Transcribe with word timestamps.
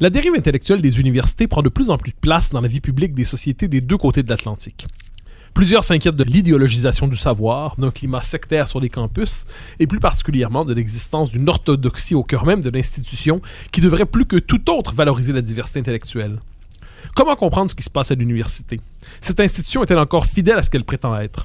La 0.00 0.10
dérive 0.10 0.34
intellectuelle 0.36 0.80
des 0.80 1.00
universités 1.00 1.48
prend 1.48 1.60
de 1.60 1.68
plus 1.68 1.90
en 1.90 1.98
plus 1.98 2.12
de 2.12 2.18
place 2.20 2.50
dans 2.50 2.60
la 2.60 2.68
vie 2.68 2.80
publique 2.80 3.14
des 3.14 3.24
sociétés 3.24 3.66
des 3.66 3.80
deux 3.80 3.96
côtés 3.96 4.22
de 4.22 4.30
l'Atlantique. 4.30 4.86
Plusieurs 5.54 5.82
s'inquiètent 5.82 6.14
de 6.14 6.22
l'idéologisation 6.22 7.08
du 7.08 7.16
savoir, 7.16 7.74
d'un 7.78 7.90
climat 7.90 8.22
sectaire 8.22 8.68
sur 8.68 8.78
les 8.78 8.90
campus, 8.90 9.44
et 9.80 9.88
plus 9.88 9.98
particulièrement 9.98 10.64
de 10.64 10.72
l'existence 10.72 11.32
d'une 11.32 11.48
orthodoxie 11.48 12.14
au 12.14 12.22
cœur 12.22 12.46
même 12.46 12.60
de 12.60 12.70
l'institution 12.70 13.42
qui 13.72 13.80
devrait 13.80 14.06
plus 14.06 14.24
que 14.24 14.36
tout 14.36 14.70
autre 14.70 14.94
valoriser 14.94 15.32
la 15.32 15.42
diversité 15.42 15.80
intellectuelle. 15.80 16.38
Comment 17.16 17.34
comprendre 17.34 17.68
ce 17.68 17.74
qui 17.74 17.82
se 17.82 17.90
passe 17.90 18.12
à 18.12 18.14
l'université? 18.14 18.78
Cette 19.20 19.40
institution 19.40 19.82
est-elle 19.82 19.98
encore 19.98 20.26
fidèle 20.26 20.58
à 20.58 20.62
ce 20.62 20.70
qu'elle 20.70 20.84
prétend 20.84 21.18
être? 21.18 21.44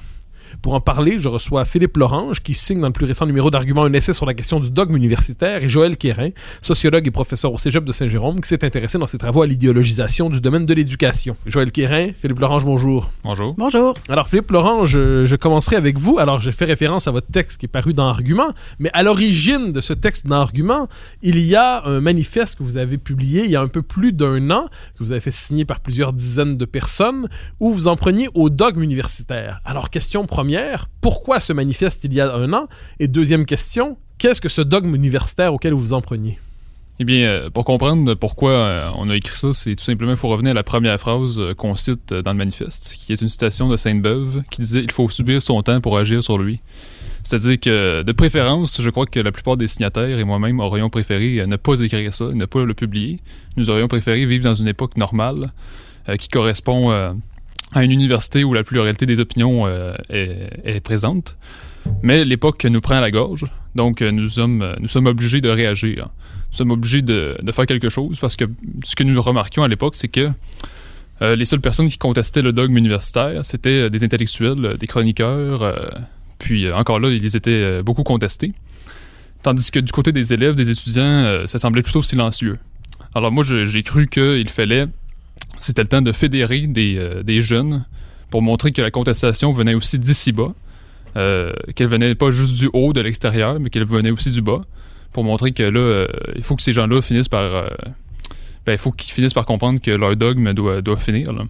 Pour 0.62 0.74
en 0.74 0.80
parler, 0.80 1.18
je 1.18 1.28
reçois 1.28 1.64
Philippe 1.64 1.96
Lorange, 1.96 2.40
qui 2.40 2.54
signe 2.54 2.80
dans 2.80 2.88
le 2.88 2.92
plus 2.92 3.06
récent 3.06 3.26
numéro 3.26 3.50
d'Argument 3.50 3.84
un 3.84 3.92
essai 3.92 4.12
sur 4.12 4.26
la 4.26 4.34
question 4.34 4.60
du 4.60 4.70
dogme 4.70 4.96
universitaire, 4.96 5.62
et 5.62 5.68
Joël 5.68 5.96
Quérin, 5.96 6.30
sociologue 6.60 7.06
et 7.06 7.10
professeur 7.10 7.52
au 7.52 7.58
Cégep 7.58 7.84
de 7.84 7.92
Saint-Jérôme, 7.92 8.40
qui 8.40 8.48
s'est 8.48 8.64
intéressé 8.64 8.98
dans 8.98 9.06
ses 9.06 9.18
travaux 9.18 9.42
à 9.42 9.46
l'idéologisation 9.46 10.30
du 10.30 10.40
domaine 10.40 10.66
de 10.66 10.74
l'éducation. 10.74 11.36
Joël 11.46 11.72
Quérin, 11.72 12.08
Philippe 12.16 12.38
Lorange, 12.40 12.64
bonjour. 12.64 13.10
Bonjour. 13.24 13.54
Bonjour. 13.56 13.94
Alors, 14.08 14.28
Philippe 14.28 14.50
Lorange, 14.50 14.90
je, 14.90 15.26
je 15.26 15.36
commencerai 15.36 15.76
avec 15.76 15.98
vous. 15.98 16.18
Alors, 16.18 16.40
j'ai 16.40 16.52
fait 16.52 16.64
référence 16.64 17.08
à 17.08 17.10
votre 17.10 17.28
texte 17.28 17.58
qui 17.58 17.66
est 17.66 17.68
paru 17.68 17.94
dans 17.94 18.06
Argument, 18.06 18.52
mais 18.78 18.90
à 18.92 19.02
l'origine 19.02 19.72
de 19.72 19.80
ce 19.80 19.92
texte 19.92 20.26
dans 20.26 20.36
Argument, 20.36 20.88
il 21.22 21.38
y 21.38 21.56
a 21.56 21.84
un 21.86 22.00
manifeste 22.00 22.58
que 22.58 22.62
vous 22.62 22.76
avez 22.76 22.98
publié 22.98 23.44
il 23.44 23.50
y 23.50 23.56
a 23.56 23.60
un 23.60 23.68
peu 23.68 23.82
plus 23.82 24.12
d'un 24.12 24.50
an, 24.50 24.68
que 24.96 25.04
vous 25.04 25.12
avez 25.12 25.20
fait 25.20 25.30
signer 25.30 25.64
par 25.64 25.80
plusieurs 25.80 26.12
dizaines 26.12 26.56
de 26.56 26.64
personnes, 26.64 27.28
où 27.60 27.72
vous 27.72 27.88
en 27.88 27.96
preniez 27.96 28.28
au 28.34 28.50
dogme 28.50 28.82
universitaire. 28.82 29.60
Alors, 29.64 29.90
question 29.90 30.26
première, 30.26 30.43
pourquoi 31.00 31.40
ce 31.40 31.52
manifeste 31.52 32.04
il 32.04 32.14
y 32.14 32.20
a 32.20 32.34
un 32.34 32.52
an? 32.52 32.66
Et 32.98 33.08
deuxième 33.08 33.44
question, 33.44 33.96
qu'est-ce 34.18 34.40
que 34.40 34.48
ce 34.48 34.60
dogme 34.60 34.94
universitaire 34.94 35.52
auquel 35.54 35.72
vous 35.72 35.80
vous 35.80 35.92
en 35.92 36.00
preniez? 36.00 36.38
Eh 37.00 37.04
bien, 37.04 37.26
euh, 37.26 37.50
pour 37.50 37.64
comprendre 37.64 38.14
pourquoi 38.14 38.50
euh, 38.52 38.86
on 38.96 39.10
a 39.10 39.16
écrit 39.16 39.36
ça, 39.36 39.52
c'est 39.52 39.74
tout 39.74 39.82
simplement, 39.82 40.12
il 40.12 40.16
faut 40.16 40.28
revenir 40.28 40.52
à 40.52 40.54
la 40.54 40.62
première 40.62 40.98
phrase 41.00 41.40
euh, 41.40 41.52
qu'on 41.52 41.74
cite 41.74 42.14
dans 42.14 42.30
le 42.30 42.36
manifeste, 42.36 42.96
qui 43.04 43.12
est 43.12 43.20
une 43.20 43.28
citation 43.28 43.68
de 43.68 43.76
Sainte-Beuve, 43.76 44.44
qui 44.48 44.60
disait 44.60 44.80
«Il 44.84 44.92
faut 44.92 45.10
subir 45.10 45.42
son 45.42 45.60
temps 45.62 45.80
pour 45.80 45.98
agir 45.98 46.22
sur 46.22 46.38
lui». 46.38 46.58
C'est-à-dire 47.24 47.58
que, 47.58 48.02
de 48.02 48.12
préférence, 48.12 48.80
je 48.80 48.90
crois 48.90 49.06
que 49.06 49.18
la 49.18 49.32
plupart 49.32 49.56
des 49.56 49.66
signataires 49.66 50.18
et 50.18 50.24
moi-même 50.24 50.60
aurions 50.60 50.90
préféré 50.90 51.44
ne 51.46 51.56
pas 51.56 51.80
écrire 51.80 52.14
ça, 52.14 52.26
ne 52.26 52.44
pas 52.44 52.64
le 52.64 52.74
publier. 52.74 53.16
Nous 53.56 53.70
aurions 53.70 53.88
préféré 53.88 54.24
vivre 54.26 54.44
dans 54.44 54.54
une 54.54 54.68
époque 54.68 54.96
normale, 54.96 55.50
qui 56.18 56.28
correspond 56.28 56.92
euh, 56.92 57.12
à 57.74 57.82
une 57.82 57.90
université 57.90 58.44
où 58.44 58.54
la 58.54 58.62
pluralité 58.62 59.04
des 59.04 59.20
opinions 59.20 59.66
euh, 59.66 59.94
est, 60.08 60.80
présente. 60.80 61.36
Mais 62.02 62.24
l'époque 62.24 62.64
nous 62.64 62.80
prend 62.80 62.94
à 62.94 63.00
la 63.00 63.10
gorge, 63.10 63.44
donc 63.74 64.00
euh, 64.00 64.10
nous 64.10 64.28
sommes, 64.28 64.62
euh, 64.62 64.74
nous 64.80 64.88
sommes 64.88 65.06
obligés 65.06 65.40
de 65.40 65.50
réagir. 65.50 66.08
Nous 66.50 66.56
sommes 66.56 66.70
obligés 66.70 67.02
de, 67.02 67.36
faire 67.52 67.66
quelque 67.66 67.88
chose 67.88 68.20
parce 68.20 68.36
que 68.36 68.44
ce 68.84 68.94
que 68.94 69.02
nous 69.02 69.20
remarquions 69.20 69.64
à 69.64 69.68
l'époque, 69.68 69.96
c'est 69.96 70.08
que 70.08 70.30
les 71.20 71.44
seules 71.44 71.60
personnes 71.60 71.88
qui 71.88 71.96
contestaient 71.96 72.42
le 72.42 72.52
dogme 72.52 72.76
universitaire, 72.76 73.44
c'était 73.44 73.88
des 73.88 74.04
intellectuels, 74.04 74.76
des 74.78 74.86
chroniqueurs, 74.86 75.92
puis 76.38 76.70
encore 76.70 77.00
là, 77.00 77.08
ils 77.08 77.36
étaient 77.36 77.82
beaucoup 77.82 78.02
contestés. 78.02 78.52
Tandis 79.42 79.70
que 79.70 79.78
du 79.78 79.90
côté 79.90 80.12
des 80.12 80.32
élèves, 80.32 80.54
des 80.54 80.70
étudiants, 80.70 81.46
ça 81.46 81.58
semblait 81.58 81.82
plutôt 81.82 82.02
silencieux. 82.02 82.54
Alors 83.14 83.32
moi, 83.32 83.44
j'ai 83.44 83.82
cru 83.82 84.06
qu'il 84.08 84.48
fallait, 84.48 84.86
c'était 85.64 85.82
le 85.82 85.88
temps 85.88 86.02
de 86.02 86.12
fédérer 86.12 86.66
des, 86.66 86.98
euh, 86.98 87.22
des 87.22 87.42
jeunes 87.42 87.84
pour 88.30 88.42
montrer 88.42 88.72
que 88.72 88.82
la 88.82 88.90
contestation 88.90 89.52
venait 89.52 89.74
aussi 89.74 89.98
d'ici 89.98 90.32
bas, 90.32 90.52
euh, 91.16 91.52
qu'elle 91.76 91.88
venait 91.88 92.14
pas 92.14 92.30
juste 92.30 92.56
du 92.58 92.68
haut, 92.72 92.92
de 92.92 93.00
l'extérieur, 93.00 93.58
mais 93.60 93.70
qu'elle 93.70 93.84
venait 93.86 94.10
aussi 94.10 94.30
du 94.30 94.42
bas, 94.42 94.58
pour 95.12 95.22
montrer 95.24 95.52
que 95.52 95.62
là, 95.62 95.80
euh, 95.80 96.06
il 96.36 96.42
faut 96.42 96.56
que 96.56 96.62
ces 96.62 96.72
gens-là 96.72 97.00
finissent 97.02 97.28
par... 97.28 97.42
euh, 97.54 97.68
ben, 98.66 98.72
il 98.72 98.78
faut 98.78 98.90
qu'ils 98.90 99.12
finissent 99.12 99.34
par 99.34 99.44
comprendre 99.46 99.80
que 99.80 99.90
leur 99.90 100.16
dogme 100.16 100.52
doit, 100.54 100.80
doit 100.82 100.96
finir. 100.96 101.32
là. 101.32 101.42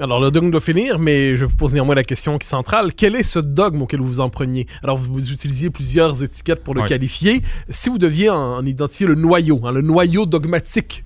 Alors, 0.00 0.20
le 0.20 0.30
dogme 0.30 0.50
doit 0.50 0.60
finir, 0.60 0.98
mais 0.98 1.36
je 1.36 1.44
vous 1.44 1.56
pose 1.56 1.72
néanmoins 1.74 1.94
la 1.96 2.04
question 2.04 2.38
qui 2.38 2.44
est 2.46 2.50
centrale. 2.50 2.92
Quel 2.94 3.16
est 3.16 3.22
ce 3.24 3.38
dogme 3.40 3.82
auquel 3.82 4.00
vous 4.00 4.06
vous 4.06 4.20
en 4.20 4.28
preniez? 4.28 4.66
Alors, 4.84 4.96
vous, 4.96 5.30
utilisiez 5.32 5.70
plusieurs 5.70 6.22
étiquettes 6.22 6.62
pour 6.62 6.74
le 6.74 6.82
Ouais. 6.82 6.88
qualifier. 6.88 7.42
Si 7.68 7.88
vous 7.88 7.98
deviez 7.98 8.30
en, 8.30 8.36
en 8.58 8.64
identifier 8.66 9.06
le 9.06 9.14
noyau, 9.16 9.60
hein, 9.64 9.72
le 9.72 9.80
noyau 9.80 10.24
dogmatique, 10.26 11.04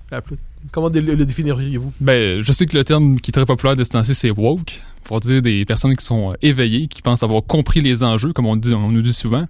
comment 0.71 0.89
le, 0.89 1.25
définiriez-vous? 1.25 1.93
Ben, 1.99 2.41
je 2.41 2.51
sais 2.51 2.65
que 2.65 2.77
le 2.77 2.83
terme 2.83 3.19
qui 3.19 3.31
est 3.31 3.33
très 3.33 3.45
populaire 3.45 3.75
de 3.75 3.83
ce 3.83 3.89
temps-ci, 3.89 4.15
c'est 4.15 4.31
woke, 4.31 4.81
pour 5.03 5.19
dire 5.19 5.41
des 5.41 5.65
personnes 5.65 5.95
qui 5.95 6.05
sont 6.05 6.31
euh, 6.31 6.35
éveillées, 6.41 6.87
qui 6.87 7.01
pensent 7.01 7.23
avoir 7.23 7.43
compris 7.43 7.81
les 7.81 8.03
enjeux, 8.03 8.33
comme 8.33 8.45
on, 8.45 8.55
nous 8.55 9.01
dit 9.01 9.13
souvent. 9.13 9.45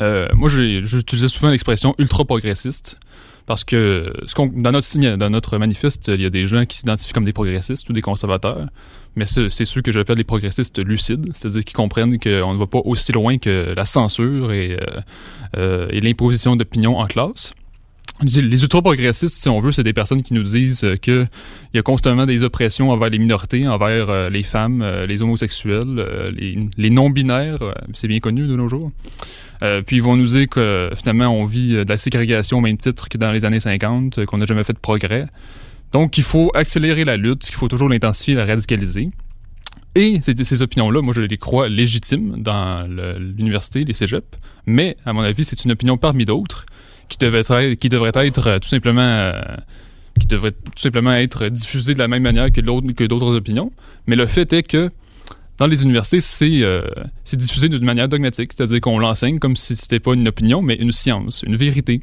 Euh, 0.00 0.28
moi, 0.34 0.48
j'utilisais 0.48 1.28
souvent 1.28 1.50
l'expression 1.50 1.94
ultra-progressiste, 1.98 2.98
parce 3.46 3.64
que 3.64 4.12
dans, 4.36 4.72
notre 4.72 5.16
dans 5.16 5.30
notre 5.30 5.58
manifeste, 5.58 6.08
il 6.08 6.22
y 6.22 6.26
a 6.26 6.30
des 6.30 6.46
gens 6.46 6.64
qui 6.64 6.78
s'identifient 6.78 7.12
comme 7.12 7.24
des 7.24 7.32
progressistes 7.32 7.88
ou 7.90 7.92
des 7.92 8.00
conservateurs, 8.00 8.66
mais 9.16 9.26
c'est 9.26 9.64
ceux 9.64 9.82
que 9.82 9.92
j'appelle 9.92 10.16
les 10.16 10.24
progressistes 10.24 10.78
lucides, 10.78 11.30
c'est-à-dire 11.34 11.64
qui 11.64 11.74
comprennent 11.74 12.18
qu'on 12.18 12.54
ne 12.54 12.58
va 12.58 12.66
pas 12.66 12.80
aussi 12.84 13.12
loin 13.12 13.38
que 13.38 13.74
la 13.76 13.84
censure 13.84 14.52
et, 14.52 14.78
euh, 15.56 15.86
et 15.90 16.00
l'imposition 16.00 16.56
d'opinions 16.56 16.98
en 16.98 17.06
classe. 17.06 17.52
Les 18.20 18.62
ultra-progressistes, 18.62 19.34
si 19.34 19.48
on 19.48 19.58
veut, 19.58 19.72
c'est 19.72 19.82
des 19.82 19.92
personnes 19.92 20.22
qui 20.22 20.34
nous 20.34 20.42
disent 20.44 20.84
euh, 20.84 20.96
que 20.96 21.26
il 21.72 21.76
y 21.76 21.80
a 21.80 21.82
constamment 21.82 22.26
des 22.26 22.44
oppressions 22.44 22.90
envers 22.90 23.10
les 23.10 23.18
minorités, 23.18 23.66
envers 23.66 24.10
euh, 24.10 24.28
les 24.28 24.42
femmes, 24.42 24.82
euh, 24.82 25.06
les 25.06 25.22
homosexuels, 25.22 26.32
les, 26.76 26.90
non-binaires, 26.90 27.74
c'est 27.94 28.08
bien 28.08 28.20
connu 28.20 28.46
de 28.46 28.54
nos 28.54 28.68
jours. 28.68 28.90
Puis 29.86 29.96
ils 29.96 30.02
vont 30.02 30.16
nous 30.16 30.26
dire 30.26 30.48
que 30.48 30.90
finalement 30.96 31.28
on 31.28 31.44
vit 31.44 31.72
de 31.72 31.88
la 31.88 31.96
ségrégation 31.96 32.58
au 32.58 32.60
même 32.60 32.76
titre 32.76 33.08
que 33.08 33.16
dans 33.16 33.30
les 33.30 33.44
années 33.44 33.60
50, 33.60 34.18
euh, 34.18 34.26
qu'on 34.26 34.38
n'a 34.38 34.44
jamais 34.44 34.64
fait 34.64 34.72
de 34.72 34.78
progrès. 34.78 35.26
Donc 35.92 36.18
il 36.18 36.24
faut 36.24 36.50
accélérer 36.54 37.04
la 37.04 37.16
lutte, 37.16 37.44
qu'il 37.44 37.54
faut 37.54 37.68
toujours 37.68 37.88
l'intensifier, 37.88 38.34
la 38.34 38.44
radicaliser. 38.44 39.08
Et 39.94 40.20
ces, 40.22 40.62
opinions-là, 40.62 41.02
moi 41.02 41.12
je 41.14 41.20
les 41.20 41.36
crois 41.36 41.68
légitimes 41.68 42.42
dans 42.42 42.86
l'université, 43.18 43.82
les 43.82 43.92
cégeps, 43.92 44.26
mais 44.66 44.96
à 45.04 45.12
mon 45.12 45.20
avis 45.20 45.44
c'est 45.44 45.64
une 45.64 45.72
opinion 45.72 45.98
parmi 45.98 46.24
d'autres 46.24 46.64
qui 47.18 47.88
devrait 47.88 48.12
être, 48.14 48.46
euh, 48.46 48.58
tout 48.58 48.68
simplement 48.68 49.02
euh, 49.02 49.32
qui 50.20 50.26
devrait 50.26 50.52
tout 50.52 50.72
simplement 50.76 51.12
être 51.12 51.48
diffusée 51.48 51.94
de 51.94 51.98
la 51.98 52.08
même 52.08 52.22
manière 52.22 52.50
que 52.50 52.60
que 52.92 53.04
d'autres 53.04 53.34
opinions. 53.34 53.72
Mais 54.06 54.16
le 54.16 54.26
fait 54.26 54.52
est 54.52 54.62
que 54.62 54.88
dans 55.58 55.66
les 55.66 55.82
universités, 55.82 56.20
c'est 56.20 56.62
euh, 56.62 56.82
diffusé 57.34 57.68
d'une 57.68 57.84
manière 57.84 58.08
dogmatique, 58.08 58.52
c'est-à-dire 58.52 58.80
qu'on 58.80 58.98
l'enseigne 58.98 59.38
comme 59.38 59.56
si 59.56 59.76
c'était 59.76 60.00
pas 60.00 60.14
une 60.14 60.26
opinion, 60.26 60.62
mais 60.62 60.74
une 60.74 60.92
science, 60.92 61.42
une 61.46 61.56
vérité. 61.56 62.00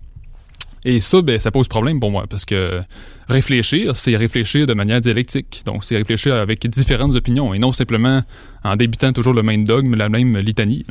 Et 0.86 1.02
ça, 1.02 1.22
ben, 1.22 1.40
ça 1.40 1.52
pose 1.52 1.68
problème 1.68 2.00
pour 2.00 2.10
moi, 2.10 2.26
parce 2.30 2.46
que 2.46 2.80
réfléchir, 3.28 3.96
c'est 3.98 4.16
réfléchir 4.16 4.66
de 4.66 4.74
manière 4.74 5.02
dialectique. 5.02 5.64
Donc, 5.66 5.84
c'est 5.84 5.98
réfléchir 5.98 6.36
avec 6.36 6.66
différentes 6.68 7.16
opinions, 7.16 7.54
et 7.54 7.60
non 7.60 7.74
simplement 7.74 8.22
en 8.64 8.76
débitant 8.76 9.12
toujours 9.12 9.34
le 9.34 9.44
même 9.44 9.66
dogme, 9.66 9.96
la 9.96 10.08
même 10.08 10.38
litanie. 10.38 10.86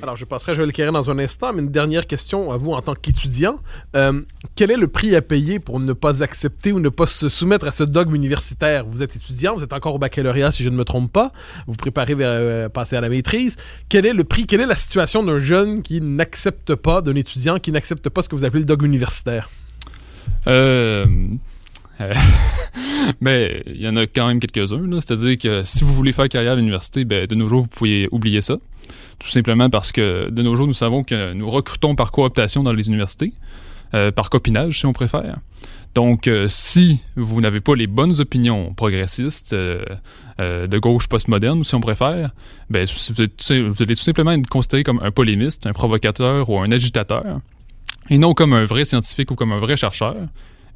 Alors, 0.00 0.14
je 0.14 0.24
passerai 0.24 0.52
à 0.52 0.54
Joël 0.54 0.72
Quérin 0.72 0.92
dans 0.92 1.10
un 1.10 1.18
instant, 1.18 1.52
mais 1.52 1.60
une 1.60 1.70
dernière 1.70 2.06
question 2.06 2.52
à 2.52 2.56
vous 2.56 2.70
en 2.72 2.80
tant 2.80 2.94
qu'étudiant. 2.94 3.58
Euh, 3.96 4.20
quel 4.54 4.70
est 4.70 4.76
le 4.76 4.86
prix 4.86 5.16
à 5.16 5.22
payer 5.22 5.58
pour 5.58 5.80
ne 5.80 5.92
pas 5.92 6.22
accepter 6.22 6.70
ou 6.70 6.78
ne 6.78 6.88
pas 6.88 7.06
se 7.06 7.28
soumettre 7.28 7.66
à 7.66 7.72
ce 7.72 7.82
dogme 7.82 8.14
universitaire? 8.14 8.86
Vous 8.86 9.02
êtes 9.02 9.16
étudiant, 9.16 9.54
vous 9.54 9.64
êtes 9.64 9.72
encore 9.72 9.96
au 9.96 9.98
baccalauréat, 9.98 10.52
si 10.52 10.62
je 10.62 10.70
ne 10.70 10.76
me 10.76 10.84
trompe 10.84 11.12
pas. 11.12 11.32
Vous 11.66 11.74
préparez 11.74 12.14
vers 12.14 12.28
euh, 12.30 12.68
passer 12.68 12.94
à 12.94 13.00
la 13.00 13.08
maîtrise. 13.08 13.56
Quel 13.88 14.06
est 14.06 14.12
le 14.12 14.22
prix, 14.22 14.46
quelle 14.46 14.60
est 14.60 14.66
la 14.66 14.76
situation 14.76 15.24
d'un 15.24 15.40
jeune 15.40 15.82
qui 15.82 16.00
n'accepte 16.00 16.76
pas, 16.76 17.02
d'un 17.02 17.16
étudiant 17.16 17.58
qui 17.58 17.72
n'accepte 17.72 18.08
pas 18.08 18.22
ce 18.22 18.28
que 18.28 18.36
vous 18.36 18.44
appelez 18.44 18.60
le 18.60 18.66
dogme 18.66 18.86
universitaire? 18.86 19.50
Euh, 20.46 21.06
mais 23.20 23.62
il 23.66 23.82
y 23.82 23.88
en 23.88 23.96
a 23.96 24.06
quand 24.06 24.26
même 24.26 24.40
quelques-uns. 24.40 25.00
C'est-à-dire 25.00 25.38
que 25.38 25.62
si 25.64 25.84
vous 25.84 25.94
voulez 25.94 26.12
faire 26.12 26.28
carrière 26.28 26.52
à 26.52 26.56
l'université, 26.56 27.04
ben, 27.04 27.26
de 27.26 27.34
nos 27.34 27.48
jours, 27.48 27.62
vous 27.62 27.68
pouvez 27.68 28.08
oublier 28.12 28.42
ça. 28.42 28.56
Tout 29.18 29.28
simplement 29.28 29.68
parce 29.68 29.92
que 29.92 30.30
de 30.30 30.42
nos 30.42 30.54
jours, 30.56 30.66
nous 30.66 30.72
savons 30.72 31.02
que 31.02 31.32
nous 31.32 31.50
recrutons 31.50 31.94
par 31.94 32.12
cooptation 32.12 32.62
dans 32.62 32.72
les 32.72 32.88
universités, 32.88 33.32
euh, 33.94 34.12
par 34.12 34.30
copinage 34.30 34.78
si 34.78 34.86
on 34.86 34.92
préfère. 34.92 35.36
Donc, 35.94 36.28
euh, 36.28 36.46
si 36.48 37.02
vous 37.16 37.40
n'avez 37.40 37.60
pas 37.60 37.74
les 37.74 37.86
bonnes 37.86 38.20
opinions 38.20 38.72
progressistes, 38.74 39.52
euh, 39.52 39.82
euh, 40.38 40.66
de 40.66 40.78
gauche 40.78 41.08
postmoderne, 41.08 41.64
si 41.64 41.74
on 41.74 41.80
préfère, 41.80 42.30
ben, 42.70 42.86
vous, 42.86 43.14
vous 43.16 43.82
allez 43.82 43.96
tout 43.96 44.02
simplement 44.02 44.32
être 44.32 44.48
considéré 44.48 44.84
comme 44.84 45.00
un 45.02 45.10
polémiste, 45.10 45.66
un 45.66 45.72
provocateur 45.72 46.48
ou 46.50 46.60
un 46.60 46.70
agitateur, 46.70 47.40
et 48.10 48.18
non 48.18 48.34
comme 48.34 48.52
un 48.52 48.64
vrai 48.64 48.84
scientifique 48.84 49.30
ou 49.30 49.34
comme 49.34 49.52
un 49.52 49.58
vrai 49.58 49.76
chercheur. 49.76 50.14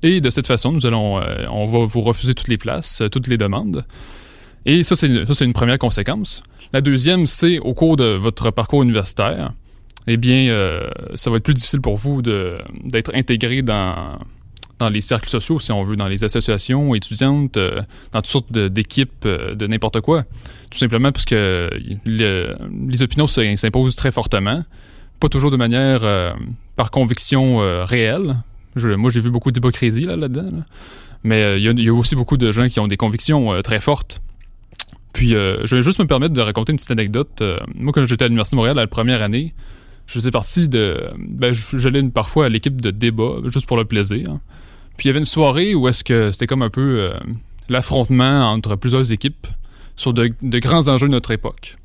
Et 0.02 0.20
de 0.20 0.30
cette 0.30 0.46
façon, 0.46 0.72
nous 0.72 0.86
allons, 0.86 1.20
euh, 1.20 1.46
on 1.50 1.66
va 1.66 1.84
vous 1.84 2.00
refuser 2.00 2.34
toutes 2.34 2.48
les 2.48 2.58
places, 2.58 3.02
euh, 3.02 3.08
toutes 3.08 3.28
les 3.28 3.36
demandes. 3.36 3.84
Et 4.66 4.82
ça, 4.84 4.96
c'est 4.96 5.44
une 5.44 5.52
première 5.52 5.78
conséquence. 5.78 6.42
La 6.72 6.80
deuxième, 6.80 7.26
c'est 7.26 7.58
au 7.58 7.74
cours 7.74 7.96
de 7.96 8.04
votre 8.14 8.50
parcours 8.50 8.82
universitaire, 8.82 9.52
eh 10.06 10.16
bien, 10.16 10.48
euh, 10.48 10.88
ça 11.14 11.30
va 11.30 11.36
être 11.36 11.42
plus 11.44 11.54
difficile 11.54 11.80
pour 11.80 11.96
vous 11.96 12.22
d'être 12.22 13.12
intégré 13.14 13.62
dans, 13.62 14.18
dans 14.78 14.88
les 14.88 15.00
cercles 15.00 15.28
sociaux, 15.28 15.60
si 15.60 15.70
on 15.72 15.82
veut, 15.84 15.96
dans 15.96 16.08
les 16.08 16.24
associations 16.24 16.94
étudiantes, 16.94 17.54
dans 17.56 18.20
toutes 18.20 18.26
sortes 18.26 18.52
d'équipes 18.52 19.26
de 19.26 19.66
n'importe 19.66 20.00
quoi. 20.00 20.22
Tout 20.70 20.78
simplement 20.78 21.12
parce 21.12 21.24
que 21.24 21.70
le- 22.04 22.56
les 22.88 23.02
opinions 23.02 23.26
s'im- 23.26 23.56
s'imposent 23.56 23.96
très 23.96 24.10
fortement, 24.12 24.64
pas 25.20 25.28
toujours 25.28 25.50
de 25.52 25.56
manière 25.56 26.34
par 26.76 26.90
conviction 26.90 27.58
réelle. 27.84 28.36
Moi, 28.76 29.10
j'ai 29.10 29.20
vu 29.20 29.30
beaucoup 29.30 29.50
d'hypocrisie 29.50 30.04
là, 30.04 30.16
là-dedans. 30.16 30.50
là. 30.56 30.64
Mais 31.24 31.42
euh, 31.42 31.58
il 31.58 31.80
y, 31.82 31.88
a- 31.88 31.94
aussi 31.94 32.16
beaucoup 32.16 32.36
de 32.36 32.50
gens 32.52 32.68
qui 32.68 32.80
ont 32.80 32.88
des 32.88 32.96
convictions 32.96 33.52
euh, 33.52 33.62
très 33.62 33.80
fortes. 33.80 34.20
Puis, 35.12 35.34
euh, 35.34 35.64
je 35.66 35.76
vais 35.76 35.82
juste 35.82 35.98
me 35.98 36.06
permettre 36.06 36.32
de 36.34 36.40
raconter 36.40 36.72
une 36.72 36.78
petite 36.78 36.90
anecdote. 36.90 37.42
Moi, 37.76 37.92
quand 37.92 38.04
j'étais 38.06 38.24
à 38.24 38.28
l'Université 38.28 38.56
de 38.56 38.58
Montréal, 38.58 38.76
la 38.76 38.86
première 38.86 39.22
année, 39.22 39.52
je 40.06 40.14
faisais 40.14 40.30
partie 40.30 40.68
de... 40.68 41.00
Ben, 41.18 41.52
j'allais 41.74 42.02
parfois 42.04 42.46
à 42.46 42.48
l'équipe 42.48 42.80
de 42.80 42.90
débat, 42.90 43.34
juste 43.52 43.66
pour 43.66 43.76
le 43.76 43.84
plaisir. 43.84 44.38
Puis, 44.96 45.04
il 45.04 45.08
y 45.08 45.10
avait 45.10 45.18
une 45.18 45.24
soirée 45.26 45.74
où 45.74 45.86
est-ce 45.86 46.02
que 46.02 46.32
c'était 46.32 46.46
comme 46.46 46.62
un 46.62 46.70
peu 46.70 47.10
l'affrontement 47.68 48.50
entre 48.50 48.74
plusieurs 48.76 49.12
équipes 49.12 49.46
sur 49.96 50.12
de 50.14 50.58
grands 50.58 50.88
enjeux 50.88 51.06
de 51.08 51.12
notre 51.12 51.30
époque. 51.30 51.76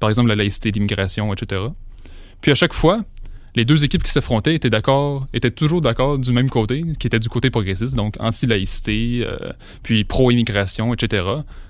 Par 0.00 0.08
exemple, 0.08 0.28
la 0.28 0.34
laïcité, 0.34 0.70
l'immigration, 0.72 1.32
etc. 1.32 1.62
Puis, 2.40 2.50
à 2.50 2.54
chaque 2.56 2.74
fois, 2.74 3.02
les 3.56 3.64
deux 3.64 3.84
équipes 3.84 4.02
qui 4.02 4.10
s'affrontaient 4.10 4.54
étaient 4.54 4.70
d'accord, 4.70 5.26
étaient 5.32 5.50
toujours 5.50 5.80
d'accord 5.80 6.18
du 6.18 6.32
même 6.32 6.50
côté, 6.50 6.84
qui 6.98 7.06
était 7.06 7.20
du 7.20 7.28
côté 7.28 7.50
progressiste, 7.50 7.94
donc 7.94 8.16
anti-laïcité, 8.20 9.22
euh, 9.24 9.36
puis 9.82 10.04
pro-immigration, 10.04 10.92
etc. 10.94 11.24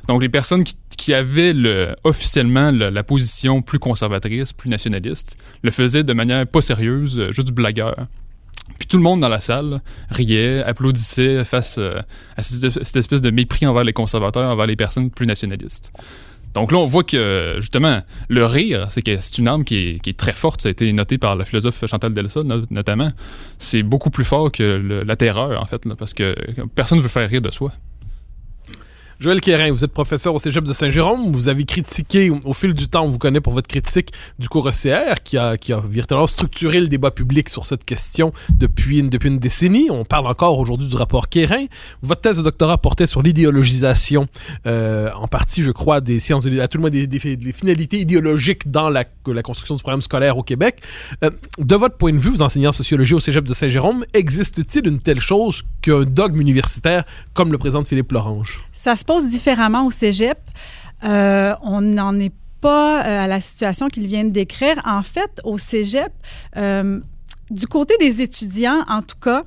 Donc 0.08 0.22
les 0.22 0.28
personnes 0.28 0.64
qui, 0.96 1.12
avaient 1.12 1.52
le, 1.52 1.94
officiellement 2.04 2.70
le- 2.70 2.88
la 2.90 3.02
position 3.02 3.60
plus 3.62 3.78
conservatrice, 3.78 4.52
plus 4.52 4.70
nationaliste, 4.70 5.36
le 5.62 5.70
faisaient 5.70 6.04
de 6.04 6.12
manière 6.12 6.46
pas 6.46 6.62
sérieuse, 6.62 7.18
euh, 7.18 7.32
juste 7.32 7.50
blagueur. 7.52 7.94
Puis 8.78 8.88
tout 8.88 8.96
le 8.96 9.02
monde 9.02 9.20
dans 9.20 9.28
la 9.28 9.40
salle 9.42 9.80
riait, 10.08 10.62
applaudissait 10.62 11.44
face 11.44 11.76
euh, 11.78 11.98
à 12.36 12.42
cette 12.42 12.96
espèce 12.96 13.20
de 13.20 13.30
mépris 13.30 13.66
envers 13.66 13.84
les 13.84 13.92
conservateurs, 13.92 14.50
envers 14.50 14.66
les 14.66 14.76
personnes 14.76 15.10
plus 15.10 15.26
nationalistes. 15.26 15.92
Donc 16.54 16.70
là, 16.70 16.78
on 16.78 16.84
voit 16.86 17.02
que, 17.02 17.56
justement, 17.58 18.00
le 18.28 18.46
rire, 18.46 18.86
c'est 18.90 19.02
que 19.02 19.16
c'est 19.20 19.38
une 19.38 19.48
arme 19.48 19.64
qui 19.64 20.00
est, 20.04 20.16
très 20.16 20.32
forte. 20.32 20.62
Ça 20.62 20.68
a 20.68 20.70
été 20.70 20.92
noté 20.92 21.18
par 21.18 21.34
la 21.36 21.44
philosophe 21.44 21.84
Chantal 21.86 22.12
Delsol, 22.12 22.46
no- 22.46 22.64
notamment. 22.70 23.08
C'est 23.58 23.82
beaucoup 23.82 24.10
plus 24.10 24.24
fort 24.24 24.52
que 24.52 25.02
la 25.04 25.16
terreur, 25.16 25.60
en 25.60 25.66
fait, 25.66 25.82
parce 25.98 26.14
que 26.14 26.34
personne 26.74 26.98
ne 26.98 27.02
veut 27.02 27.08
faire 27.08 27.28
rire 27.28 27.42
de 27.42 27.50
soi. 27.50 27.72
Joël 29.20 29.40
Quérin, 29.40 29.70
vous 29.70 29.84
êtes 29.84 29.92
professeur 29.92 30.34
au 30.34 30.38
Cégep 30.38 30.64
de 30.64 30.72
Saint-Jérôme. 30.72 31.32
Vous 31.32 31.48
avez 31.48 31.64
critiqué, 31.64 32.30
au, 32.30 32.52
fil 32.52 32.74
du 32.74 32.88
temps, 32.88 33.04
on 33.04 33.08
vous 33.08 33.18
connaît 33.18 33.40
pour 33.40 33.52
votre 33.52 33.68
critique 33.68 34.10
du 34.40 34.48
cours 34.48 34.68
ECR, 34.68 35.22
qui 35.22 35.38
a, 35.38 35.56
qui 35.56 35.72
a 35.72 35.78
véritablement 35.78 36.26
structuré 36.26 36.80
le 36.80 36.88
débat 36.88 37.12
public 37.12 37.48
sur 37.48 37.64
cette 37.64 37.84
question 37.84 38.32
depuis 38.58 38.98
une, 38.98 39.10
depuis 39.10 39.28
une 39.28 39.38
décennie. 39.38 39.88
On 39.88 40.04
parle 40.04 40.26
encore 40.26 40.58
aujourd'hui 40.58 40.88
du 40.88 40.96
rapport 40.96 41.28
Quérin. 41.28 41.66
Votre 42.02 42.22
thèse 42.22 42.38
de 42.38 42.42
doctorat 42.42 42.78
portait 42.78 43.06
sur 43.06 43.22
l'idéologisation, 43.22 44.26
euh, 44.66 45.10
en 45.14 45.28
partie, 45.28 45.62
je 45.62 45.70
crois, 45.70 46.00
des 46.00 46.18
sciences, 46.18 46.46
à 46.46 46.68
tout 46.68 46.78
le 46.78 46.80
moins 46.80 46.90
des, 46.90 47.08
finalités 47.52 48.00
idéologiques 48.00 48.68
dans 48.68 48.90
la, 48.90 49.04
la 49.28 49.42
construction 49.42 49.76
du 49.76 49.80
programme 49.82 50.02
scolaire 50.02 50.36
au 50.36 50.42
Québec. 50.42 50.82
Euh, 51.22 51.30
de 51.58 51.76
votre 51.76 51.96
point 51.96 52.12
de 52.12 52.18
vue, 52.18 52.30
vous 52.30 52.42
enseignez 52.42 52.66
en 52.66 52.72
sociologie 52.72 53.14
au 53.14 53.20
Cégep 53.20 53.46
de 53.46 53.54
Saint-Jérôme, 53.54 54.04
existe-t-il 54.12 54.88
une 54.88 54.98
telle 54.98 55.20
chose 55.20 55.62
qu'un 55.82 56.02
dogme 56.02 56.40
universitaire 56.40 57.04
comme 57.32 57.52
le 57.52 57.58
présente 57.58 57.86
Philippe 57.86 58.10
Lorange? 58.10 58.60
Ça 58.72 58.96
se 58.96 59.04
différemment 59.22 59.86
au 59.86 59.90
cégep. 59.90 60.38
Euh, 61.04 61.54
on 61.62 61.80
n'en 61.80 62.18
est 62.18 62.32
pas 62.60 63.04
euh, 63.04 63.24
à 63.24 63.26
la 63.26 63.40
situation 63.40 63.88
qu'il 63.88 64.06
vient 64.06 64.24
de 64.24 64.30
décrire. 64.30 64.80
En 64.84 65.02
fait, 65.02 65.40
au 65.44 65.58
cégep, 65.58 66.12
euh, 66.56 67.00
du 67.50 67.66
côté 67.66 67.94
des 67.98 68.22
étudiants, 68.22 68.84
en 68.88 69.02
tout 69.02 69.18
cas, 69.20 69.42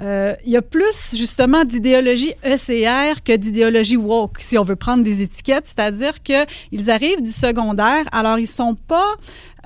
il 0.00 0.50
y 0.50 0.56
a 0.56 0.62
plus 0.62 1.14
justement 1.14 1.64
d'idéologie 1.64 2.32
ECR 2.44 3.22
que 3.24 3.36
d'idéologie 3.36 3.96
woke, 3.96 4.40
si 4.40 4.58
on 4.58 4.64
veut 4.64 4.74
prendre 4.74 5.04
des 5.04 5.22
étiquettes, 5.22 5.68
c'est-à-dire 5.68 6.20
qu'ils 6.20 6.90
arrivent 6.90 7.22
du 7.22 7.30
secondaire, 7.30 8.04
alors 8.10 8.40
ils 8.40 8.48
sont 8.48 8.74
pas 8.74 9.14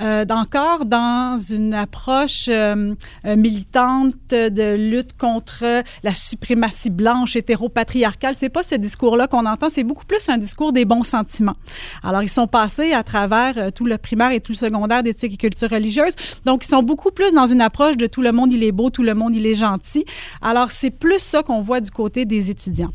euh, 0.01 0.25
encore 0.31 0.85
dans 0.85 1.39
une 1.39 1.75
approche 1.75 2.47
euh, 2.49 2.95
euh, 3.27 3.37
militante 3.37 4.15
de 4.31 4.77
lutte 4.77 5.17
contre 5.17 5.83
la 6.03 6.15
suprématie 6.15 6.91
blanche 6.91 7.37
hétéropatriarcale. 7.37 8.35
C'est 8.39 8.49
pas 8.49 8.63
ce 8.63 8.75
discours-là 8.75 9.27
qu'on 9.27 9.47
entend, 9.47 9.69
c'est 9.71 9.85
beaucoup 9.85 10.05
plus 10.05 10.29
un 10.29 10.39
discours 10.39 10.73
des 10.73 10.85
bons 10.85 11.03
sentiments. 11.03 11.57
Alors 12.03 12.23
ils 12.23 12.29
sont 12.29 12.47
passés 12.47 12.93
à 12.93 13.03
travers 13.03 13.55
euh, 13.57 13.71
tout 13.71 13.87
le 13.87 13.99
primaire 13.99 14.33
et 14.33 14.41
tout 14.41 14.53
le 14.53 14.57
secondaire 14.57 15.03
d'éthique 15.03 15.35
et 15.35 15.37
culture 15.37 15.71
religieuse, 15.71 16.15
donc 16.45 16.65
ils 16.65 16.69
sont 16.69 16.83
beaucoup 16.83 17.11
plus 17.11 17.33
dans 17.33 17.47
une 17.47 17.61
approche 17.61 17.97
de 17.97 18.07
tout 18.07 18.23
le 18.23 18.33
monde 18.33 18.53
il 18.53 18.63
est 18.63 18.73
beau, 18.73 18.91
tout 18.91 19.03
le 19.03 19.15
monde 19.15 19.35
il 19.35 19.47
est 19.47 19.55
gentil. 19.55 20.05
Alors 20.43 20.71
c'est 20.71 20.91
plus 20.91 21.19
ça 21.19 21.43
qu'on 21.43 21.61
voit 21.61 21.81
du 21.81 21.91
côté 21.91 22.25
des 22.25 22.51
étudiants. 22.51 22.93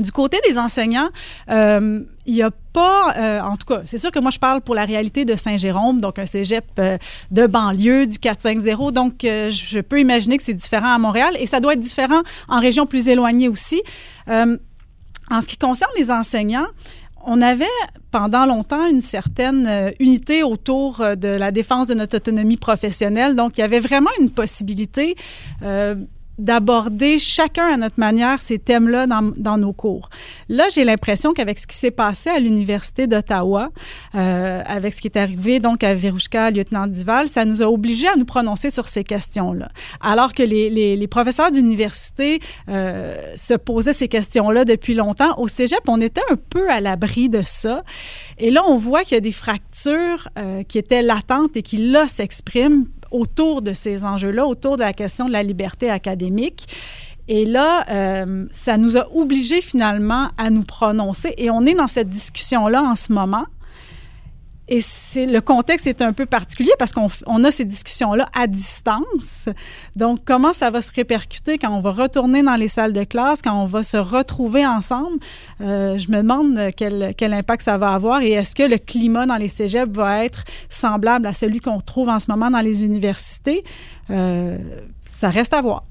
Du 0.00 0.12
côté 0.12 0.38
des 0.48 0.58
enseignants, 0.58 1.10
euh, 1.50 2.00
il 2.26 2.34
n'y 2.34 2.42
a 2.42 2.50
pas, 2.72 3.14
euh, 3.16 3.40
en 3.40 3.56
tout 3.56 3.66
cas, 3.66 3.82
c'est 3.86 3.98
sûr 3.98 4.10
que 4.10 4.18
moi 4.18 4.30
je 4.30 4.38
parle 4.38 4.60
pour 4.60 4.74
la 4.74 4.84
réalité 4.84 5.24
de 5.24 5.34
Saint-Jérôme, 5.34 6.00
donc 6.00 6.18
un 6.18 6.26
cégep 6.26 6.64
euh, 6.78 6.96
de 7.30 7.46
banlieue 7.46 8.06
du 8.06 8.18
450, 8.18 8.92
donc 8.94 9.14
je 9.22 9.80
peux 9.80 10.00
imaginer 10.00 10.38
que 10.38 10.42
c'est 10.42 10.54
différent 10.54 10.94
à 10.94 10.98
Montréal 10.98 11.34
et 11.38 11.46
ça 11.46 11.60
doit 11.60 11.74
être 11.74 11.80
différent 11.80 12.20
en 12.48 12.60
région 12.60 12.86
plus 12.86 13.08
éloignée 13.08 13.48
aussi. 13.48 13.82
En 14.28 15.40
ce 15.40 15.46
qui 15.46 15.58
concerne 15.58 15.90
les 15.96 16.10
enseignants, 16.10 16.66
on 17.24 17.42
avait 17.42 17.64
pendant 18.10 18.46
longtemps 18.46 18.88
une 18.88 19.02
certaine 19.02 19.92
unité 20.00 20.42
autour 20.42 21.04
de 21.16 21.28
la 21.28 21.50
défense 21.50 21.86
de 21.86 21.94
notre 21.94 22.16
autonomie 22.16 22.56
professionnelle. 22.56 23.36
Donc, 23.36 23.58
il 23.58 23.60
y 23.60 23.64
avait 23.64 23.80
vraiment 23.80 24.10
une 24.20 24.30
possibilité 24.30 25.14
d'aborder 26.40 27.18
chacun 27.18 27.66
à 27.66 27.76
notre 27.76 28.00
manière 28.00 28.42
ces 28.42 28.58
thèmes-là 28.58 29.06
dans, 29.06 29.30
dans, 29.36 29.58
nos 29.58 29.72
cours. 29.72 30.08
Là, 30.48 30.64
j'ai 30.72 30.84
l'impression 30.84 31.32
qu'avec 31.32 31.58
ce 31.58 31.66
qui 31.66 31.76
s'est 31.76 31.90
passé 31.90 32.30
à 32.30 32.38
l'Université 32.38 33.06
d'Ottawa, 33.06 33.70
euh, 34.14 34.62
avec 34.66 34.94
ce 34.94 35.00
qui 35.00 35.08
est 35.08 35.18
arrivé 35.18 35.60
donc 35.60 35.84
à 35.84 35.94
Verouchka, 35.94 36.50
lieutenant 36.50 36.86
Dival, 36.86 37.28
ça 37.28 37.44
nous 37.44 37.62
a 37.62 37.66
obligés 37.66 38.08
à 38.08 38.16
nous 38.16 38.24
prononcer 38.24 38.70
sur 38.70 38.88
ces 38.88 39.04
questions-là. 39.04 39.68
Alors 40.00 40.32
que 40.32 40.42
les, 40.42 40.70
les, 40.70 40.96
les 40.96 41.06
professeurs 41.08 41.50
d'université 41.50 42.40
euh, 42.68 43.14
se 43.36 43.54
posaient 43.54 43.92
ces 43.92 44.08
questions-là 44.08 44.64
depuis 44.64 44.94
longtemps, 44.94 45.38
au 45.38 45.48
cégep, 45.48 45.80
on 45.88 46.00
était 46.00 46.22
un 46.30 46.36
peu 46.36 46.70
à 46.70 46.80
l'abri 46.80 47.28
de 47.28 47.42
ça. 47.44 47.82
Et 48.38 48.50
là, 48.50 48.62
on 48.66 48.78
voit 48.78 49.02
qu'il 49.02 49.14
y 49.14 49.18
a 49.18 49.20
des 49.20 49.32
fractures 49.32 50.28
euh, 50.38 50.62
qui 50.62 50.78
étaient 50.78 51.02
latentes 51.02 51.56
et 51.56 51.62
qui, 51.62 51.76
là, 51.76 52.08
s'expriment 52.08 52.86
autour 53.10 53.62
de 53.62 53.72
ces 53.72 54.04
enjeux-là, 54.04 54.46
autour 54.46 54.76
de 54.76 54.82
la 54.82 54.92
question 54.92 55.26
de 55.26 55.32
la 55.32 55.42
liberté 55.42 55.90
académique. 55.90 56.68
Et 57.28 57.44
là, 57.44 57.84
euh, 57.90 58.46
ça 58.50 58.76
nous 58.76 58.96
a 58.96 59.08
obligés 59.14 59.60
finalement 59.60 60.28
à 60.36 60.50
nous 60.50 60.64
prononcer 60.64 61.34
et 61.38 61.50
on 61.50 61.64
est 61.64 61.74
dans 61.74 61.86
cette 61.86 62.08
discussion-là 62.08 62.82
en 62.82 62.96
ce 62.96 63.12
moment. 63.12 63.44
Et 64.70 64.80
le 65.16 65.40
contexte 65.40 65.88
est 65.88 66.00
un 66.00 66.12
peu 66.12 66.26
particulier 66.26 66.70
parce 66.78 66.92
qu'on 66.92 67.44
a 67.44 67.50
ces 67.50 67.64
discussions-là 67.64 68.26
à 68.32 68.46
distance. 68.46 69.48
Donc, 69.96 70.20
comment 70.24 70.52
ça 70.52 70.70
va 70.70 70.80
se 70.80 70.92
répercuter 70.92 71.58
quand 71.58 71.70
on 71.70 71.80
va 71.80 71.90
retourner 71.90 72.44
dans 72.44 72.54
les 72.54 72.68
salles 72.68 72.92
de 72.92 73.02
classe, 73.02 73.42
quand 73.42 73.60
on 73.60 73.66
va 73.66 73.82
se 73.82 73.96
retrouver 73.96 74.64
ensemble? 74.64 75.18
Euh, 75.60 75.98
je 75.98 76.08
me 76.12 76.18
demande 76.18 76.70
quel, 76.76 77.14
quel 77.16 77.34
impact 77.34 77.62
ça 77.62 77.78
va 77.78 77.94
avoir 77.94 78.22
et 78.22 78.30
est-ce 78.30 78.54
que 78.54 78.62
le 78.62 78.78
climat 78.78 79.26
dans 79.26 79.36
les 79.36 79.48
cégeps 79.48 79.90
va 79.92 80.24
être 80.24 80.44
semblable 80.68 81.26
à 81.26 81.34
celui 81.34 81.58
qu'on 81.58 81.80
trouve 81.80 82.08
en 82.08 82.20
ce 82.20 82.30
moment 82.30 82.50
dans 82.50 82.60
les 82.60 82.84
universités? 82.84 83.64
Euh, 84.10 84.56
ça 85.04 85.30
reste 85.30 85.52
à 85.52 85.62
voir. 85.62 85.82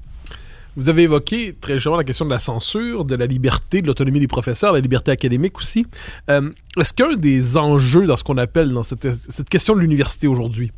Vous 0.80 0.88
avez 0.88 1.02
évoqué 1.02 1.54
très 1.60 1.74
justement 1.74 1.98
la 1.98 2.04
question 2.04 2.24
de 2.24 2.30
la 2.30 2.38
censure, 2.38 3.04
de 3.04 3.14
la 3.14 3.26
liberté, 3.26 3.82
de 3.82 3.86
l'autonomie 3.86 4.18
des 4.18 4.26
professeurs, 4.26 4.72
la 4.72 4.80
liberté 4.80 5.10
académique 5.10 5.58
aussi. 5.58 5.84
Euh, 6.30 6.48
est-ce 6.78 6.94
qu'un 6.94 7.16
des 7.16 7.58
enjeux 7.58 8.06
dans 8.06 8.16
ce 8.16 8.24
qu'on 8.24 8.38
appelle 8.38 8.72
dans 8.72 8.82
cette, 8.82 9.06
question 9.50 9.74
de 9.74 9.80
l'université 9.80 10.26
aujourd'hui, 10.26 10.72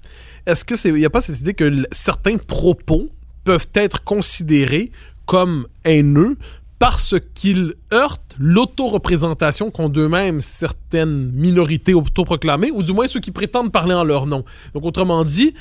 est-ce 0.45 0.65
que 0.65 0.75
c'est 0.75 0.89
il 0.89 0.97
n'y 0.97 1.05
a 1.05 1.11
pas 1.11 1.21
cette 1.21 1.39
idée 1.39 1.55
que 1.55 1.87
certains 1.93 2.37
propos 2.37 3.11
peuvent 3.45 3.69
être 3.75 4.03
considérés 4.03 4.91
comme 5.25 5.69
haineux 5.85 6.37
parce 6.81 7.15
qu'ils 7.35 7.75
heurtent 7.93 8.35
l'autoreprésentation 8.41 9.71
qu'ont 9.71 9.89
d'eux-mêmes 9.89 10.41
certaines 10.41 11.31
minorités 11.31 11.95
autoproclamées, 11.95 12.73
ou 12.73 12.83
du 12.83 12.93
moins 12.93 13.07
ceux 13.07 13.21
qui 13.21 13.31
prétendent 13.31 13.71
parler 13.71 13.95
en 13.95 14.03
leur 14.03 14.27
nom? 14.27 14.45
Donc, 14.75 14.85
autrement 14.85 15.23
dit, 15.25 15.55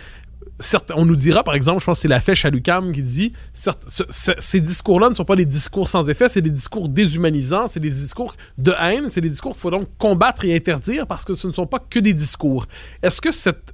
certes, 0.62 0.92
on 0.96 1.06
nous 1.06 1.16
dira, 1.16 1.44
par 1.44 1.56
exemple, 1.56 1.80
je 1.82 1.86
pense 1.86 1.98
que 1.98 2.02
c'est 2.04 2.08
la 2.08 2.20
fèche 2.20 2.46
à 2.46 2.50
l'UCAM 2.50 2.92
qui 2.94 3.04
dit 3.04 3.34
certes, 3.54 3.84
ce- 3.88 4.04
ce- 4.10 4.32
ces 4.40 4.62
discours-là 4.62 5.10
ne 5.10 5.16
sont 5.16 5.26
pas 5.26 5.36
des 5.36 5.46
discours 5.46 5.88
sans 5.90 6.10
effet, 6.10 6.30
c'est 6.30 6.42
des 6.42 6.52
discours 6.52 6.88
déshumanisants, 6.88 7.68
c'est 7.68 7.80
des 7.80 7.90
discours 7.90 8.36
de 8.58 8.74
haine, 8.80 9.10
c'est 9.10 9.22
des 9.22 9.30
discours 9.30 9.52
qu'il 9.54 9.62
faut 9.62 9.72
donc 9.72 9.88
combattre 9.98 10.46
et 10.46 10.56
interdire 10.56 11.08
parce 11.08 11.26
que 11.26 11.34
ce 11.36 11.48
ne 11.48 11.52
sont 11.52 11.66
pas 11.68 11.80
que 11.80 12.00
des 12.00 12.14
discours. 12.14 12.66
Est-ce 13.04 13.20
que 13.20 13.32
cette 13.32 13.74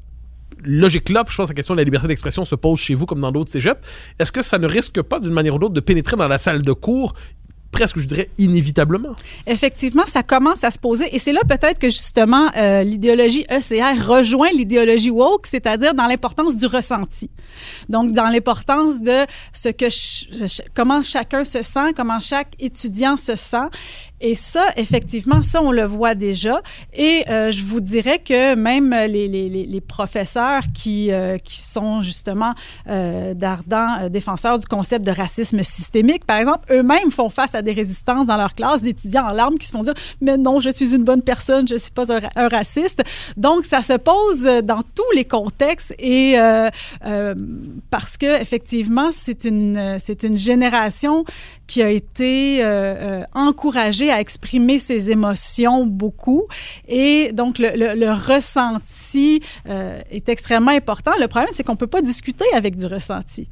logique-là, 0.64 1.24
je 1.30 1.36
pense 1.36 1.48
que 1.48 1.52
la 1.52 1.56
question 1.56 1.76
de 1.76 1.80
la 1.80 1.84
liberté 1.84 2.08
d'expression 2.08 2.44
se 2.44 2.56
pose 2.56 2.80
chez 2.80 2.96
vous 2.96 3.06
comme 3.06 3.20
dans 3.20 3.32
d'autres 3.32 3.52
cégeps, 3.52 3.80
est-ce 4.18 4.32
que 4.32 4.42
ça 4.42 4.58
ne 4.58 4.66
risque 4.68 5.02
pas 5.04 5.20
d'une 5.20 5.32
manière 5.34 5.54
ou 5.56 5.60
d'autre 5.60 5.74
de 5.76 5.80
pénétrer 5.80 6.16
dans 6.18 6.28
la 6.28 6.40
salle 6.40 6.64
de 6.64 6.74
cours 6.74 7.14
presque, 7.78 8.00
je 8.00 8.06
dirais, 8.06 8.30
inévitablement? 8.38 9.14
Effectivement, 9.46 10.04
ça 10.08 10.24
commence 10.24 10.64
à 10.64 10.72
se 10.72 10.80
poser. 10.80 11.16
Et 11.16 11.20
c'est 11.20 11.32
là 11.32 11.42
peut-être 11.48 11.80
que 11.80 11.90
justement 11.90 12.50
euh, 12.58 12.84
l'idéologie 12.84 13.46
ECR 13.52 14.06
rejoint 14.08 14.50
l'idéologie 14.50 15.12
woke, 15.12 15.46
c'est-à-dire 15.46 15.94
dans 15.94 16.08
l'importance 16.08 16.56
du 16.56 16.66
ressenti. 16.66 17.30
Donc, 17.88 18.12
dans 18.12 18.30
l'importance 18.30 19.02
de 19.02 19.26
ce 19.54 19.70
que 19.70 19.86
comment 20.74 21.04
chacun 21.04 21.46
se 21.46 21.62
sent, 21.64 21.94
comment 21.96 22.20
chaque 22.20 22.54
étudiant 22.60 23.16
se 23.16 23.36
sent. 23.36 23.70
Et 24.22 24.36
ça, 24.36 24.66
effectivement, 24.78 25.42
ça, 25.42 25.62
on 25.62 25.72
le 25.72 25.84
voit 25.84 26.16
déjà. 26.16 26.62
Et 26.94 27.24
euh, 27.30 27.52
je 27.52 27.64
vous 27.64 27.80
dirais 27.80 28.20
que 28.20 28.56
même 28.56 28.90
les, 28.90 29.28
les, 29.28 29.50
les, 29.50 29.82
professeurs 29.82 30.64
qui, 30.74 31.12
euh, 31.12 31.38
qui 31.38 31.60
sont 31.60 32.02
justement 32.02 32.54
euh, 32.90 33.34
d'ardents 33.34 34.02
euh, 34.02 34.10
défenseurs 34.10 34.60
du 34.60 34.68
concept 34.68 35.06
de 35.06 35.12
racisme 35.12 35.64
systémique, 35.64 36.26
par 36.26 36.38
exemple, 36.38 36.72
eux-mêmes 36.72 37.12
font 37.12 37.30
face 37.30 37.56
à 37.56 37.62
des 37.62 37.74
résistances 37.74 38.26
dans 38.26 38.38
leur 38.38 38.56
classe 38.56 38.82
d'étudiants 38.82 39.28
en 39.28 39.32
larmes 39.32 39.58
qui 39.58 39.68
se 39.68 39.72
font 39.72 39.84
dire 39.84 39.94
Mais 40.22 40.38
non, 40.38 40.60
je 40.60 40.70
suis 40.70 40.96
une 40.96 41.04
bonne 41.04 41.22
personne, 41.22 41.68
je 41.68 41.76
ne 41.76 41.80
suis 41.80 41.92
pas 41.92 42.12
un, 42.12 42.22
un 42.36 42.48
raciste. 42.48 43.04
Donc, 43.38 43.66
ça 43.66 43.84
se 43.84 43.94
pose 43.94 44.44
dans 44.64 44.82
tous 44.96 45.12
les 45.16 45.26
contextes 45.26 45.94
et 46.00 46.40
euh, 46.40 46.70
euh, 47.06 47.36
parce 47.90 48.18
que 48.18 48.42
effectivement, 48.42 49.10
c'est 49.12 49.46
une, 49.46 49.98
c'est 50.04 50.24
une 50.24 50.38
génération 50.38 51.26
qui 51.68 51.84
a 51.84 51.90
été 51.90 52.64
euh, 52.64 52.66
euh, 52.66 53.24
encouragée 53.34 54.12
à 54.12 54.20
exprimer 54.20 54.80
ses 54.80 55.12
émotions 55.12 55.86
beaucoup. 55.86 56.48
Et 56.88 57.32
donc, 57.34 57.60
le, 57.60 58.12
ressenti 58.12 59.42
euh, 59.68 60.00
est 60.10 60.30
extrêmement 60.30 60.72
important. 60.72 61.12
Le 61.20 61.28
problème, 61.28 61.50
c'est 61.54 61.64
qu'on 61.64 61.74
ne 61.74 61.78
peut 61.78 61.88
pas 61.88 62.02
discuter 62.02 62.46
avec 62.54 62.76
du 62.76 62.86
ressenti. 62.86 63.48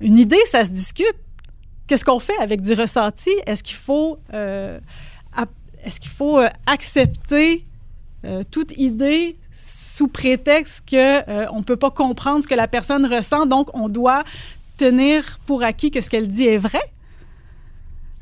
Une 0.00 0.18
idée, 0.18 0.40
ça 0.46 0.64
se 0.64 0.70
discute. 0.70 1.16
Qu'est-ce 1.86 2.04
qu'on 2.04 2.20
fait 2.20 2.38
avec 2.40 2.62
du 2.62 2.72
ressenti? 2.72 3.30
Est-ce 3.46 3.62
qu'il 3.62 3.76
faut, 3.76 4.18
euh, 4.32 4.78
est-ce 5.84 6.00
qu'il 6.00 6.12
faut 6.12 6.40
accepter 6.66 7.66
toute 8.50 8.72
idée 8.78 9.36
sous 9.54 10.08
prétexte 10.08 10.82
que 10.90 11.30
euh, 11.30 11.46
on 11.52 11.62
peut 11.62 11.76
pas 11.76 11.90
comprendre 11.90 12.42
ce 12.42 12.48
que 12.48 12.54
la 12.54 12.66
personne 12.66 13.06
ressent, 13.06 13.46
donc 13.46 13.68
on 13.72 13.88
doit 13.88 14.24
tenir 14.76 15.38
pour 15.46 15.62
acquis 15.62 15.92
que 15.92 16.00
ce 16.00 16.10
qu'elle 16.10 16.28
dit 16.28 16.48
est 16.48 16.58
vrai. 16.58 16.82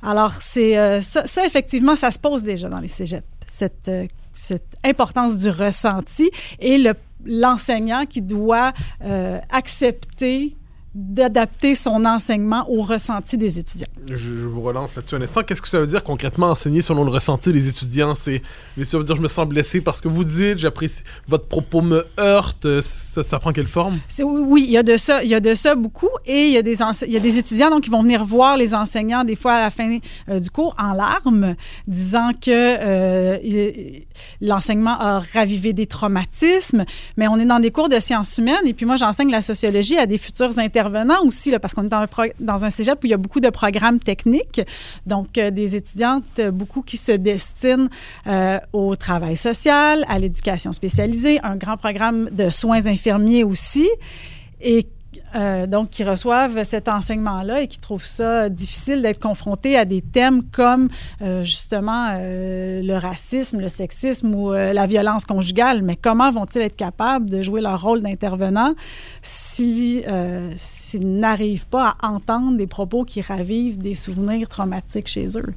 Alors 0.02 0.32
c'est 0.40 0.76
euh, 0.76 1.00
ça, 1.02 1.26
ça, 1.26 1.47
effectivement, 1.47 1.97
ça 1.97 2.11
se 2.11 2.18
pose 2.18 2.42
déjà 2.42 2.68
dans 2.68 2.80
les 2.80 2.88
cégeps 2.88 3.26
cette 3.50 3.88
euh, 3.88 4.06
cette 4.35 4.76
importance 4.85 5.38
du 5.38 5.49
ressenti 5.50 6.30
et 6.59 6.78
le 6.78 6.94
l'enseignant 7.25 8.04
qui 8.04 8.21
doit 8.21 8.73
euh, 9.04 9.38
accepter 9.50 10.56
d'adapter 10.94 11.75
son 11.75 12.04
enseignement 12.04 12.64
au 12.70 12.82
ressenti 12.82 13.38
des 13.38 13.58
étudiants. 13.58 13.87
Je, 14.08 14.14
je 14.16 14.46
vous 14.46 14.61
relance 14.61 14.94
là-dessus 14.94 15.14
un 15.14 15.22
instant. 15.22 15.42
Qu'est-ce 15.42 15.62
que 15.62 15.68
ça 15.68 15.80
veut 15.80 15.87
dire 15.87 16.04
concrètement 16.04 16.49
enseigner 16.49 16.82
selon 16.82 17.04
le 17.04 17.11
ressenti 17.11 17.50
des 17.52 17.66
étudiants? 17.66 18.14
C'est, 18.14 18.42
étudiants 18.76 18.99
vont 19.00 19.06
dire, 19.06 19.16
je 19.16 19.22
me 19.22 19.28
sens 19.28 19.46
blessé 19.49 19.80
parce 19.80 20.02
que 20.02 20.08
vous 20.08 20.25
dites, 20.25 20.58
j'apprécie, 20.58 21.02
votre 21.26 21.46
propos 21.46 21.80
me 21.80 22.04
heurte. 22.20 22.66
euh, 22.66 22.82
Ça, 22.82 23.22
ça 23.22 23.38
prend 23.38 23.52
quelle 23.52 23.68
forme? 23.68 24.00
Oui, 24.22 24.64
il 24.66 24.72
y 24.72 24.76
a 24.76 24.82
de 24.82 24.99
ça, 24.99 25.22
il 25.25 25.30
y 25.30 25.34
a 25.34 25.40
de 25.40 25.54
ça 25.54 25.75
beaucoup, 25.75 26.11
et 26.26 26.49
il 26.49 26.52
y 26.52 26.58
a 26.58 26.62
des 26.62 26.82
ense- 26.82 27.04
il 27.06 27.12
y 27.12 27.16
a 27.16 27.20
des 27.20 27.38
étudiants 27.38 27.70
donc 27.70 27.84
qui 27.84 27.90
vont 27.90 28.02
venir 28.02 28.25
voir 28.26 28.58
les 28.58 28.75
enseignants 28.75 29.25
des 29.25 29.37
fois 29.37 29.54
à 29.54 29.61
la 29.61 29.70
fin 29.70 29.99
euh, 30.28 30.40
du 30.40 30.50
cours 30.50 30.75
en 30.78 30.92
larmes, 30.92 31.54
disant 31.87 32.32
que 32.38 32.50
euh, 32.50 33.38
l'enseignement 34.42 34.99
a 34.99 35.20
ravivé 35.32 35.72
des 35.72 35.87
traumatismes, 35.87 36.84
mais 37.16 37.28
on 37.28 37.38
est 37.38 37.46
dans 37.46 37.61
des 37.61 37.70
cours 37.70 37.88
de 37.88 37.99
sciences 37.99 38.37
humaines, 38.37 38.66
et 38.66 38.75
puis 38.75 38.84
moi 38.84 38.96
j'enseigne 38.96 39.30
la 39.30 39.40
sociologie 39.42 39.96
à 39.96 40.04
des 40.06 40.18
futurs 40.18 40.58
intervenants 40.58 40.81
aussi, 41.24 41.50
là, 41.50 41.58
parce 41.58 41.74
qu'on 41.74 41.84
est 41.84 41.88
dans 41.88 41.98
un, 41.98 42.08
dans 42.40 42.70
cégep 42.70 42.98
où 43.02 43.06
il 43.06 43.10
y 43.10 43.14
a 43.14 43.18
beaucoup 43.18 43.40
de 43.40 43.50
programmes 43.50 43.98
techniques, 43.98 44.60
donc 45.06 45.38
euh, 45.38 45.50
des 45.50 45.76
étudiantes 45.76 46.24
euh, 46.38 46.50
beaucoup 46.50 46.82
qui 46.82 46.96
se 46.96 47.12
destinent 47.12 47.88
euh, 48.26 48.58
au 48.72 48.96
travail 48.96 49.36
social, 49.36 50.04
à 50.08 50.18
l'éducation 50.18 50.72
spécialisée, 50.72 51.40
un 51.42 51.56
grand 51.56 51.76
programme 51.76 52.30
de 52.30 52.50
soins 52.50 52.86
infirmiers 52.86 53.44
aussi, 53.44 53.88
et 54.60 54.86
euh, 55.34 55.66
donc 55.66 55.90
qui 55.90 56.04
reçoivent 56.04 56.62
cet 56.64 56.88
enseignement-là 56.88 57.62
et 57.62 57.66
qui 57.66 57.78
trouvent 57.78 58.04
ça 58.04 58.48
difficile 58.48 59.02
d'être 59.02 59.20
confrontés 59.20 59.76
à 59.76 59.84
des 59.84 60.02
thèmes 60.02 60.42
comme 60.44 60.88
euh, 61.22 61.44
justement 61.44 62.10
euh, 62.12 62.82
le 62.82 62.94
racisme, 62.96 63.60
le 63.60 63.68
sexisme 63.68 64.34
ou 64.34 64.52
euh, 64.52 64.72
la 64.72 64.86
violence 64.86 65.24
conjugale. 65.24 65.82
Mais 65.82 65.96
comment 65.96 66.30
vont-ils 66.30 66.62
être 66.62 66.76
capables 66.76 67.28
de 67.28 67.42
jouer 67.42 67.60
leur 67.60 67.80
rôle 67.80 68.00
d'intervenant 68.00 68.74
euh, 69.60 70.50
s'ils 70.56 71.18
n'arrivent 71.18 71.66
pas 71.66 71.96
à 72.02 72.08
entendre 72.08 72.56
des 72.56 72.66
propos 72.66 73.04
qui 73.04 73.20
ravivent 73.20 73.78
des 73.78 73.94
souvenirs 73.94 74.48
traumatiques 74.48 75.08
chez 75.08 75.28
eux? 75.36 75.54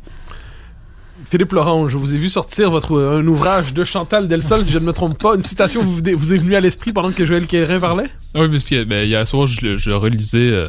Philippe 1.29 1.51
Laurent, 1.53 1.87
je 1.87 1.97
vous 1.97 2.13
ai 2.13 2.17
vu 2.17 2.29
sortir 2.29 2.69
votre, 2.69 2.93
euh, 2.95 3.19
un 3.19 3.27
ouvrage 3.27 3.73
de 3.73 3.83
Chantal 3.83 4.27
Delsol, 4.27 4.63
si 4.63 4.71
je 4.71 4.77
ne 4.79 4.85
me 4.85 4.93
trompe 4.93 5.17
pas. 5.19 5.35
Une 5.35 5.41
citation 5.41 5.81
vous, 5.83 5.95
vous 6.15 6.33
est 6.33 6.37
venue 6.37 6.55
à 6.55 6.61
l'esprit 6.61 6.93
pendant 6.93 7.11
que 7.11 7.25
Joël 7.25 7.47
Quérin 7.47 7.79
parlait? 7.79 8.05
Ah 8.35 8.41
Oui, 8.41 8.49
parce 8.49 8.69
que 8.69 8.83
ben, 8.83 9.07
hier 9.07 9.27
soir, 9.27 9.47
je, 9.47 9.75
je 9.75 9.91
relisais 9.91 10.37
euh, 10.51 10.67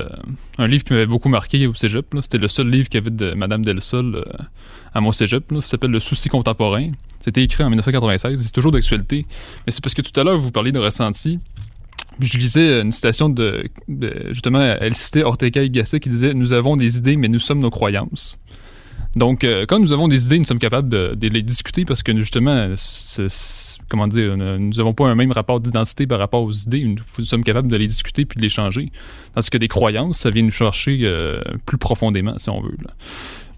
un 0.58 0.66
livre 0.66 0.82
qui 0.84 0.92
m'avait 0.94 1.06
beaucoup 1.06 1.28
marqué 1.28 1.66
au 1.66 1.74
cégep. 1.74 2.06
C'était 2.20 2.38
le 2.38 2.48
seul 2.48 2.70
livre 2.70 2.88
qu'il 2.88 2.98
y 3.00 3.02
avait 3.02 3.10
de 3.14 3.34
Madame 3.34 3.64
Delsol 3.64 4.14
euh, 4.16 4.22
à 4.94 5.00
mon 5.00 5.12
cégep. 5.12 5.50
là. 5.52 5.60
Ça 5.60 5.68
s'appelle 5.70 5.90
Le 5.90 6.00
souci 6.00 6.28
contemporain. 6.28 6.90
C'était 7.20 7.42
écrit 7.42 7.62
en 7.62 7.68
1996. 7.68 8.42
C'est 8.42 8.52
toujours 8.52 8.72
d'actualité. 8.72 9.26
Mais 9.66 9.72
c'est 9.72 9.82
parce 9.82 9.94
que 9.94 10.02
tout 10.02 10.18
à 10.18 10.24
l'heure, 10.24 10.38
vous 10.38 10.50
parliez 10.52 10.72
de 10.72 10.78
ressenti. 10.78 11.38
Je 12.18 12.38
lisais 12.38 12.80
une 12.80 12.92
citation 12.92 13.28
de, 13.28 13.68
de- 13.88 14.28
justement, 14.30 14.60
elle 14.60 14.94
citait 14.94 15.22
Ortega 15.22 15.62
y 15.62 15.68
Gasset 15.68 16.00
qui 16.00 16.08
disait 16.08 16.32
Nous 16.32 16.54
avons 16.54 16.76
des 16.76 16.96
idées, 16.96 17.16
mais 17.16 17.28
nous 17.28 17.40
sommes 17.40 17.58
nos 17.58 17.68
croyances. 17.68 18.38
Donc, 19.16 19.44
euh, 19.44 19.64
quand 19.66 19.78
nous 19.78 19.94
avons 19.94 20.08
des 20.08 20.26
idées, 20.26 20.38
nous 20.38 20.44
sommes 20.44 20.58
capables 20.58 20.90
de, 20.90 21.16
les 21.26 21.42
discuter 21.42 21.86
parce 21.86 22.02
que 22.02 22.16
justement, 22.16 22.68
comment 23.88 24.06
dire, 24.06 24.36
nous 24.36 24.70
n'avons 24.74 24.92
pas 24.92 25.08
un 25.08 25.14
même 25.14 25.32
rapport 25.32 25.58
d'identité 25.58 26.06
par 26.06 26.18
rapport 26.18 26.42
aux 26.42 26.52
idées. 26.52 26.84
Nous, 26.84 27.24
sommes 27.24 27.42
capables 27.42 27.68
de 27.68 27.76
les 27.76 27.86
discuter 27.86 28.26
puis 28.26 28.36
de 28.36 28.42
les 28.42 28.50
changer. 28.50 28.90
Tandis 29.34 29.48
que 29.48 29.56
des 29.58 29.68
croyances, 29.68 30.18
ça 30.18 30.30
vient 30.30 30.42
nous 30.42 30.50
chercher 30.50 31.00
euh, 31.04 31.38
plus 31.64 31.78
profondément, 31.78 32.38
si 32.38 32.50
on 32.50 32.60
veut. 32.60 32.76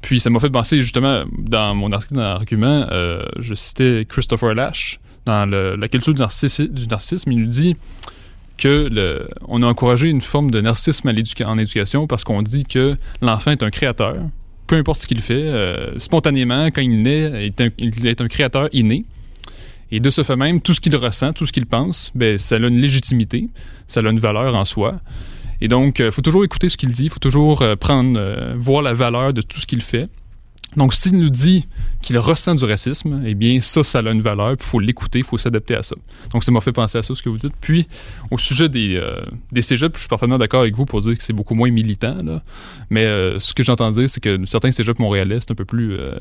Puis 0.01 0.21
ça 0.21 0.31
m'a 0.31 0.39
fait 0.39 0.49
penser 0.51 0.81
justement, 0.81 1.25
dans 1.37 1.75
mon 1.75 1.91
article 1.91 2.15
dans 2.15 2.21
l'argument, 2.21 2.87
euh, 2.93 3.25
je 3.41 3.55
citais 3.55 4.07
Christopher 4.09 4.55
Lash 4.55 5.01
dans 5.27 5.45
le- 5.45 5.75
la 5.75 5.89
culture 5.89 6.15
du, 6.15 6.23
narcissi- 6.23 6.69
du 6.69 6.87
narcissisme. 6.87 7.33
Il 7.33 7.41
nous 7.41 7.47
dit 7.49 7.75
que 8.59 8.89
le, 8.91 9.29
on 9.49 9.63
a 9.63 9.67
encouragé 9.67 10.09
une 10.09 10.21
forme 10.21 10.53
de 10.53 10.61
narcissisme 10.61 11.09
en 11.47 11.59
éducation 11.59 12.07
parce 12.07 12.23
qu'on 12.23 12.43
dit 12.43 12.65
que 12.65 12.97
l'enfant 13.23 13.51
est 13.51 13.63
un 13.65 13.71
créateur, 13.71 14.15
peu 14.69 14.77
importe 14.77 15.01
ce 15.03 15.07
qu'il 15.07 15.21
fait, 15.21 15.43
euh, 15.43 15.99
spontanément, 15.99 16.67
quand 16.67 16.83
il 16.83 17.03
naît, 17.03 17.53
il 17.79 18.07
est 18.07 18.21
un, 18.21 18.29
créateur 18.29 18.69
inné. 18.73 19.05
Et 19.91 19.99
de 19.99 20.11
ce 20.11 20.23
fait 20.23 20.37
même, 20.37 20.61
tout 20.61 20.75
ce 20.75 20.81
qu'il 20.81 20.95
ressent, 20.95 21.33
tout 21.33 21.47
ce 21.47 21.53
qu'il 21.53 21.67
pense, 21.67 22.13
ben, 22.15 22.39
ça 22.39 22.57
a 22.57 22.59
une 22.59 22.81
légitimité, 22.81 23.49
ça 23.87 24.01
a 24.01 24.11
une 24.11 24.21
valeur 24.21 24.55
en 24.55 24.67
soi. 24.67 24.93
Et 25.61 25.69
donc, 25.69 25.99
il 25.99 26.13
faut 26.13 26.23
toujours 26.23 26.45
écouter 26.45 26.69
ce 26.69 26.77
qu'il 26.77 26.93
dit, 26.93 27.05
il 27.05 27.11
faut 27.11 27.19
toujours 27.19 27.63
euh, 27.63 27.75
prendre, 27.75 28.19
euh, 28.19 28.55
voir 28.57 28.83
la 28.83 28.93
valeur 28.93 29.33
de 29.33 29.41
tout 29.41 29.61
ce 29.61 29.67
qu'il 29.67 29.81
fait. 29.81 30.05
Donc, 30.77 30.95
s'il 30.95 31.19
nous 31.19 31.31
dit 31.31 31.67
qu'il 32.03 32.19
ressent 32.19 32.55
du 32.55 32.65
racisme, 32.65 33.23
eh 33.27 33.35
bien, 33.35 33.61
ça, 33.61 33.83
ça 33.83 34.01
a 34.01 34.11
une 34.11 34.21
valeur, 34.21 34.53
il 34.53 34.63
faut 34.63 34.79
l'écouter, 34.79 35.21
il 35.21 35.25
faut 35.25 35.39
s'adapter 35.39 35.75
à 35.75 35.83
ça. 35.83 35.97
Donc, 36.33 36.45
ça 36.45 36.53
m'a 36.53 36.61
fait 36.61 36.73
penser 36.73 36.99
à 36.99 37.03
ça, 37.03 37.15
ce 37.15 37.23
que 37.23 37.31
vous 37.31 37.39
dites. 37.39 37.55
Puis, 37.61 37.89
au 38.31 38.39
sujet 38.39 38.69
des, 38.69 38.97
euh, 38.97 39.17
des 39.51 39.63
cégeps, 39.63 39.95
je 39.95 40.01
suis 40.01 40.09
parfaitement 40.09 40.39
d'accord 40.39 40.61
avec 40.61 40.77
vous 40.77 40.85
pour 40.85 41.01
dire 41.01 41.17
que 41.17 41.23
c'est 41.23 41.33
beaucoup 41.33 41.55
moins 41.55 41.71
militant. 41.71 42.17
Mais 42.91 43.07
euh, 43.07 43.41
ce 43.41 43.55
que 43.55 43.63
j'entends 43.63 43.91
dire, 43.91 44.09
c'est 44.11 44.21
que 44.21 44.39
certains 44.45 44.71
cégeps 44.71 44.99
montréalais, 44.99 45.39
c'est 45.41 45.51
un 45.51 45.57
peu 45.57 45.65
plus... 45.65 45.95
euh, 45.95 46.15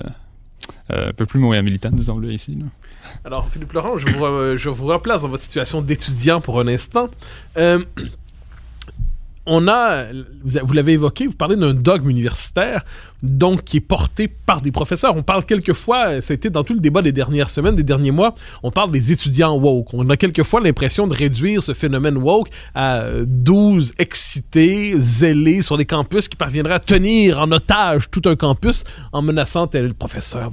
euh, 0.92 1.10
un 1.10 1.14
peu 1.14 1.26
plus 1.26 1.40
militant, 1.40 1.92
disons-le 1.92 2.32
ici. 2.32 2.58
Alors, 3.26 3.50
Philippe 3.52 3.74
Laurent, 3.74 3.98
je 3.98 4.08
vous, 4.08 4.58
je 4.58 4.70
vous 4.70 4.88
remplace 4.88 5.22
dans 5.22 5.28
votre 5.28 5.44
situation 5.44 5.82
d'étudiant 5.82 6.40
pour 6.42 6.60
un 6.60 6.68
instant. 6.68 7.10
Euh, 9.48 9.52
on 9.58 9.68
a, 9.68 10.06
vous 10.44 10.74
l'avez 10.74 10.94
évoqué, 10.94 11.28
vous 11.28 11.34
parlez 11.34 11.56
d'un 11.56 11.74
dogme 11.74 12.10
universitaire, 12.10 12.84
donc 13.24 13.64
qui 13.64 13.78
est 13.78 13.82
porté 13.82 14.28
par 14.28 14.62
des 14.62 14.72
professeurs. 14.72 15.16
On 15.16 15.24
parle 15.24 15.46
quelquefois, 15.46 16.22
ça 16.22 16.34
a 16.34 16.36
été 16.36 16.50
dans 16.50 16.64
tout 16.64 16.74
le 16.74 16.80
débat 16.80 17.02
des 17.02 17.12
dernières 17.12 17.50
semaines, 17.50 17.76
des 17.76 17.84
derniers 17.84 18.12
mois, 18.12 18.36
on 18.64 18.72
parle 18.72 18.92
des 18.92 19.12
étudiants 19.12 19.58
woke. 19.58 19.94
On 19.94 20.10
a 20.10 20.18
quelquefois 20.18 20.62
l'impression 20.62 21.08
de 21.08 21.14
réduire 21.14 21.64
ce 21.64 21.74
phénomène 21.74 22.18
woke 22.18 22.50
à 22.76 23.02
euh, 23.02 23.26
12 23.28 23.94
excités, 23.98 24.94
zélés 25.00 25.62
sur 25.62 25.78
les 25.78 25.86
campus 25.86 26.28
qui 26.28 26.36
parviendraient 26.36 26.76
à 26.76 26.80
tenir 26.80 27.40
en 27.40 27.52
otage 27.52 28.10
tout 28.12 28.22
un 28.26 28.36
campus 28.36 28.84
en 29.12 29.22
menaçant 29.22 29.68
tel 29.68 29.94
professeur. 29.94 30.52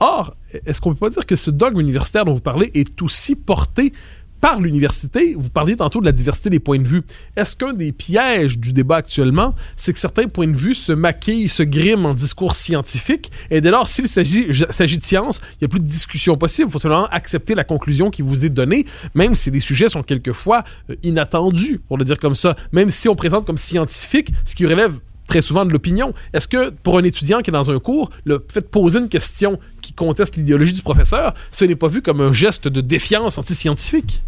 Or, 0.00 0.36
est-ce 0.64 0.80
qu'on 0.80 0.94
peut 0.94 1.08
pas 1.08 1.10
dire 1.10 1.26
que 1.26 1.34
ce 1.34 1.50
dogme 1.50 1.80
universitaire 1.80 2.24
dont 2.24 2.34
vous 2.34 2.40
parlez 2.40 2.70
est 2.74 3.02
aussi 3.02 3.34
porté 3.34 3.92
par 4.40 4.60
l'université? 4.60 5.34
Vous 5.36 5.50
parliez 5.50 5.76
tantôt 5.76 6.00
de 6.00 6.04
la 6.06 6.12
diversité 6.12 6.50
des 6.50 6.60
points 6.60 6.78
de 6.78 6.86
vue. 6.86 7.02
Est-ce 7.36 7.56
qu'un 7.56 7.72
des 7.72 7.92
pièges 7.92 8.58
du 8.58 8.72
débat 8.72 8.96
actuellement, 8.96 9.54
c'est 9.76 9.92
que 9.92 9.98
certains 9.98 10.28
points 10.28 10.48
de 10.48 10.56
vue 10.56 10.74
se 10.74 10.92
maquillent, 10.92 11.48
se 11.48 11.62
griment 11.62 12.06
en 12.06 12.14
discours 12.14 12.54
scientifique, 12.54 13.30
et 13.50 13.60
dès 13.60 13.70
lors, 13.70 13.88
s'il 13.88 14.08
s'agit 14.08 14.46
de 14.46 15.04
science, 15.04 15.40
il 15.54 15.58
n'y 15.62 15.64
a 15.66 15.68
plus 15.68 15.80
de 15.80 15.86
discussion 15.86 16.36
possible. 16.36 16.68
Il 16.68 16.72
faut 16.72 16.78
seulement 16.78 17.06
accepter 17.06 17.54
la 17.54 17.64
conclusion 17.64 18.10
qui 18.10 18.22
vous 18.22 18.44
est 18.44 18.50
donnée, 18.50 18.84
même 19.14 19.34
si 19.34 19.50
les 19.50 19.60
sujets 19.60 19.88
sont 19.88 20.02
quelquefois 20.02 20.64
euh, 20.90 20.94
inattendus, 21.02 21.80
pour 21.88 21.98
le 21.98 22.04
dire 22.04 22.18
comme 22.18 22.34
ça. 22.34 22.56
Même 22.72 22.90
si 22.90 23.08
on 23.08 23.14
présente 23.14 23.46
comme 23.46 23.56
scientifique, 23.56 24.30
ce 24.44 24.54
qui 24.54 24.66
relève 24.66 24.98
très 25.28 25.42
souvent 25.42 25.64
de 25.64 25.72
l'opinion. 25.72 26.14
Est-ce 26.32 26.48
que 26.48 26.70
pour 26.70 26.98
un 26.98 27.04
étudiant 27.04 27.40
qui 27.40 27.50
est 27.50 27.52
dans 27.52 27.70
un 27.70 27.78
cours, 27.78 28.10
le 28.24 28.44
fait 28.50 28.62
de 28.62 28.66
poser 28.66 28.98
une 28.98 29.08
question 29.08 29.60
qui 29.82 29.92
conteste 29.92 30.36
l'idéologie 30.36 30.72
du 30.72 30.82
professeur, 30.82 31.34
ce 31.50 31.64
n'est 31.64 31.76
pas 31.76 31.88
vu 31.88 32.02
comme 32.02 32.20
un 32.20 32.32
geste 32.32 32.66
de 32.66 32.80
défiance 32.80 33.38
anti-scientifique? 33.38 34.22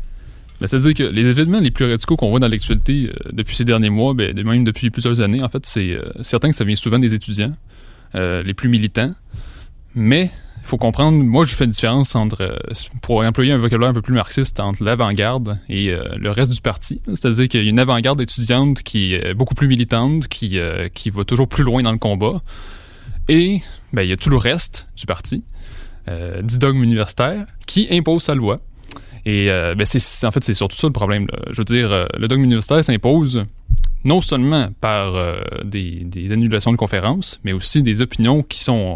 Ben, 0.60 0.66
C'est-à-dire 0.66 0.94
que 0.94 1.02
les 1.04 1.26
événements 1.26 1.60
les 1.60 1.70
plus 1.70 1.90
radicaux 1.90 2.16
qu'on 2.16 2.30
voit 2.30 2.40
dans 2.40 2.48
l'actualité 2.48 3.08
euh, 3.08 3.30
depuis 3.32 3.56
ces 3.56 3.64
derniers 3.64 3.90
mois, 3.90 4.12
ben, 4.14 4.34
même 4.42 4.64
depuis 4.64 4.90
plusieurs 4.90 5.20
années, 5.20 5.42
en 5.42 5.48
fait, 5.48 5.64
c'est 5.64 5.92
euh, 5.92 6.02
certain 6.20 6.50
que 6.50 6.56
ça 6.56 6.64
vient 6.64 6.76
souvent 6.76 6.98
des 6.98 7.14
étudiants, 7.14 7.52
euh, 8.14 8.42
les 8.42 8.52
plus 8.52 8.68
militants. 8.68 9.12
Mais 9.94 10.30
il 10.62 10.66
faut 10.66 10.76
comprendre, 10.76 11.16
moi 11.24 11.46
je 11.46 11.54
fais 11.54 11.64
une 11.64 11.70
différence 11.70 12.14
entre, 12.14 12.56
pour 13.00 13.24
employer 13.24 13.52
un 13.52 13.56
vocabulaire 13.56 13.90
un 13.90 13.94
peu 13.94 14.02
plus 14.02 14.14
marxiste, 14.14 14.60
entre 14.60 14.84
l'avant-garde 14.84 15.58
et 15.68 15.92
le 16.16 16.30
reste 16.30 16.52
du 16.52 16.60
parti. 16.60 17.00
C'est-à-dire 17.06 17.48
qu'il 17.48 17.64
y 17.64 17.66
a 17.66 17.68
une 17.68 17.80
avant-garde 17.80 18.20
étudiante 18.20 18.82
qui 18.84 19.14
est 19.14 19.34
beaucoup 19.34 19.56
plus 19.56 19.66
militante, 19.66 20.28
qui, 20.28 20.60
qui 20.94 21.10
va 21.10 21.24
toujours 21.24 21.48
plus 21.48 21.64
loin 21.64 21.82
dans 21.82 21.90
le 21.90 21.98
combat. 21.98 22.40
Et 23.28 23.62
ben, 23.92 24.02
il 24.02 24.10
y 24.10 24.12
a 24.12 24.16
tout 24.16 24.30
le 24.30 24.36
reste 24.36 24.86
du 24.96 25.06
parti, 25.06 25.42
du 26.06 26.58
dogme 26.58 26.84
universitaire, 26.84 27.46
qui 27.66 27.88
impose 27.90 28.22
sa 28.22 28.36
loi. 28.36 28.60
Et 29.26 29.50
euh, 29.50 29.74
ben, 29.74 29.84
c'est, 29.86 30.26
en 30.26 30.30
fait, 30.30 30.42
c'est 30.42 30.54
surtout 30.54 30.76
ça 30.76 30.86
le 30.86 30.92
problème. 30.92 31.26
Je 31.50 31.58
veux 31.58 31.64
dire, 31.64 31.92
euh, 31.92 32.06
le 32.18 32.28
dogme 32.28 32.44
universitaire 32.44 32.84
s'impose 32.84 33.44
non 34.02 34.22
seulement 34.22 34.70
par 34.80 35.14
euh, 35.14 35.40
des, 35.62 36.06
annulations 36.32 36.72
de 36.72 36.76
conférences, 36.76 37.38
mais 37.44 37.52
aussi 37.52 37.82
des 37.82 38.00
opinions 38.00 38.42
qui 38.42 38.62
sont, 38.62 38.94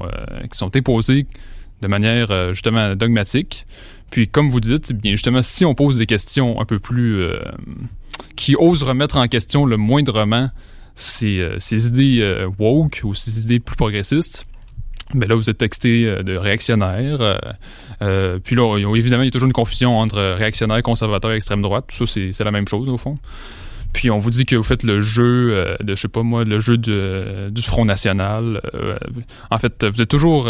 qui 0.51 0.57
sont 0.57 0.71
de 0.71 1.89
manière 1.89 2.55
justement 2.55 2.95
dogmatique. 2.97 3.67
Puis, 4.11 4.29
comme 4.29 4.49
vous 4.49 4.61
dites, 4.61 4.93
bien 4.93 5.13
justement, 5.13 5.43
si 5.43 5.65
on 5.67 5.75
pose 5.75 5.99
des 5.99 6.07
questions 6.07 6.61
un 6.61 6.65
peu 6.65 6.79
plus. 6.79 7.27
qui 8.37 8.57
osent 8.57 8.83
remettre 8.83 9.19
en 9.19 9.29
question 9.29 9.67
le 9.67 9.77
moindrement 9.77 10.49
ces, 10.95 11.47
ces 11.59 11.89
idées 11.89 12.47
woke 12.59 13.03
ou 13.05 13.15
ces 13.15 13.43
idées 13.43 13.61
plus 13.61 13.77
progressistes, 13.77 14.45
ben 15.13 15.29
là, 15.29 15.35
vous 15.35 15.51
êtes 15.51 15.59
texté 15.59 16.07
euh, 16.07 16.23
de 16.23 16.37
réactionnaire. 16.37 17.21
euh, 17.21 17.37
euh, 18.03 18.39
puis 18.43 18.57
là, 18.57 18.79
évidemment, 18.97 19.23
il 19.23 19.27
y 19.27 19.29
a 19.29 19.31
toujours 19.31 19.47
une 19.47 19.53
confusion 19.53 19.99
entre 19.99 20.35
réactionnaire, 20.37 20.83
conservateur 20.83 21.33
et 21.33 21.37
extrême 21.37 21.63
droite. 21.63 21.87
Tout 21.89 22.07
ça, 22.07 22.21
c'est 22.33 22.45
la 22.45 22.51
même 22.51 22.67
chose, 22.67 22.89
au 22.89 22.97
fond. 22.97 23.15
Puis 23.93 24.11
on 24.11 24.19
vous 24.19 24.31
dit 24.31 24.45
que 24.45 24.57
vous 24.57 24.65
faites 24.65 24.83
le 24.83 25.01
jeu 25.01 25.77
de, 25.81 25.95
je 25.95 26.01
sais 26.01 26.09
pas 26.09 26.23
moi, 26.23 26.45
le 26.45 26.59
jeu 26.59 26.77
du 26.77 27.63
Front 27.63 27.85
National. 27.85 28.61
en 29.51 29.59
fait, 29.59 29.85
vous 29.85 30.03
êtes 30.03 30.09
toujours... 30.09 30.49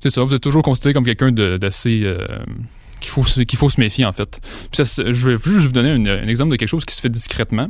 c'est 0.00 0.08
ça, 0.08 0.22
vous 0.22 0.34
êtes 0.34 0.40
toujours 0.40 0.62
considéré 0.62 0.94
comme 0.94 1.04
quelqu'un 1.04 1.32
d'assez... 1.32 2.10
qu'il 3.00 3.10
faut, 3.10 3.22
faut 3.22 3.70
se 3.70 3.78
méfier, 3.78 4.06
en 4.06 4.12
fait. 4.12 4.40
Je 4.72 5.28
vais 5.28 5.36
juste 5.36 5.66
vous 5.66 5.72
donner 5.72 5.90
un 5.90 6.28
exemple 6.28 6.52
de 6.52 6.56
quelque 6.56 6.70
chose 6.70 6.86
qui 6.86 6.94
se 6.94 7.02
fait 7.02 7.10
discrètement. 7.10 7.68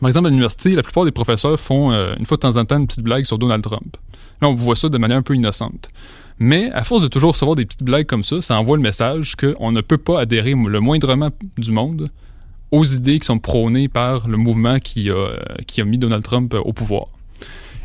Par 0.00 0.08
exemple, 0.08 0.26
à 0.26 0.30
l'université, 0.30 0.74
la 0.74 0.82
plupart 0.82 1.04
des 1.04 1.12
professeurs 1.12 1.58
font 1.58 1.92
euh, 1.92 2.14
une 2.18 2.26
fois 2.26 2.36
de 2.36 2.40
temps 2.40 2.56
en 2.56 2.64
temps 2.64 2.78
une 2.78 2.86
petite 2.86 3.04
blague 3.04 3.24
sur 3.24 3.38
Donald 3.38 3.62
Trump. 3.62 3.96
Là, 4.40 4.48
on 4.48 4.54
voit 4.54 4.76
ça 4.76 4.88
de 4.88 4.98
manière 4.98 5.18
un 5.18 5.22
peu 5.22 5.34
innocente. 5.34 5.88
Mais 6.38 6.72
à 6.72 6.82
force 6.82 7.02
de 7.02 7.08
toujours 7.08 7.32
recevoir 7.32 7.56
des 7.56 7.64
petites 7.64 7.84
blagues 7.84 8.06
comme 8.06 8.22
ça, 8.22 8.42
ça 8.42 8.58
envoie 8.58 8.76
le 8.76 8.82
message 8.82 9.36
qu'on 9.36 9.70
ne 9.70 9.80
peut 9.80 9.98
pas 9.98 10.20
adhérer 10.20 10.54
le 10.54 10.80
moindrement 10.80 11.30
du 11.56 11.70
monde 11.70 12.08
aux 12.72 12.84
idées 12.84 13.18
qui 13.18 13.26
sont 13.26 13.38
prônées 13.38 13.88
par 13.88 14.26
le 14.26 14.36
mouvement 14.36 14.78
qui 14.78 15.10
a, 15.10 15.14
euh, 15.14 15.84
mis 15.84 15.98
Donald 15.98 16.24
Trump 16.24 16.52
euh, 16.54 16.60
au 16.60 16.72
pouvoir. 16.72 17.06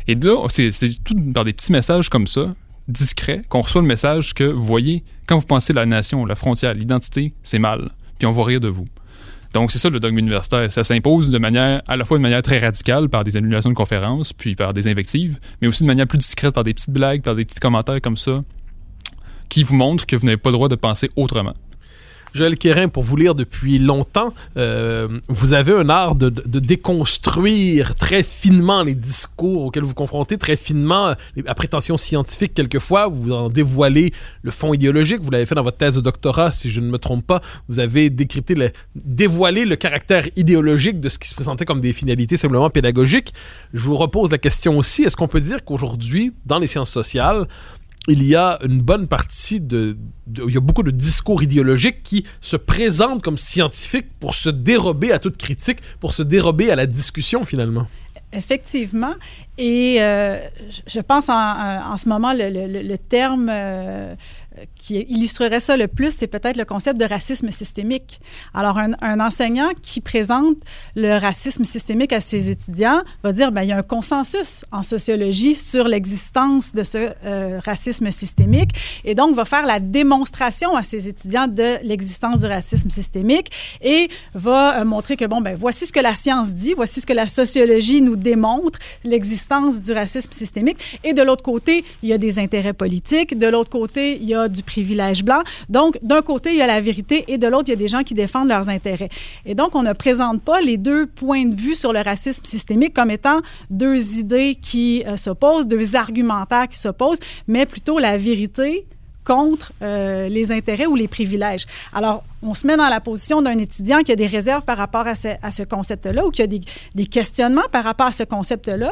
Et 0.08 0.14
là, 0.14 0.46
c'est 0.48 0.72
c'est 0.72 1.04
tout 1.04 1.14
dans 1.14 1.44
des 1.44 1.52
petits 1.52 1.70
messages 1.70 2.08
comme 2.08 2.26
ça, 2.26 2.50
discrets, 2.88 3.42
qu'on 3.48 3.60
reçoit 3.60 3.82
le 3.82 3.86
message 3.86 4.32
que, 4.32 4.44
vous 4.44 4.64
voyez, 4.64 5.04
quand 5.26 5.36
vous 5.36 5.46
pensez 5.46 5.74
la 5.74 5.84
nation, 5.84 6.24
la 6.24 6.34
frontière, 6.34 6.72
l'identité, 6.72 7.32
c'est 7.42 7.58
mal, 7.58 7.90
puis 8.18 8.26
on 8.26 8.32
va 8.32 8.44
rire 8.44 8.60
de 8.60 8.68
vous. 8.68 8.86
Donc, 9.54 9.72
c'est 9.72 9.78
ça 9.78 9.88
le 9.88 9.98
dogme 9.98 10.18
universitaire. 10.18 10.72
Ça 10.72 10.84
s'impose 10.84 11.30
de 11.30 11.38
manière, 11.38 11.82
à 11.86 11.96
la 11.96 12.04
fois 12.04 12.18
de 12.18 12.22
manière 12.22 12.42
très 12.42 12.58
radicale 12.58 13.08
par 13.08 13.24
des 13.24 13.36
annulations 13.36 13.70
de 13.70 13.74
conférences, 13.74 14.32
puis 14.32 14.54
par 14.54 14.74
des 14.74 14.88
invectives, 14.88 15.38
mais 15.60 15.68
aussi 15.68 15.82
de 15.82 15.86
manière 15.86 16.06
plus 16.06 16.18
discrète 16.18 16.54
par 16.54 16.64
des 16.64 16.74
petites 16.74 16.90
blagues, 16.90 17.22
par 17.22 17.34
des 17.34 17.44
petits 17.44 17.60
commentaires 17.60 18.00
comme 18.00 18.16
ça, 18.16 18.40
qui 19.48 19.62
vous 19.62 19.76
montrent 19.76 20.06
que 20.06 20.16
vous 20.16 20.26
n'avez 20.26 20.36
pas 20.36 20.50
le 20.50 20.54
droit 20.54 20.68
de 20.68 20.74
penser 20.74 21.08
autrement. 21.16 21.54
Joël 22.34 22.56
Quérin, 22.58 22.88
pour 22.88 23.02
vous 23.02 23.16
lire 23.16 23.34
depuis 23.34 23.78
longtemps, 23.78 24.34
euh, 24.56 25.08
vous 25.28 25.54
avez 25.54 25.72
un 25.72 25.88
art 25.88 26.14
de, 26.14 26.28
de- 26.28 26.58
déconstruire 26.60 27.94
très 27.94 28.22
finement 28.22 28.82
les 28.82 28.94
discours 28.94 29.64
auxquels 29.64 29.82
vous 29.82 29.94
confrontez, 29.94 30.36
très 30.38 30.56
finement 30.56 31.08
euh, 31.08 31.14
à 31.46 31.54
prétention 31.54 31.96
scientifique 31.96 32.54
quelquefois, 32.54 33.08
vous 33.08 33.32
en 33.32 33.48
dévoilez 33.48 34.12
le 34.42 34.50
fond 34.50 34.74
idéologique, 34.74 35.20
vous 35.22 35.30
l'avez 35.30 35.46
fait 35.46 35.54
dans 35.54 35.62
votre 35.62 35.78
thèse 35.78 35.94
de 35.96 36.00
doctorat, 36.00 36.52
si 36.52 36.70
je 36.70 36.80
ne 36.80 36.86
me 36.90 36.98
trompe 36.98 37.26
pas, 37.26 37.40
vous 37.68 37.78
avez 37.78 38.10
décrypté, 38.10 38.54
dévoilé 38.94 39.64
le 39.64 39.76
caractère 39.76 40.24
idéologique 40.36 41.00
de 41.00 41.08
ce 41.08 41.18
qui 41.18 41.28
se 41.28 41.34
présentait 41.34 41.64
comme 41.64 41.80
des 41.80 41.92
finalités 41.92 42.36
simplement 42.36 42.68
pédagogiques. 42.70 43.32
Je 43.72 43.80
vous 43.82 43.96
repose 43.96 44.30
la 44.30 44.38
question 44.38 44.76
aussi, 44.76 45.02
est-ce 45.02 45.16
qu'on 45.16 45.28
peut 45.28 45.40
dire 45.40 45.64
qu'aujourd'hui, 45.64 46.32
dans 46.46 46.58
les 46.58 46.66
sciences 46.66 46.90
sociales, 46.90 47.46
il 48.08 48.22
y 48.24 48.34
a 48.34 48.58
une 48.64 48.80
bonne 48.80 49.06
partie 49.06 49.60
de, 49.60 49.96
Il 50.46 50.52
y 50.54 50.56
a 50.56 50.60
beaucoup 50.60 50.82
de 50.82 50.90
discours 50.90 51.42
idéologiques 51.42 52.02
qui 52.02 52.24
se 52.40 52.56
présentent 52.56 53.22
comme 53.22 53.38
scientifiques 53.38 54.08
pour 54.20 54.34
se 54.34 54.48
dérober 54.50 55.12
à 55.12 55.18
toute 55.18 55.36
critique, 55.36 55.78
pour 56.00 56.12
se 56.12 56.22
dérober 56.22 56.70
à 56.70 56.76
la 56.76 56.86
discussion 56.86 57.44
finalement. 57.44 57.86
Effectivement. 58.32 59.14
Et 59.56 59.96
euh, 60.02 60.36
je- 60.86 61.00
pense 61.00 61.28
en, 61.30 61.32
en- 61.92 61.96
ce 61.96 62.08
moment, 62.08 62.34
le- 62.34 62.82
le 62.82 62.98
terme 62.98 63.48
euh, 63.50 64.14
qui 64.88 65.04
illustrerait 65.10 65.60
ça 65.60 65.76
le 65.76 65.86
plus, 65.86 66.16
c'est 66.18 66.26
peut-être 66.26 66.56
le 66.56 66.64
concept 66.64 66.98
de 66.98 67.04
racisme 67.04 67.50
systémique. 67.50 68.20
Alors, 68.54 68.78
un, 68.78 69.20
enseignant 69.20 69.68
qui 69.82 70.00
présente 70.00 70.56
le 70.96 71.18
racisme 71.18 71.64
systémique 71.64 72.14
à 72.14 72.22
ses 72.22 72.48
étudiants 72.48 73.02
va 73.22 73.32
dire, 73.32 73.52
ben, 73.52 73.64
il 73.64 73.68
y 73.68 73.72
a 73.72 73.76
un 73.76 73.82
consensus 73.82 74.64
en 74.72 74.82
sociologie 74.82 75.54
sur 75.54 75.88
l'existence 75.88 76.72
de 76.72 76.84
ce 76.84 77.10
euh, 77.24 77.60
racisme 77.62 78.10
systémique 78.10 78.70
et 79.04 79.14
donc 79.14 79.34
va 79.34 79.44
faire 79.44 79.66
la 79.66 79.78
démonstration 79.78 80.74
à 80.74 80.82
ses 80.84 81.06
étudiants 81.06 81.48
de 81.48 81.76
l'existence 81.82 82.40
du 82.40 82.46
racisme 82.46 82.88
systémique 82.88 83.50
et 83.82 84.08
va 84.32 84.80
euh, 84.80 84.84
montrer 84.86 85.16
que, 85.16 85.26
bon, 85.26 85.42
ben, 85.42 85.54
voici 85.54 85.86
ce 85.86 85.92
que 85.92 86.00
la 86.00 86.14
science 86.14 86.54
dit, 86.54 86.72
voici 86.72 87.02
ce 87.02 87.06
que 87.06 87.12
la 87.12 87.26
sociologie 87.26 88.00
nous 88.00 88.16
démontre, 88.16 88.78
l'existence 89.04 89.82
du 89.82 89.92
racisme 89.92 90.32
systémique. 90.32 90.78
Et 91.04 91.12
de 91.12 91.20
l'autre 91.20 91.42
côté, 91.42 91.84
il 92.02 92.08
y 92.08 92.14
a 92.14 92.18
des 92.18 92.38
intérêts 92.38 92.72
politiques, 92.72 93.38
de 93.38 93.48
l'autre 93.48 93.68
côté, 93.68 94.16
il 94.16 94.24
y 94.24 94.34
a 94.34 94.48
du 94.48 94.62
blanc. 94.84 95.40
Donc, 95.68 95.98
d'un 96.02 96.22
côté, 96.22 96.50
il 96.50 96.56
y 96.56 96.62
a 96.62 96.66
la 96.66 96.80
vérité 96.80 97.24
et 97.28 97.38
de 97.38 97.46
l'autre, 97.46 97.64
il 97.68 97.70
y 97.70 97.74
a 97.74 97.76
des 97.76 97.88
gens 97.88 98.02
qui 98.02 98.14
défendent 98.14 98.48
leurs 98.48 98.68
intérêts. 98.68 99.08
Et 99.46 99.54
donc, 99.54 99.74
on 99.74 99.82
ne 99.82 99.92
présente 99.92 100.42
pas 100.42 100.60
les 100.60 100.76
deux 100.76 101.06
points 101.06 101.46
de 101.46 101.54
vue 101.54 101.74
sur 101.74 101.92
le 101.92 102.00
racisme 102.00 102.44
systémique 102.44 102.94
comme 102.94 103.10
étant 103.10 103.40
deux 103.70 104.18
idées 104.18 104.56
qui 104.60 105.04
euh, 105.06 105.16
s'opposent, 105.16 105.66
deux 105.66 105.96
argumentaires 105.96 106.68
qui 106.68 106.78
s'opposent, 106.78 107.20
mais 107.46 107.66
plutôt 107.66 107.98
la 107.98 108.16
vérité 108.18 108.86
contre 109.24 109.72
euh, 109.82 110.28
les 110.28 110.52
intérêts 110.52 110.86
ou 110.86 110.96
les 110.96 111.08
privilèges. 111.08 111.66
Alors, 111.92 112.24
on 112.42 112.54
se 112.54 112.66
met 112.66 112.76
dans 112.76 112.88
la 112.88 113.00
position 113.00 113.42
d'un 113.42 113.58
étudiant 113.58 113.98
qui 113.98 114.12
a 114.12 114.16
des 114.16 114.26
réserves 114.26 114.62
par 114.62 114.78
rapport 114.78 115.06
à 115.06 115.14
ce, 115.14 115.62
concept-là 115.64 116.24
ou 116.24 116.30
qui 116.30 116.40
a 116.40 116.46
des, 116.46 116.60
des 116.94 117.06
questionnements 117.06 117.68
par 117.70 117.84
rapport 117.84 118.06
à 118.06 118.12
ce 118.12 118.22
concept-là. 118.22 118.90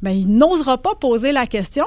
Bien, 0.00 0.12
il 0.12 0.28
n'osera 0.28 0.78
pas 0.78 0.94
poser 0.94 1.32
la 1.32 1.46
question 1.46 1.86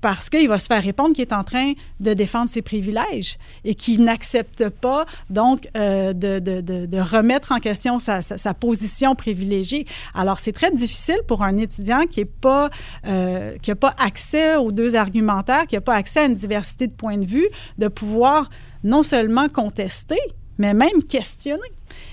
parce 0.00 0.30
qu'il 0.30 0.48
va 0.48 0.58
se 0.58 0.66
faire 0.66 0.82
répondre 0.82 1.14
qu'il 1.14 1.22
est 1.22 1.32
en 1.32 1.44
train 1.44 1.72
de 2.00 2.14
défendre 2.14 2.50
ses 2.50 2.62
privilèges 2.62 3.38
et 3.64 3.74
qu'il 3.74 4.04
n'accepte 4.04 4.68
pas 4.68 5.04
donc 5.28 5.68
euh, 5.76 6.12
de, 6.12 6.38
de, 6.38 6.60
de, 6.60 6.98
remettre 6.98 7.52
en 7.52 7.58
question 7.58 7.98
sa, 8.00 8.22
position 8.54 9.14
privilégiée. 9.14 9.86
Alors 10.14 10.38
c'est 10.38 10.52
très 10.52 10.70
difficile 10.70 11.20
pour 11.26 11.42
un 11.42 11.56
étudiant 11.58 12.04
qui 12.06 12.20
n'a 12.20 12.26
pas, 12.40 12.70
euh, 13.06 13.56
qui 13.62 13.70
a 13.70 13.76
pas 13.76 13.94
accès 13.98 14.56
aux 14.56 14.72
deux 14.72 14.94
argumentaires, 14.94 15.66
qui 15.66 15.74
n'a 15.74 15.80
pas 15.80 15.94
accès 15.94 16.20
à 16.20 16.24
une 16.26 16.34
diversité 16.34 16.86
de 16.86 16.92
points 16.92 17.18
de 17.18 17.26
vue, 17.26 17.48
de 17.78 17.88
pouvoir 17.88 18.48
non 18.84 19.02
seulement 19.02 19.48
contester, 19.48 20.20
mais 20.58 20.74
même 20.74 21.02
questionner. 21.08 21.60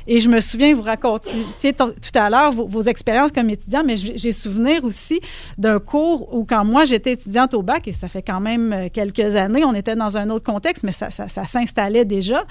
Et 0.08 0.20
je 0.20 0.30
me 0.30 0.40
souviens, 0.40 0.74
vous 0.74 0.82
racontiez 0.82 1.74
tout 1.74 1.92
à 2.16 2.30
l'heure 2.30 2.52
vos, 2.54 2.82
expériences 2.84 3.32
comme 3.34 3.50
étudiant, 3.50 3.84
mais 3.86 3.96
j'ai 3.98 4.32
souvenir 4.32 4.84
aussi 4.86 5.20
d'un 5.58 5.80
cours 5.80 6.34
où 6.34 6.46
quand 6.46 6.64
moi 6.64 6.86
j'étais 6.86 7.12
étudiante 7.12 7.54
au 7.54 7.62
bac, 7.62 7.88
et 7.88 7.94
ça 7.94 8.08
fait 8.08 8.22
quand 8.22 8.40
même 8.40 8.72
euh, 8.72 8.88
quelques 8.92 9.36
années, 9.36 9.66
on 9.66 9.74
était 9.74 9.96
dans 9.96 10.16
un 10.18 10.30
autre 10.30 10.46
contexte, 10.46 10.84
mais 10.84 10.94
ça, 10.94 11.10
s'installait 11.10 12.06
déjà. 12.06 12.46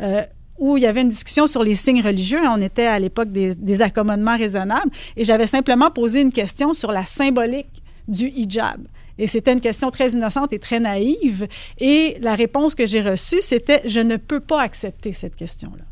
Euh, 0.00 0.22
où 0.58 0.76
il 0.76 0.82
y 0.82 0.86
avait 0.86 1.00
une 1.00 1.08
discussion 1.08 1.46
sur 1.46 1.62
les 1.62 1.74
signes 1.74 2.02
religieux. 2.02 2.40
On 2.44 2.60
était 2.60 2.84
à 2.84 2.98
l'époque 2.98 3.32
des, 3.32 3.80
accommodements 3.80 4.36
raisonnables. 4.36 4.90
Et 5.16 5.24
j'avais 5.24 5.46
simplement 5.46 5.90
posé 5.90 6.20
une 6.20 6.32
question 6.32 6.74
sur 6.74 6.92
la 6.92 7.06
symbolique 7.06 7.82
du 8.06 8.28
hijab. 8.28 8.86
Et 9.16 9.26
c'était 9.26 9.54
une 9.54 9.62
question 9.62 9.90
très 9.90 10.10
innocente 10.10 10.52
et 10.52 10.58
très 10.58 10.78
naïve. 10.78 11.48
Et 11.78 12.18
la 12.20 12.34
réponse 12.34 12.74
que 12.74 12.86
j'ai 12.86 13.00
reçue, 13.00 13.40
c'était 13.40 13.80
je 13.86 14.00
ne 14.00 14.18
peux 14.18 14.40
pas 14.40 14.60
accepter 14.60 15.12
cette 15.12 15.34
question-là. 15.34 15.84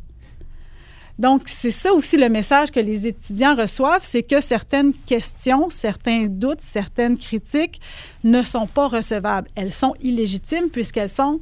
Donc, 1.18 1.42
c'est 1.46 1.72
ça 1.72 1.92
aussi 1.92 2.16
le 2.16 2.28
message 2.28 2.70
que 2.70 2.78
les 2.78 3.06
étudiants 3.06 3.56
reçoivent, 3.56 4.02
c'est 4.02 4.22
que 4.22 4.40
certaines 4.40 4.92
questions, 4.92 5.68
certains 5.68 6.26
doutes, 6.26 6.60
certaines 6.60 7.18
critiques 7.18 7.80
ne 8.22 8.42
sont 8.42 8.68
pas 8.68 8.86
recevables. 8.86 9.48
Elles 9.56 9.72
sont 9.72 9.94
illégitimes 10.00 10.70
puisqu'elles 10.70 11.10
sont 11.10 11.40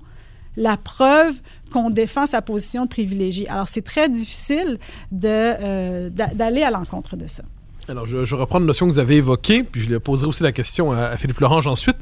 la 0.57 0.79
preuve 0.79 1.35
qu'on 1.71 1.91
défend 1.91 2.27
sa 2.27 2.41
position 2.41 2.85
de 2.85 2.89
privilégié. 2.89 3.47
Alors, 3.49 3.69
c'est 3.69 3.83
très 3.83 4.09
difficile 4.09 4.79
euh, 5.25 6.09
d'aller 6.09 6.63
à 6.63 6.71
l'encontre 6.71 7.17
de 7.17 7.27
ça. 7.27 7.43
Alors, 7.89 8.07
je, 8.07 8.35
reprends 8.35 8.59
une 8.59 8.67
notion 8.67 8.87
que 8.87 8.93
vous 8.93 8.99
avez 8.99 9.17
évoquée, 9.17 9.63
puis 9.63 9.83
je 9.83 9.95
poserai 9.97 10.27
aussi 10.27 10.43
la 10.43 10.53
question 10.53 10.91
à, 10.93 11.03
à 11.03 11.17
Philippe 11.19 11.39
Lorange 11.39 11.67
ensuite. 11.67 11.99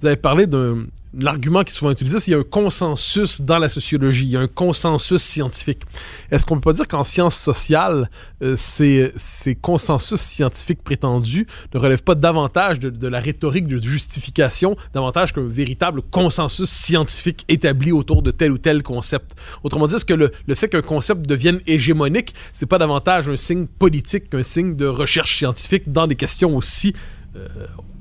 Vous 0.00 0.06
avez 0.06 0.16
parlé 0.16 0.46
d'un 0.46 0.86
l'argument 1.18 1.62
qui 1.62 1.72
est 1.72 1.76
souvent 1.76 1.90
utilisé, 1.90 2.18
c'est 2.18 2.24
qu'il 2.24 2.32
y 2.32 2.36
a 2.36 2.40
un 2.40 2.44
consensus 2.44 3.40
dans 3.40 3.58
la 3.58 3.68
sociologie, 3.68 4.24
il 4.24 4.30
y 4.30 4.36
a 4.36 4.40
un 4.40 4.48
consensus 4.48 5.22
scientifique. 5.22 5.82
Est-ce 6.30 6.44
qu'on 6.44 6.56
peut 6.56 6.72
pas 6.72 6.72
dire 6.72 6.88
qu'en 6.88 7.04
sciences 7.04 7.36
sociales, 7.36 8.10
euh, 8.42 8.54
ces, 8.56 9.12
consensus 9.60 10.20
scientifiques 10.20 10.82
prétendus 10.82 11.46
ne 11.72 11.78
relèvent 11.78 12.02
pas 12.02 12.14
davantage 12.14 12.80
de, 12.80 13.08
la 13.08 13.20
rhétorique 13.20 13.68
de 13.68 13.78
justification, 13.78 14.76
davantage 14.92 15.32
qu'un 15.32 15.46
véritable 15.46 16.02
consensus 16.02 16.70
scientifique 16.70 17.44
établi 17.48 17.92
autour 17.92 18.22
de 18.22 18.30
tel 18.30 18.52
ou 18.52 18.58
tel 18.58 18.82
concept? 18.82 19.32
Autrement 19.62 19.86
dit, 19.86 19.94
est-ce 19.94 20.04
que 20.04 20.14
le, 20.14 20.30
le 20.46 20.54
fait 20.54 20.68
qu'un 20.68 20.82
concept 20.82 21.26
devienne 21.26 21.60
hégémonique, 21.66 22.34
c'est 22.52 22.66
pas 22.66 22.78
davantage 22.78 23.28
un 23.28 23.36
signe 23.36 23.66
politique 23.66 24.30
qu'un 24.30 24.42
signe 24.42 24.76
de 24.76 24.86
recherche 24.86 25.36
scientifique 25.36 25.92
dans 25.92 26.06
des 26.06 26.16
questions 26.16 26.56
aussi 26.56 26.94
euh, 27.36 27.48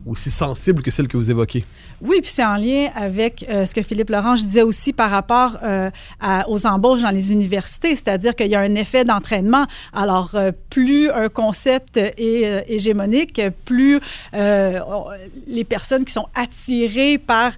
aussi 0.05 0.29
sensibles 0.31 0.81
que 0.81 0.91
celles 0.91 1.07
que 1.07 1.17
vous 1.17 1.29
évoquez. 1.31 1.63
Oui, 2.01 2.19
puis 2.21 2.31
c'est 2.31 2.43
en 2.43 2.55
lien 2.55 2.89
avec 2.95 3.45
euh, 3.49 3.65
ce 3.65 3.73
que 3.73 3.81
Philippe 3.81 4.09
Laurent 4.09 4.33
disait 4.33 4.61
aussi 4.61 4.91
par 4.91 5.09
rapport 5.09 5.57
euh, 5.63 5.89
aux 6.47 6.65
embauches 6.65 7.01
dans 7.01 7.11
les 7.11 7.31
universités, 7.31 7.95
c'est-à-dire 7.95 8.35
qu'il 8.35 8.47
y 8.47 8.55
a 8.55 8.59
un 8.59 8.75
effet 8.75 9.05
d'entraînement. 9.05 9.65
Alors, 9.93 10.31
euh, 10.33 10.51
plus 10.69 11.09
un 11.09 11.29
concept 11.29 11.97
est 11.97 12.65
hégémonique, 12.67 13.41
plus 13.63 13.99
les 14.33 15.63
personnes 15.63 16.03
qui 16.03 16.11
sont 16.11 16.27
attirées 16.35 17.17
par 17.17 17.51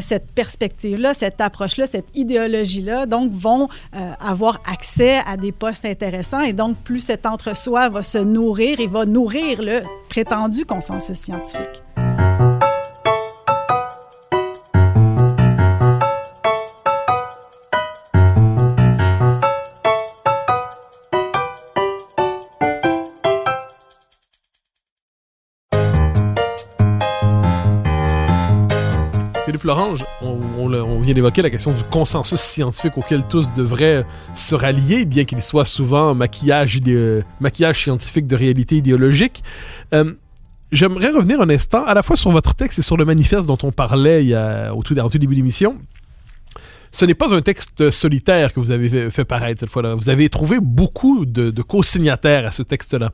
cette 0.00 0.26
perspective-là, 0.32 1.14
cette 1.14 1.40
approche-là, 1.40 1.86
cette 1.86 2.08
idéologie-là, 2.14 3.06
donc 3.06 3.30
vont 3.32 3.68
avoir 4.20 4.60
accès 4.70 5.20
à 5.26 5.36
des 5.36 5.52
postes 5.52 5.84
intéressants 5.84 6.42
et 6.42 6.52
donc 6.52 6.76
plus 6.78 7.00
cet 7.00 7.24
entre-soi 7.26 7.88
va 7.88 8.02
se 8.02 8.18
nourrir 8.18 8.80
et 8.80 8.86
va 8.86 9.06
nourrir 9.06 9.62
le 9.62 9.82
prétendu 10.08 10.64
consensus 10.64 11.18
scientifique. 11.18 11.85
Philippe 29.46 29.62
Lorange, 29.62 30.04
on, 30.22 30.98
vient 30.98 31.14
d'évoquer 31.14 31.40
la 31.40 31.50
question 31.50 31.72
du 31.72 31.84
consensus 31.84 32.40
scientifique 32.40 32.98
auquel 32.98 33.22
tous 33.28 33.52
devraient 33.52 34.04
se 34.34 34.56
rallier, 34.56 35.04
bien 35.04 35.24
qu'il 35.24 35.40
soit 35.40 35.64
souvent 35.64 36.16
maquillage, 36.16 36.80
maquillage 37.38 37.80
scientifique 37.80 38.26
de 38.26 38.34
réalité 38.34 38.74
idéologique. 38.74 39.44
Euh, 39.94 40.14
J'aimerais 40.72 41.10
revenir 41.10 41.40
un 41.40 41.48
instant 41.48 41.84
à 41.84 41.94
la 41.94 42.02
fois 42.02 42.16
sur 42.16 42.32
votre 42.32 42.56
texte 42.56 42.80
et 42.80 42.82
sur 42.82 42.96
le 42.96 43.04
manifeste 43.04 43.46
dont 43.46 43.58
on 43.62 43.70
parlait 43.70 44.32
tout, 44.84 44.98
au 44.98 45.08
tout 45.08 45.18
début 45.18 45.34
de 45.34 45.38
l'émission. 45.38 45.76
Ce 46.92 47.04
n'est 47.04 47.14
pas 47.14 47.34
un 47.34 47.42
texte 47.42 47.90
solitaire 47.90 48.52
que 48.52 48.60
vous 48.60 48.70
avez 48.70 49.10
fait 49.10 49.24
paraître 49.24 49.60
cette 49.60 49.70
fois-là. 49.70 49.94
Vous 49.94 50.08
avez 50.08 50.28
trouvé 50.28 50.58
beaucoup 50.60 51.26
de, 51.26 51.50
co-signataires 51.62 52.46
à 52.46 52.50
ce 52.50 52.62
texte-là. 52.62 53.12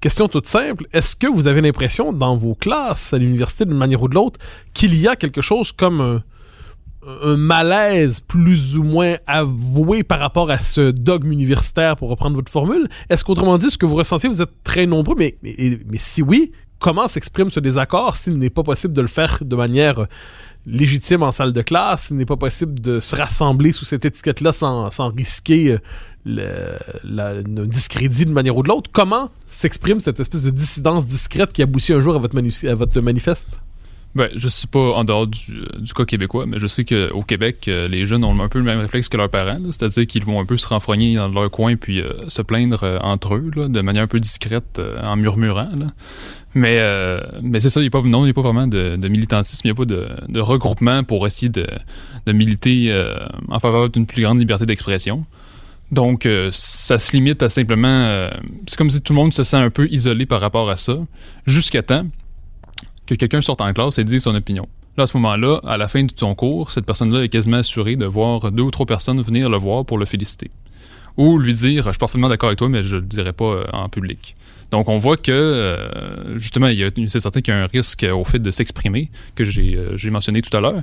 Question 0.00 0.28
toute 0.28 0.46
simple, 0.46 0.86
est-ce 0.92 1.14
que 1.14 1.26
vous 1.26 1.46
avez 1.46 1.60
l'impression 1.60 2.12
dans 2.12 2.36
vos 2.36 2.54
classes 2.54 3.12
à 3.12 3.18
l'université 3.18 3.64
d'une 3.64 3.76
manière 3.76 4.02
ou 4.02 4.08
de 4.08 4.14
l'autre 4.14 4.40
qu'il 4.74 4.94
y 4.94 5.06
a 5.06 5.16
quelque 5.16 5.40
chose 5.40 5.72
comme 5.72 6.22
un, 7.06 7.36
malaise 7.36 8.20
plus 8.20 8.76
ou 8.76 8.84
moins 8.84 9.16
avoué 9.26 10.04
par 10.04 10.18
rapport 10.18 10.50
à 10.50 10.58
ce 10.58 10.90
dogme 10.90 11.32
universitaire 11.32 11.96
pour 11.96 12.08
reprendre 12.08 12.36
votre 12.36 12.50
formule? 12.50 12.88
Est-ce 13.08 13.24
qu'autrement 13.24 13.58
dit, 13.58 13.70
ce 13.70 13.78
que 13.78 13.86
vous 13.86 13.96
ressentez, 13.96 14.28
vous 14.28 14.42
êtes 14.42 14.62
très 14.64 14.86
nombreux, 14.86 15.16
mais 15.16 15.36
si 15.96 16.22
oui, 16.22 16.52
comment 16.82 17.06
s'exprime 17.06 17.48
ce 17.48 17.60
désaccord 17.60 18.16
s'il 18.16 18.36
n'est 18.38 18.50
pas 18.50 18.64
possible 18.64 18.92
de 18.92 19.00
le 19.00 19.06
faire 19.06 19.38
de 19.40 19.56
manière 19.56 20.06
légitime 20.66 21.22
en 21.22 21.30
salle 21.30 21.52
de 21.52 21.62
classe, 21.62 22.06
s'il 22.06 22.16
n'est 22.16 22.26
pas 22.26 22.36
possible 22.36 22.80
de 22.80 23.00
se 23.00 23.16
rassembler 23.16 23.72
sous 23.72 23.84
cette 23.84 24.04
étiquette-là 24.04 24.52
sans, 24.52 24.90
sans 24.90 25.10
risquer 25.10 25.78
le, 26.24 26.46
la, 27.04 27.34
le 27.34 27.66
discrédit 27.66 28.26
d'une 28.26 28.34
manière 28.34 28.56
ou 28.56 28.62
de 28.62 28.68
l'autre. 28.68 28.90
Comment 28.92 29.30
s'exprime 29.46 30.00
cette 30.00 30.20
espèce 30.20 30.44
de 30.44 30.50
dissidence 30.50 31.06
discrète 31.06 31.52
qui 31.52 31.62
aboutit 31.62 31.92
un 31.92 32.00
jour 32.00 32.14
à 32.14 32.18
votre 32.18 33.00
manifeste? 33.00 33.48
Ben, 34.14 34.28
je 34.36 34.48
sais 34.48 34.66
pas 34.66 34.92
en 34.92 35.04
dehors 35.04 35.26
du, 35.26 35.64
du 35.78 35.94
cas 35.94 36.04
québécois, 36.04 36.44
mais 36.46 36.58
je 36.58 36.66
sais 36.66 36.84
qu'au 36.84 37.22
Québec, 37.22 37.64
euh, 37.68 37.88
les 37.88 38.04
jeunes 38.04 38.24
ont 38.24 38.38
un 38.42 38.48
peu 38.48 38.58
le 38.58 38.64
même 38.64 38.80
réflexe 38.80 39.08
que 39.08 39.16
leurs 39.16 39.30
parents, 39.30 39.58
c'est-à-dire 39.66 40.06
qu'ils 40.06 40.24
vont 40.24 40.38
un 40.38 40.44
peu 40.44 40.58
se 40.58 40.66
renfrogner 40.66 41.14
dans 41.14 41.28
leur 41.28 41.50
coin 41.50 41.76
puis 41.76 42.02
euh, 42.02 42.12
se 42.28 42.42
plaindre 42.42 42.84
euh, 42.84 42.98
entre 43.00 43.36
eux, 43.36 43.50
de 43.56 43.80
manière 43.80 44.02
un 44.02 44.08
peu 44.08 44.20
discrète, 44.20 44.78
euh, 44.78 44.96
en 45.02 45.16
murmurant. 45.16 45.70
Mais, 46.54 46.78
euh, 46.80 47.20
c'est 47.54 47.70
ça, 47.70 47.80
il 47.80 47.84
n'y 47.84 47.88
a 47.88 47.90
pas, 47.90 48.00
a 48.00 48.32
pas 48.32 48.42
vraiment 48.42 48.66
de, 48.66 49.08
militantisme, 49.08 49.62
il 49.64 49.68
n'y 49.68 49.72
a 49.72 49.74
pas 49.74 49.84
de, 49.84 50.40
regroupement 50.40 51.02
pour 51.04 51.26
essayer 51.26 51.48
de, 51.48 51.66
militer 52.32 52.86
euh, 52.90 53.14
en 53.48 53.60
faveur 53.60 53.88
d'une 53.88 54.06
plus 54.06 54.22
grande 54.22 54.38
liberté 54.38 54.66
d'expression. 54.66 55.24
Donc, 55.90 56.24
euh, 56.24 56.50
ça 56.52 56.98
se 56.98 57.12
limite 57.12 57.42
à 57.42 57.48
simplement... 57.48 57.88
Euh, 57.88 58.30
c'est 58.66 58.76
comme 58.76 58.90
si 58.90 59.02
tout 59.02 59.12
le 59.12 59.18
monde 59.18 59.34
se 59.34 59.44
sent 59.44 59.58
un 59.58 59.70
peu 59.70 59.88
isolé 59.90 60.24
par 60.24 60.40
rapport 60.40 60.68
à 60.70 60.76
ça, 60.76 60.96
jusqu'à 61.46 61.82
temps 61.82 62.06
que 63.12 63.18
quelqu'un 63.18 63.40
sorte 63.40 63.60
en 63.60 63.72
classe 63.72 63.98
et 63.98 64.04
dise 64.04 64.22
son 64.22 64.34
opinion. 64.34 64.68
Là, 64.96 65.04
à 65.04 65.06
ce 65.06 65.16
moment-là, 65.16 65.60
à 65.64 65.76
la 65.76 65.88
fin 65.88 66.04
de 66.04 66.12
son 66.14 66.34
cours, 66.34 66.70
cette 66.70 66.84
personne-là 66.84 67.24
est 67.24 67.28
quasiment 67.28 67.58
assurée 67.58 67.96
de 67.96 68.04
voir 68.04 68.52
deux 68.52 68.62
ou 68.62 68.70
trois 68.70 68.86
personnes 68.86 69.20
venir 69.22 69.48
le 69.48 69.56
voir 69.56 69.86
pour 69.86 69.96
le 69.96 70.04
féliciter. 70.04 70.50
Ou 71.16 71.38
lui 71.38 71.54
dire, 71.54 71.84
je 71.84 71.90
suis 71.90 71.98
parfaitement 71.98 72.28
d'accord 72.28 72.48
avec 72.48 72.58
toi, 72.58 72.68
mais 72.68 72.82
je 72.82 72.96
le 72.96 73.02
dirai 73.02 73.32
pas 73.32 73.44
euh, 73.44 73.64
en 73.72 73.88
public. 73.88 74.34
Donc, 74.70 74.88
on 74.88 74.98
voit 74.98 75.16
que, 75.16 75.32
euh, 75.32 76.38
justement, 76.38 76.68
c'est 77.08 77.20
certain 77.20 77.40
qu'il 77.40 77.52
y 77.52 77.56
a 77.56 77.62
un 77.62 77.66
risque 77.66 78.06
au 78.10 78.24
fait 78.24 78.38
de 78.38 78.50
s'exprimer, 78.50 79.08
que 79.34 79.44
j'ai 79.44 79.76
euh, 79.76 80.10
mentionné 80.10 80.40
tout 80.40 80.54
à 80.56 80.60
l'heure. 80.60 80.80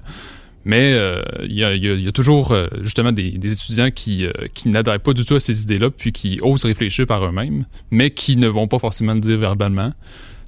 Mais 0.65 0.95
il 1.43 1.53
y, 1.53 1.63
a 1.63 2.11
toujours 2.11 2.53
justement 2.81 3.13
des, 3.13 3.29
étudiants 3.29 3.89
qui 3.91 4.27
n'adhèrent 4.65 4.99
pas 4.99 5.13
du 5.13 5.23
tout 5.23 5.35
à 5.35 5.39
ces 5.39 5.63
idées-là, 5.63 5.89
puis 5.89 6.11
qui 6.11 6.37
osent 6.43 6.65
réfléchir 6.65 7.07
par 7.07 7.25
eux-mêmes, 7.25 7.65
mais 7.91 8.11
qui 8.11 8.35
ne 8.35 8.47
vont 8.47 8.67
pas 8.67 8.77
forcément 8.77 9.13
le 9.13 9.21
dire 9.21 9.37
verbalement. 9.37 9.93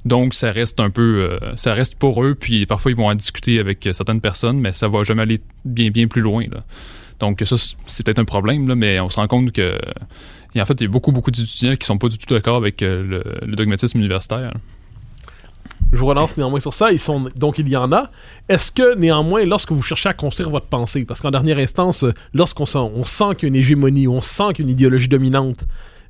Donc 0.06 0.34
ça 0.34 0.52
reste 0.52 0.80
un 0.80 0.90
peu, 0.90 1.38
euh, 1.42 1.56
ça 1.58 1.74
reste 1.74 1.96
pour 1.96 2.24
eux, 2.24 2.36
puis 2.36 2.66
parfois 2.66 2.92
ils 2.92 2.98
vont 2.98 3.08
en 3.08 3.16
discuter 3.16 3.60
avec 3.60 3.88
certaines 3.94 4.22
personnes, 4.22 4.60
mais 4.60 4.74
ça 4.74 4.88
va 4.88 5.04
jamais 5.04 5.22
aller 5.22 5.40
bien 5.64 5.90
bien 5.90 6.08
plus 6.08 6.22
loin. 6.22 6.46
Donc 7.20 7.44
ça 7.46 7.56
c'est 7.86 8.04
peut-être 8.04 8.20
un 8.20 8.26
problème, 8.26 8.74
mais 8.74 9.00
on 9.00 9.10
se 9.10 9.18
rend 9.18 9.28
compte 9.28 9.52
que 9.52 9.78
et 10.56 10.62
en 10.62 10.66
fait 10.66 10.82
il 10.82 10.86
y 10.86 10.88
a 10.88 10.90
beaucoup 10.90 11.12
beaucoup 11.12 11.30
d'étudiants 11.30 11.76
qui 11.76 11.86
sont 11.86 12.00
pas 12.00 12.08
du 12.08 12.18
tout 12.18 12.34
d'accord 12.34 12.58
avec 12.58 12.82
euh, 12.82 13.24
le, 13.44 13.56
dogmatisme 13.56 14.00
universitaire 14.00 14.54
je 15.94 15.98
vous 15.98 16.06
relance 16.06 16.38
néanmoins 16.38 16.62
sur 16.62 16.74
ça. 16.74 16.90
Ils 16.94 17.02
donc, 17.36 17.58
il 17.58 17.68
y 17.68 17.76
en 17.76 17.92
a. 17.92 18.12
Est-ce 18.48 18.72
que, 18.72 18.96
néanmoins, 18.96 19.44
lorsque 19.44 19.74
vous 19.74 19.82
cherchez 19.82 20.08
à 20.08 20.14
construire 20.14 20.50
votre 20.50 20.68
pensée, 20.68 21.04
parce 21.04 21.20
qu'en 21.20 21.32
dernière 21.32 21.58
instance, 21.58 22.06
lorsqu'on 22.34 22.66
sent, 22.66 22.78
on 22.78 23.04
sent 23.04 23.36
qu'il 23.38 23.44
y 23.44 23.46
a 23.48 23.50
une 23.50 23.56
hégémonie, 23.58 24.08
on 24.08 24.22
sent 24.22 24.54
qu'il 24.56 24.64
y 24.64 24.68
a 24.68 24.70
une 24.70 24.72
idéologie 24.72 25.10
dominante, 25.10 25.66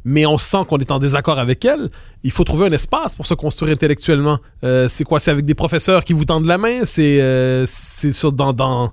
mais 0.05 0.25
on 0.25 0.37
sent 0.37 0.63
qu'on 0.67 0.77
est 0.79 0.91
en 0.91 0.99
désaccord 0.99 1.39
avec 1.39 1.63
elle, 1.65 1.89
il 2.23 2.31
faut 2.31 2.43
trouver 2.43 2.67
un 2.67 2.71
espace 2.71 3.15
pour 3.15 3.25
se 3.25 3.33
construire 3.33 3.73
intellectuellement. 3.73 4.39
Euh, 4.63 4.87
c'est 4.89 5.03
quoi? 5.03 5.19
C'est 5.19 5.31
avec 5.31 5.45
des 5.45 5.55
professeurs 5.55 6.03
qui 6.03 6.13
vous 6.13 6.25
tendent 6.25 6.45
la 6.45 6.57
main? 6.57 6.85
C'est 6.85 7.21
euh, 7.21 7.65
c'est 7.67 8.11
sur 8.11 8.31
dans, 8.31 8.91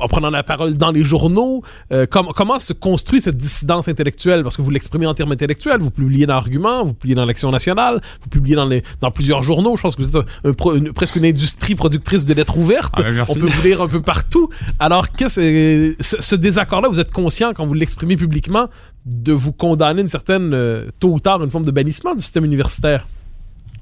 en 0.00 0.08
prenant 0.08 0.30
la 0.30 0.42
parole 0.42 0.78
dans 0.78 0.90
les 0.90 1.04
journaux, 1.04 1.62
euh, 1.92 2.06
com- 2.06 2.28
comment 2.34 2.58
se 2.58 2.72
construit 2.72 3.20
cette 3.20 3.36
dissidence 3.36 3.86
intellectuelle? 3.86 4.42
Parce 4.42 4.56
que 4.56 4.62
vous 4.62 4.70
l'exprimez 4.70 5.06
en 5.06 5.12
termes 5.12 5.32
intellectuels, 5.32 5.78
vous 5.78 5.90
publiez 5.90 6.24
dans 6.24 6.36
Argument, 6.36 6.84
vous 6.84 6.94
publiez 6.94 7.14
dans 7.14 7.26
l'Action 7.26 7.50
nationale, 7.50 8.00
vous 8.22 8.28
publiez 8.30 8.56
dans, 8.56 8.64
les, 8.64 8.82
dans 9.02 9.10
plusieurs 9.10 9.42
journaux. 9.42 9.76
Je 9.76 9.82
pense 9.82 9.94
que 9.96 10.02
vous 10.02 10.08
êtes 10.08 10.16
un- 10.16 10.50
un 10.50 10.52
pro- 10.54 10.74
une- 10.74 10.92
presque 10.94 11.16
une 11.16 11.26
industrie 11.26 11.74
productrice 11.74 12.24
de 12.24 12.32
lettres 12.32 12.56
ouvertes. 12.56 12.94
Ah. 12.96 13.02
On 13.28 13.34
peut 13.34 13.46
vous 13.46 13.62
lire 13.62 13.82
un 13.82 13.88
peu 13.88 14.00
partout. 14.00 14.48
Alors, 14.78 15.06
ce, 15.18 15.94
ce 16.00 16.34
désaccord-là, 16.34 16.88
vous 16.88 17.00
êtes 17.00 17.12
conscient 17.12 17.52
quand 17.54 17.66
vous 17.66 17.74
l'exprimez 17.74 18.16
publiquement? 18.16 18.68
De 19.06 19.32
vous 19.32 19.52
condamner 19.52 20.02
une 20.02 20.08
certaine, 20.08 20.52
euh, 20.54 20.88
tôt 21.00 21.12
ou 21.12 21.20
tard, 21.20 21.42
une 21.42 21.50
forme 21.50 21.64
de 21.64 21.70
bannissement 21.70 22.14
du 22.14 22.22
système 22.22 22.44
universitaire 22.44 23.06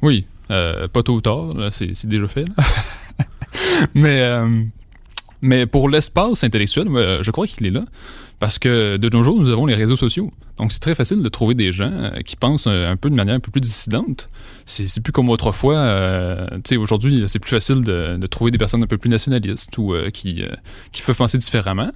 Oui, 0.02 0.24
euh, 0.50 0.88
pas 0.88 1.02
tôt 1.02 1.14
ou 1.14 1.20
tard, 1.20 1.50
c'est 1.70 2.06
déjà 2.06 2.26
fait. 2.26 2.46
mais, 3.94 4.20
euh, 4.20 4.62
mais 5.42 5.66
pour 5.66 5.88
l'espace 5.88 6.44
intellectuel, 6.44 6.88
je 7.22 7.30
crois 7.30 7.46
qu'il 7.46 7.66
est 7.66 7.70
là. 7.70 7.82
Parce 8.40 8.58
que 8.58 8.96
de 8.96 9.08
nos 9.10 9.22
jours, 9.22 9.38
nous 9.38 9.50
avons 9.50 9.66
les 9.66 9.74
réseaux 9.74 9.96
sociaux. 9.96 10.30
Donc, 10.56 10.72
c'est 10.72 10.80
très 10.80 10.94
facile 10.94 11.22
de 11.22 11.28
trouver 11.28 11.54
des 11.54 11.72
gens 11.72 12.10
qui 12.24 12.36
pensent 12.36 12.66
un 12.66 12.96
peu 12.96 13.10
de 13.10 13.14
manière 13.14 13.34
un 13.34 13.40
peu 13.40 13.50
plus 13.50 13.60
dissidente. 13.60 14.30
C'est 14.64 14.88
c'est 14.88 15.02
plus 15.02 15.12
comme 15.12 15.28
autrefois. 15.28 15.76
euh, 15.76 16.46
tu 16.54 16.60
sais, 16.70 16.76
aujourd'hui, 16.78 17.24
c'est 17.26 17.38
plus 17.38 17.50
facile 17.50 17.82
de, 17.82 18.16
de 18.16 18.26
trouver 18.26 18.50
des 18.50 18.56
personnes 18.56 18.82
un 18.82 18.86
peu 18.86 18.96
plus 18.96 19.10
nationalistes 19.10 19.76
ou 19.76 19.92
euh, 19.92 20.08
qui, 20.08 20.42
euh, 20.42 20.54
qui 20.90 21.02
peuvent 21.02 21.16
penser 21.16 21.36
différemment. 21.36 21.90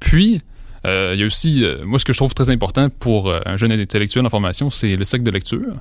Puis, 0.00 0.42
euh, 0.84 1.12
il 1.14 1.20
y 1.20 1.22
a 1.22 1.26
aussi, 1.26 1.64
euh, 1.64 1.78
moi, 1.84 1.98
ce 1.98 2.04
que 2.04 2.12
je 2.12 2.18
trouve 2.18 2.34
très 2.34 2.50
important 2.50 2.88
pour 2.90 3.28
euh, 3.28 3.40
un 3.46 3.56
jeune 3.56 3.72
intellectuel 3.72 4.24
en 4.26 4.30
formation, 4.30 4.70
c'est 4.70 4.96
le 4.96 5.04
cercle 5.04 5.24
de 5.24 5.30
lecture. 5.30 5.74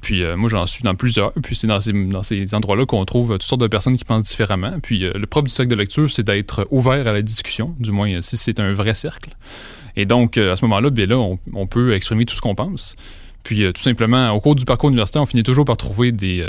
Puis 0.00 0.24
moi, 0.36 0.50
j'en 0.50 0.66
suis 0.66 0.82
dans 0.82 0.96
plusieurs. 0.96 1.32
Puis 1.44 1.54
c'est 1.54 1.68
dans 1.68 1.80
ces, 1.80 1.92
dans 1.92 2.24
ces 2.24 2.56
endroits-là 2.56 2.86
qu'on 2.86 3.04
trouve 3.04 3.34
toutes 3.34 3.44
sortes 3.44 3.60
de 3.60 3.68
personnes 3.68 3.96
qui 3.96 4.04
pensent 4.04 4.28
différemment. 4.28 4.80
Puis 4.82 4.98
le 4.98 5.26
propre 5.26 5.46
du 5.46 5.54
cercle 5.54 5.70
de 5.70 5.76
lecture, 5.76 6.10
c'est 6.10 6.24
d'être 6.24 6.66
ouvert 6.72 7.06
à 7.06 7.12
la 7.12 7.22
discussion, 7.22 7.76
du 7.78 7.92
moins 7.92 8.20
si 8.20 8.36
c'est 8.36 8.58
un 8.58 8.72
vrai 8.72 8.94
cercle. 8.94 9.30
Et 9.94 10.04
donc, 10.04 10.38
à 10.38 10.56
ce 10.56 10.64
moment-là, 10.64 10.90
bien 10.90 11.06
là, 11.06 11.18
on, 11.18 11.38
on 11.54 11.68
peut 11.68 11.94
exprimer 11.94 12.24
tout 12.24 12.34
ce 12.34 12.40
qu'on 12.40 12.56
pense. 12.56 12.96
Puis 13.44 13.64
tout 13.72 13.80
simplement, 13.80 14.32
au 14.32 14.40
cours 14.40 14.56
du 14.56 14.64
parcours 14.64 14.88
universitaire, 14.88 15.22
on 15.22 15.26
finit 15.26 15.44
toujours 15.44 15.66
par 15.66 15.76
trouver 15.76 16.10
des, 16.10 16.44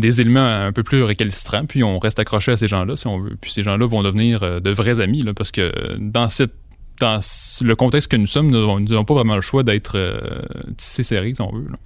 des 0.00 0.20
éléments 0.20 0.44
un 0.44 0.72
peu 0.72 0.82
plus 0.82 1.04
récalcitrants. 1.04 1.66
Puis 1.66 1.84
on 1.84 2.00
reste 2.00 2.18
accroché 2.18 2.50
à 2.50 2.56
ces 2.56 2.66
gens-là, 2.66 2.96
si 2.96 3.06
on 3.06 3.20
veut. 3.20 3.36
Puis 3.40 3.52
ces 3.52 3.62
gens-là 3.62 3.86
vont 3.86 4.02
devenir 4.02 4.60
de 4.60 4.70
vrais 4.70 4.98
amis, 4.98 5.22
là, 5.22 5.34
parce 5.34 5.52
que 5.52 5.72
dans 6.00 6.28
cette 6.28 6.54
dans 7.00 7.20
le 7.62 7.74
contexte 7.74 8.10
que 8.10 8.16
nous 8.16 8.26
sommes, 8.26 8.50
nous 8.50 8.80
n'avons 8.80 9.04
pas 9.04 9.14
vraiment 9.14 9.34
le 9.34 9.40
choix 9.40 9.62
d'être 9.62 9.96
euh, 9.96 10.20
tissés 10.76 11.02
serrés, 11.02 11.32
si 11.34 11.42
on 11.42 11.52
veut. 11.52 11.66
là. 11.68 11.76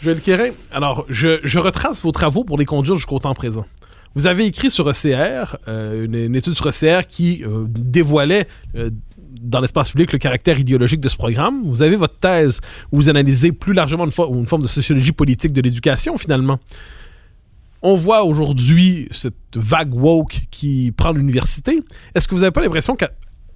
Joël 0.00 0.20
Quérin, 0.20 0.50
alors, 0.72 1.04
je, 1.08 1.58
retrace 1.58 2.02
vos 2.02 2.12
travaux 2.12 2.44
pour 2.44 2.56
les 2.56 2.64
conduire 2.64 2.94
jusqu'au 2.94 3.18
temps 3.18 3.34
présent. 3.34 3.64
Vous 4.14 4.26
avez 4.26 4.46
écrit 4.46 4.70
sur 4.70 4.88
ECR, 4.88 5.56
euh, 5.66 6.04
une, 6.04 6.34
étude 6.34 6.54
sur 6.54 6.68
ECR 6.68 7.06
qui 7.08 7.44
euh, 7.44 7.64
dévoilait 7.68 8.46
euh, 8.76 8.90
dans 9.40 9.60
l'espace 9.60 9.90
public 9.90 10.12
le 10.12 10.18
caractère 10.18 10.58
idéologique 10.58 11.00
de 11.00 11.08
ce 11.08 11.16
programme. 11.16 11.62
Vous 11.64 11.82
avez 11.82 11.96
votre 11.96 12.18
thèse 12.18 12.60
où 12.92 12.96
vous 12.96 13.08
analysez 13.08 13.52
plus 13.52 13.72
largement 13.72 14.04
une, 14.04 14.12
une 14.34 14.46
forme 14.46 14.62
de 14.62 14.68
sociologie 14.68 15.12
politique 15.12 15.52
de 15.52 15.60
l'éducation, 15.60 16.16
finalement. 16.16 16.58
On 17.82 17.94
voit 17.94 18.24
aujourd'hui 18.24 19.08
cette 19.10 19.34
vague 19.54 19.94
woke 19.94 20.42
qui 20.50 20.92
prend 20.96 21.12
l'université. 21.12 21.80
Est-ce 22.14 22.26
que 22.26 22.34
vous 22.34 22.40
n'avez 22.40 22.52
pas 22.52 22.62
l'impression 22.62 22.96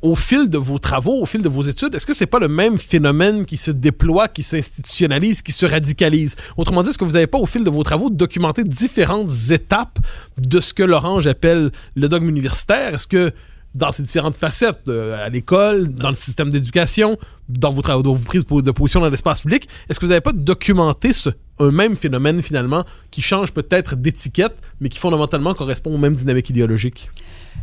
qu'au 0.02 0.14
fil 0.14 0.48
de 0.48 0.58
vos 0.58 0.78
travaux, 0.78 1.20
au 1.22 1.26
fil 1.26 1.42
de 1.42 1.48
vos 1.48 1.62
études, 1.62 1.94
est-ce 1.94 2.06
que 2.06 2.12
c'est 2.12 2.26
pas 2.26 2.38
le 2.38 2.48
même 2.48 2.78
phénomène 2.78 3.44
qui 3.44 3.56
se 3.56 3.70
déploie, 3.70 4.28
qui 4.28 4.42
s'institutionnalise, 4.42 5.42
qui 5.42 5.52
se 5.52 5.66
radicalise? 5.66 6.36
Autrement 6.56 6.82
dit, 6.82 6.90
est-ce 6.90 6.98
que 6.98 7.04
vous 7.04 7.12
n'avez 7.12 7.26
pas, 7.26 7.38
au 7.38 7.46
fil 7.46 7.64
de 7.64 7.70
vos 7.70 7.82
travaux, 7.82 8.10
documenté 8.10 8.64
différentes 8.64 9.30
étapes 9.50 9.98
de 10.38 10.60
ce 10.60 10.74
que 10.74 10.82
Lorange 10.82 11.26
appelle 11.26 11.70
le 11.94 12.08
dogme 12.08 12.28
universitaire? 12.28 12.94
Est-ce 12.94 13.06
que 13.06 13.32
dans 13.74 13.90
ces 13.90 14.02
différentes 14.02 14.36
facettes, 14.36 14.88
euh, 14.88 15.24
à 15.24 15.28
l'école, 15.30 15.88
dans 15.88 16.10
le 16.10 16.14
système 16.14 16.50
d'éducation, 16.50 17.18
dans 17.48 17.70
vos 17.70 17.80
travaux, 17.80 18.02
dans 18.02 18.12
vos 18.12 18.22
prises 18.22 18.44
de 18.44 18.70
position 18.70 19.00
dans 19.00 19.08
l'espace 19.08 19.40
public, 19.40 19.68
est-ce 19.88 19.98
que 19.98 20.04
vous 20.04 20.10
n'avez 20.10 20.20
pas 20.20 20.32
documenté 20.32 21.12
ce, 21.12 21.30
un 21.58 21.70
même 21.70 21.96
phénomène 21.96 22.42
finalement 22.42 22.84
qui 23.10 23.22
change 23.22 23.52
peut-être 23.52 23.96
d'étiquette, 23.96 24.56
mais 24.80 24.88
qui 24.88 24.98
fondamentalement 24.98 25.54
correspond 25.54 25.94
aux 25.94 25.98
mêmes 25.98 26.14
dynamiques 26.14 26.50
idéologiques? 26.50 27.10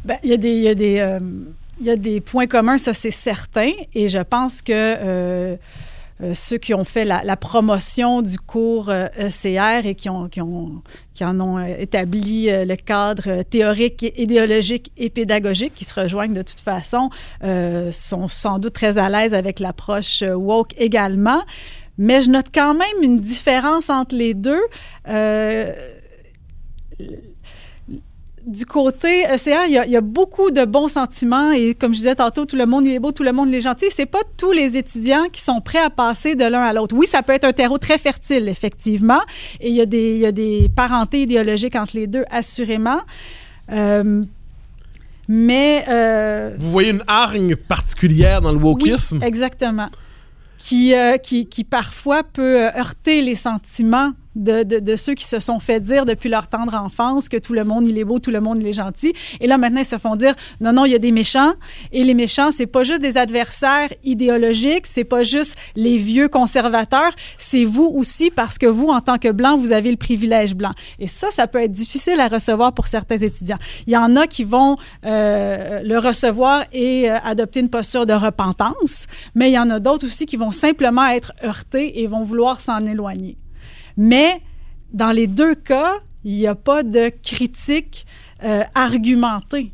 Ben, 0.03 0.17
il 0.23 0.31
y 0.31 0.33
a 0.33 0.37
des, 0.37 0.53
y 0.53 0.67
a 0.67 0.75
des, 0.75 0.97
euh, 0.99 1.19
il 1.79 1.85
y 1.85 1.89
a 1.89 1.95
des 1.95 2.21
points 2.21 2.47
communs, 2.47 2.77
ça 2.77 2.93
c'est 2.93 3.11
certain, 3.11 3.71
et 3.93 4.07
je 4.07 4.19
pense 4.19 4.61
que 4.61 4.73
euh, 4.73 5.55
euh, 6.21 6.33
ceux 6.35 6.57
qui 6.57 6.73
ont 6.73 6.83
fait 6.83 7.05
la, 7.05 7.37
promotion 7.37 8.21
du 8.21 8.37
cours 8.37 8.89
euh, 8.89 9.07
ECR 9.17 9.85
et 9.85 9.95
qui, 9.95 10.09
ont, 10.09 10.27
qui, 10.27 10.41
ont, 10.41 10.81
qui 11.13 11.23
en 11.23 11.39
ont 11.39 11.57
euh, 11.57 11.65
établi 11.79 12.49
le 12.49 12.75
cadre 12.75 13.43
théorique, 13.43 14.05
idéologique 14.17 14.91
et 14.97 15.09
pédagogique, 15.09 15.73
qui 15.73 15.85
se 15.85 15.97
rejoignent 15.97 16.33
de 16.33 16.41
toute 16.41 16.59
façon, 16.59 17.09
sont 17.93 18.27
sans 18.27 18.59
doute 18.59 18.73
très 18.73 18.97
à 18.97 19.09
l'aise 19.09 19.33
avec 19.33 19.59
l'approche 19.59 20.23
woke 20.23 20.73
également. 20.77 21.41
Mais 21.97 22.21
je 22.21 22.29
note 22.29 22.47
quand 22.53 22.73
même 22.73 23.03
une 23.03 23.19
différence 23.19 23.89
entre 23.89 24.15
les 24.15 24.33
deux. 24.33 24.61
Du 28.45 28.65
côté 28.65 29.23
ECR, 29.23 29.65
il 29.67 29.73
y, 29.73 29.77
a, 29.77 29.85
il 29.85 29.91
y, 29.91 29.97
a, 29.97 30.01
beaucoup 30.01 30.51
de 30.51 30.65
bons 30.65 30.87
sentiments 30.87 31.51
et 31.51 31.75
comme 31.75 31.93
je 31.93 31.99
disais 31.99 32.15
tantôt, 32.15 32.45
tout 32.45 32.55
le 32.55 32.65
monde 32.65 32.85
il 32.85 32.93
est 32.93 32.99
beau, 32.99 33.11
tout 33.11 33.23
le 33.23 33.31
monde 33.31 33.49
il 33.49 33.55
est 33.55 33.61
gentil. 33.61 33.85
C'est 33.89 34.05
pas 34.05 34.21
tous 34.37 34.51
les 34.51 34.77
étudiants 34.77 35.25
qui 35.31 35.41
sont 35.41 35.61
prêts 35.61 35.79
à 35.79 35.89
passer 35.89 36.35
de 36.35 36.45
l'un 36.45 36.61
à 36.61 36.73
l'autre. 36.73 36.95
Oui, 36.95 37.05
ça 37.05 37.21
peut 37.21 37.33
être 37.33 37.43
un 37.43 37.53
terreau 37.53 37.77
très 37.77 37.97
fertile, 37.97 38.47
effectivement, 38.47 39.21
et 39.59 39.69
il 39.69 39.75
y 39.75 39.81
a 39.81 39.85
des, 39.85 40.13
il 40.13 40.19
y 40.19 40.25
a 40.25 40.31
des 40.31 40.69
parentés 40.75 41.21
idéologiques 41.21 41.75
entre 41.75 41.95
les 41.95 42.07
deux, 42.07 42.25
assurément. 42.29 43.01
Euh, 43.71 44.23
mais 45.27 45.85
euh, 45.87 46.55
vous 46.57 46.71
voyez 46.71 46.89
une 46.89 47.03
hargne 47.07 47.55
particulière 47.55 48.41
dans 48.41 48.51
le 48.51 48.57
wokisme? 48.57 49.19
Oui, 49.21 49.27
exactement. 49.27 49.89
Qui, 50.57 50.93
euh, 50.95 51.17
qui, 51.17 51.45
qui 51.45 51.63
parfois 51.63 52.23
peut 52.23 52.65
heurter 52.75 53.21
les 53.21 53.35
sentiments 53.35 54.13
de, 54.39 54.63
de, 54.63 54.79
de, 54.79 54.95
ceux 54.95 55.13
qui 55.13 55.25
se 55.25 55.39
sont 55.39 55.59
fait 55.59 55.79
dire 55.79 56.05
depuis 56.05 56.29
leur 56.29 56.47
tendre 56.47 56.73
enfance 56.73 57.29
que 57.29 57.37
tout 57.37 57.53
le 57.53 57.63
monde 57.63 57.85
il 57.85 57.97
est 57.97 58.03
beau, 58.03 58.19
tout 58.19 58.31
le 58.31 58.39
monde 58.39 58.57
il 58.61 58.67
est 58.67 58.73
gentil. 58.73 59.13
Et 59.39 59.47
là 59.47 59.57
maintenant 59.57 59.81
ils 59.81 59.85
se 59.85 59.97
font 59.97 60.15
dire 60.15 60.33
non 60.61 60.73
non 60.73 60.85
il 60.85 60.91
y 60.91 60.95
a 60.95 60.99
des 60.99 61.11
méchants 61.11 61.53
et 61.91 62.03
les 62.03 62.13
méchants 62.13 62.51
c'est 62.51 62.65
pas 62.65 62.83
juste 62.83 63.01
des 63.01 63.17
adversaires 63.17 63.89
idéologiques, 64.03 64.87
c'est 64.87 65.03
pas 65.03 65.23
juste 65.23 65.55
les 65.75 65.97
vieux 65.97 66.29
conservateurs, 66.29 67.11
c'est 67.37 67.65
vous 67.65 67.91
aussi 67.93 68.31
parce 68.31 68.57
que 68.57 68.65
vous 68.65 68.87
en 68.87 69.01
tant 69.01 69.17
que 69.17 69.31
blanc 69.31 69.57
vous 69.57 69.71
avez 69.71 69.91
le 69.91 69.97
privilège 69.97 70.55
blanc. 70.55 70.71
Et 70.99 71.07
ça 71.07 71.27
ça 71.31 71.47
peut 71.47 71.61
être 71.61 71.71
difficile 71.71 72.19
à 72.19 72.27
recevoir 72.27 72.73
pour 72.73 72.87
certains 72.87 73.17
étudiants. 73.17 73.59
Il 73.87 73.93
y 73.93 73.97
en 73.97 74.15
a 74.15 74.25
qui 74.27 74.43
vont 74.45 74.77
euh, 75.05 75.81
le 75.83 75.97
recevoir 75.99 76.63
et 76.71 77.11
euh, 77.11 77.17
adopter 77.23 77.59
une 77.59 77.69
posture 77.69 78.05
de 78.05 78.13
repentance, 78.13 79.05
mais 79.35 79.49
il 79.49 79.53
y 79.53 79.59
en 79.59 79.69
a 79.69 79.79
d'autres 79.79 80.05
aussi 80.05 80.25
qui 80.25 80.37
vont 80.37 80.51
simplement 80.51 81.07
être 81.07 81.33
heurtés 81.43 82.01
et 82.01 82.07
vont 82.07 82.23
vouloir 82.23 82.61
s'en 82.61 82.79
éloigner. 82.79 83.37
Mais 83.99 84.41
dans 84.93 85.11
les 85.11 85.27
deux 85.27 85.55
cas, 85.55 85.95
il 86.23 86.33
n'y 86.33 86.47
a 86.47 86.55
pas 86.55 86.83
de 86.83 87.11
critique 87.21 88.05
euh, 88.45 88.63
argumentée 88.73 89.73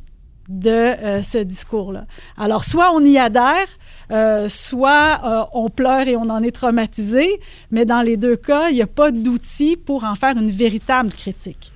de 0.50 0.70
euh, 0.70 1.22
ce 1.22 1.38
discours-là. 1.38 2.06
Alors, 2.36 2.66
soit 2.66 2.92
on 2.92 3.06
y 3.06 3.20
adhère, 3.20 3.68
euh, 4.12 4.50
soit 4.50 5.48
on 5.54 5.70
pleure 5.70 6.08
et 6.08 6.16
on 6.16 6.30
en 6.32 6.42
est 6.42 6.52
traumatisé, 6.52 7.40
mais 7.70 7.86
dans 7.86 8.02
les 8.02 8.18
deux 8.18 8.36
cas, 8.36 8.70
il 8.70 8.76
n'y 8.76 8.82
a 8.82 8.88
pas 8.88 9.12
d'outil 9.12 9.76
pour 9.78 10.04
en 10.04 10.16
faire 10.16 10.36
une 10.36 10.50
véritable 10.50 11.12
critique. 11.12 11.72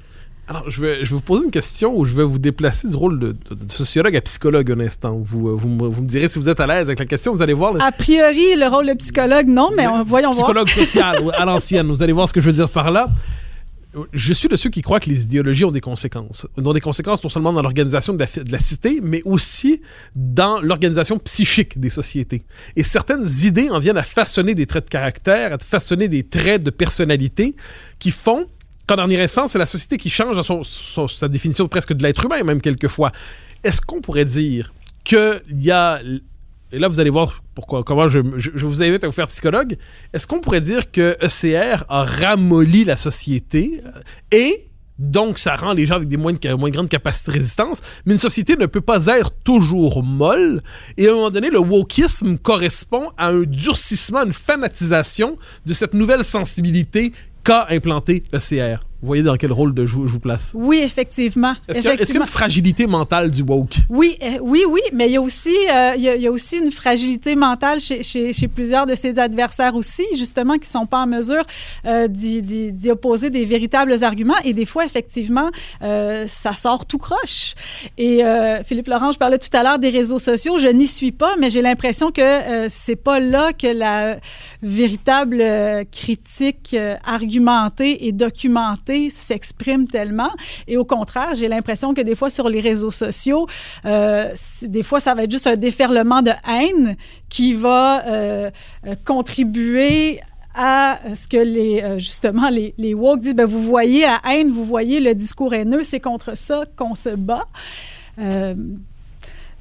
Alors, 0.49 0.67
je 0.67 0.81
vais, 0.81 1.05
je 1.05 1.12
vais 1.12 1.15
vous 1.15 1.21
poser 1.21 1.45
une 1.45 1.51
question 1.51 1.95
où 1.95 2.05
je 2.05 2.15
vais 2.15 2.23
vous 2.23 2.39
déplacer 2.39 2.88
du 2.88 2.95
rôle 2.95 3.19
de, 3.19 3.35
de, 3.51 3.53
de 3.53 3.71
sociologue 3.71 4.15
à 4.15 4.21
psychologue 4.21 4.71
un 4.71 4.79
instant. 4.79 5.21
Vous, 5.23 5.55
vous, 5.55 5.69
me, 5.69 5.88
vous, 5.88 6.01
me 6.01 6.07
direz 6.07 6.27
si 6.27 6.39
vous 6.39 6.49
êtes 6.49 6.59
à 6.59 6.65
l'aise 6.65 6.88
avec 6.88 6.97
la 6.97 7.05
question. 7.05 7.31
Vous 7.31 7.43
allez 7.43 7.53
voir. 7.53 7.73
Le... 7.73 7.81
A 7.81 7.91
priori, 7.91 8.55
le 8.55 8.67
rôle 8.67 8.88
de 8.88 8.93
psychologue, 8.95 9.47
non, 9.47 9.69
mais 9.77 9.85
on, 9.85 10.03
voyons 10.03 10.31
psychologue 10.31 10.67
voir. 10.67 10.88
social 10.88 11.23
à 11.38 11.45
l'ancienne. 11.45 11.85
Vous 11.89 12.01
allez 12.01 12.13
voir 12.13 12.27
ce 12.27 12.33
que 12.33 12.41
je 12.41 12.47
veux 12.47 12.55
dire 12.55 12.69
par 12.71 12.89
là. 12.89 13.12
Je 14.12 14.33
suis 14.33 14.49
de 14.49 14.55
ceux 14.55 14.71
qui 14.71 14.81
croient 14.81 14.99
que 14.99 15.09
les 15.12 15.23
idéologies 15.23 15.65
ont 15.65 15.71
des 15.71 15.81
conséquences. 15.81 16.47
Ont 16.57 16.73
des 16.73 16.81
conséquences 16.81 17.23
non 17.23 17.29
seulement 17.29 17.53
dans 17.53 17.62
l'organisation 17.62 18.13
de, 18.13 18.17
de, 18.17 18.51
la 18.51 18.59
cité, 18.59 19.01
mais 19.03 19.21
aussi 19.25 19.81
dans 20.15 20.62
l'organisation 20.62 21.19
psychique 21.19 21.79
des 21.79 21.91
sociétés. 21.91 22.41
Et 22.75 22.81
certaines 22.81 23.27
idées 23.43 23.69
en 23.69 23.77
viennent 23.77 23.97
à 23.97 24.03
façonner 24.03 24.55
des 24.55 24.65
traits 24.65 24.85
de 24.85 24.89
caractère, 24.89 25.53
à 25.53 25.57
façonner 25.59 26.07
des 26.07 26.23
traits 26.23 26.63
de 26.63 26.71
personnalité 26.71 27.55
qui 27.99 28.09
font 28.09 28.47
qu'en 28.89 28.95
dernier 28.95 29.21
instance, 29.21 29.52
c'est 29.52 29.60
la 29.60 29.67
société 29.67 29.97
qui 29.97 30.10
change 30.10 30.41
sa 31.08 31.28
définition 31.28 31.67
presque 31.67 31.93
de 31.93 32.02
l'être 32.02 32.25
humain, 32.25 32.43
même 32.43 32.60
quelquefois. 32.60 33.12
Est-ce 33.63 33.82
qu'on 33.82 34.02
pourrait 34.02 34.25
dire 34.25 34.73
qu'il 35.04 35.41
y 35.58 35.71
a. 35.71 36.02
Et 36.71 36.80
là, 36.80 36.88
vous 36.88 36.99
allez 36.99 37.10
voir 37.10 37.43
pourquoi, 37.56 37.84
comment 37.84 38.08
je, 38.08 38.19
vous 38.19 38.84
invite 38.84 39.04
à 39.04 39.08
vous 39.08 39.13
faire 39.13 39.28
psychologue. 39.28 39.78
Est-ce 40.13 40.25
qu'on 40.28 40.39
pourrait 40.39 40.62
dire 40.62 40.91
que 40.91 41.17
ECR 41.21 41.84
a 41.88 42.04
ramolli 42.04 42.84
la 42.84 42.95
société 42.95 43.82
et 44.32 44.65
Donc, 44.97 45.39
ça 45.39 45.56
rend 45.56 45.73
les 45.73 45.86
gens 45.86 45.95
avec 45.95 46.08
des 46.08 46.17
moins, 46.17 46.34
de, 46.34 46.54
moins 46.54 46.69
grandes 46.69 46.89
capacités 46.89 47.32
de 47.32 47.38
résistance. 47.38 47.82
Mais 48.06 48.13
une 48.13 48.19
société 48.19 48.56
ne 48.56 48.65
peut 48.65 48.82
pas 48.82 49.08
être 49.08 49.32
toujours 49.43 50.04
molle. 50.04 50.62
Et 50.97 51.08
à 51.08 51.12
un 51.12 51.15
moment 51.15 51.32
donné, 51.32 51.49
le 51.49 51.60
wokisme 51.60 52.38
correspond 52.38 53.10
à 53.17 53.30
un 53.30 53.41
durcissement, 53.41 54.23
une 54.23 54.34
fanatisation 54.34 55.38
de 55.65 55.73
cette 55.73 55.93
nouvelle 55.93 56.23
sensibilité 56.23 57.13
qu'a 57.43 57.67
implanté 57.73 58.23
ECR. 58.32 58.88
Vous 59.01 59.07
voyez 59.07 59.23
dans 59.23 59.38
quel 59.38 59.53
rôle 59.53 59.73
de 59.73 59.85
je, 59.85 59.93
vous, 59.93 60.07
je 60.07 60.12
vous 60.12 60.19
place? 60.19 60.51
Oui, 60.53 60.81
effectivement. 60.83 61.53
Est-ce 61.69 61.79
qu'il 61.79 61.85
y, 61.89 61.93
a- 61.93 62.03
y 62.03 62.17
une 62.17 62.25
fragilité 62.25 62.85
mentale 62.85 63.31
du 63.31 63.43
woke? 63.43 63.75
Oui, 63.89 64.17
euh, 64.21 64.39
oui, 64.41 64.65
oui, 64.67 64.81
mais 64.91 65.07
il 65.07 65.13
y 65.13 65.15
a 65.15 65.21
aussi, 65.21 65.55
euh, 65.73 65.93
il 65.95 66.01
y 66.01 66.09
a, 66.09 66.15
il 66.17 66.21
y 66.21 66.27
a 66.27 66.31
aussi 66.31 66.57
une 66.57 66.69
fragilité 66.69 67.38
mentale 67.38 67.79
chez, 67.79 68.03
chez, 68.03 68.33
chez 68.33 68.49
plusieurs 68.49 68.85
de 68.85 68.95
ses 68.95 69.17
adversaires 69.17 69.73
aussi, 69.75 70.03
justement, 70.17 70.57
qui 70.57 70.67
sont 70.67 70.85
pas 70.85 70.97
en 71.03 71.07
mesure 71.07 71.43
euh, 71.85 72.09
d'y, 72.09 72.91
opposer 72.91 73.29
des 73.29 73.45
véritables 73.45 74.03
arguments. 74.03 74.39
Et 74.43 74.51
des 74.51 74.65
fois, 74.65 74.83
effectivement, 74.83 75.49
euh, 75.81 76.25
ça 76.27 76.53
sort 76.53 76.85
tout 76.85 76.97
croche. 76.97 77.55
Et 77.97 78.25
euh, 78.25 78.62
Philippe 78.65 78.88
Laurent, 78.89 79.13
je 79.13 79.17
parlais 79.17 79.38
tout 79.38 79.55
à 79.55 79.63
l'heure 79.63 79.79
des 79.79 79.91
réseaux 79.91 80.19
sociaux. 80.19 80.57
Je 80.59 80.67
n'y 80.67 80.88
suis 80.88 81.13
pas, 81.13 81.35
mais 81.39 81.49
j'ai 81.49 81.62
l'impression 81.62 82.12
que 82.12 82.67
c'est 82.67 82.97
pas 82.97 83.21
là 83.21 83.53
que 83.53 83.67
la 83.67 84.17
véritable 84.62 85.41
critique 85.89 86.75
argumentée 87.05 88.05
et 88.07 88.12
documentée 88.12 88.88
s'exprime 89.10 89.88
tellement. 89.88 90.32
Et 90.67 90.78
au 90.78 90.86
contraire, 90.86 91.36
j'ai 91.36 91.47
l'impression 91.47 91.93
que 91.93 92.02
des 92.02 92.15
fois 92.15 92.30
sur 92.30 92.49
les 92.49 92.62
réseaux 92.62 92.91
sociaux, 92.91 93.47
euh, 93.86 94.30
des 94.62 94.84
fois 94.84 94.99
ça 94.99 95.13
va 95.15 95.23
être 95.23 95.32
juste 95.32 95.47
un 95.47 95.56
déferlement 95.56 96.21
de 96.21 96.32
haine 96.47 96.95
qui 97.30 97.54
va 97.54 98.06
euh, 98.08 98.52
euh, 98.88 98.95
contribuer 99.06 100.19
à 100.56 100.99
ce 101.15 101.28
que 101.28 101.38
les 101.38 101.99
justement 101.99 102.49
les, 102.49 102.73
les 102.78 102.93
woke 102.93 103.21
disent 103.21 103.36
ben 103.36 103.45
vous 103.45 103.62
voyez 103.62 104.02
la 104.02 104.19
haine, 104.30 104.49
vous 104.49 104.65
voyez 104.65 104.99
le 104.99 105.13
discours 105.13 105.54
haineux, 105.54 105.84
c'est 105.84 105.99
contre 105.99 106.36
ça 106.36 106.65
qu'on 106.75 106.95
se 106.95 107.10
bat. 107.10 107.45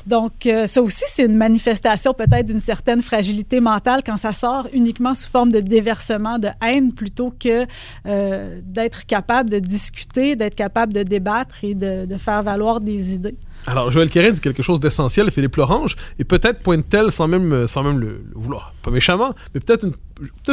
Donc, 0.09 0.47
euh, 0.47 0.66
ça 0.66 0.81
aussi, 0.81 1.05
c'est 1.07 1.27
une 1.27 1.37
manifestation 1.37 2.14
peut-être 2.14 2.47
d'une 2.47 2.61
certaine 2.61 3.03
fragilité 3.03 3.61
mentale 3.61 4.01
quand 4.05 4.16
ça 4.16 4.33
sort 4.33 4.66
uniquement 4.73 5.14
sous 5.14 5.29
forme 5.29 5.53
de 5.53 5.61
déversement 5.61 6.38
de 6.38 6.49
haine 6.66 6.94
plutôt 6.94 7.31
que 7.31 7.66
euh, 8.07 8.61
d'être 8.64 9.05
capable 9.05 9.51
de 9.51 9.59
discuter, 9.59 10.35
d'être 10.35 10.55
capable 10.55 10.94
de 10.94 11.03
débattre 11.03 11.62
et 11.62 11.75
de, 11.75 12.07
de 12.07 12.16
faire 12.16 12.42
valoir 12.42 12.81
des 12.81 13.14
idées. 13.14 13.37
Alors, 13.70 13.90
Joël 13.90 14.09
Kérin 14.09 14.31
dit 14.31 14.40
quelque 14.40 14.62
chose 14.62 14.81
d'essentiel, 14.81 15.31
Philippe 15.31 15.57
Lorange, 15.57 15.94
et 16.18 16.24
peut-être 16.24 16.61
pointe-t-elle, 16.61 17.12
sans 17.12 17.28
même, 17.28 17.52
euh, 17.52 17.66
sans 17.66 17.83
même 17.83 18.00
le, 18.00 18.24
vouloir, 18.35 18.72
pas 18.83 18.90
méchamment, 18.90 19.35
mais 19.54 19.61
peut-être 19.61 19.85
une, 19.85 19.92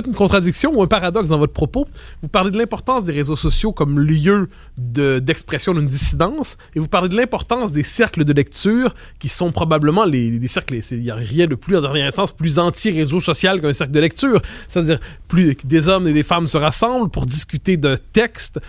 une 0.06 0.14
contradiction 0.14 0.74
ou 0.74 0.84
un 0.84 0.88
paradoxe 0.88 1.30
dans 1.30 1.38
votre 1.38 1.54
propos. 1.54 1.88
Vous 2.22 2.28
parlez 2.28 2.52
de 2.52 2.58
l'importance 2.58 3.06
des 3.06 3.14
réseaux 3.14 3.38
sociaux 3.38 3.72
comme 3.72 4.02
lieu 4.02 4.50
de- 4.78 5.20
d'expression 5.20 5.74
d'une 5.74 5.88
dissidence, 5.88 6.58
et 6.76 6.80
vous 6.80 6.90
parlez 6.90 7.08
de 7.08 7.16
l'importance 7.16 7.72
des 7.72 7.84
cercles 7.84 8.26
de 8.26 8.34
lecture, 8.34 8.94
qui 9.18 9.30
sont 9.30 9.54
probablement 9.54 10.04
les, 10.04 10.32
les 10.32 10.48
cercles, 10.50 10.76
il 10.92 11.00
n'y 11.00 11.10
a 11.10 11.16
rien 11.16 11.48
de 11.48 11.56
plus, 11.56 11.78
en 11.78 11.82
dernière 11.82 12.08
instance, 12.08 12.34
plus 12.34 12.60
anti-réseau 12.60 13.22
social 13.22 13.62
qu'un 13.62 13.72
cercle 13.72 13.94
de 13.94 14.02
lecture. 14.02 14.42
C'est-à-dire, 14.68 15.00
plus 15.30 15.56
des 15.64 15.88
hommes 15.88 16.08
et 16.08 16.14
des 16.14 16.24
femmes 16.24 16.48
se 16.48 16.58
rassemblent 16.58 17.10
pour 17.10 17.26
discuter 17.26 17.78
d'un 17.78 17.96
texte, 18.12 18.60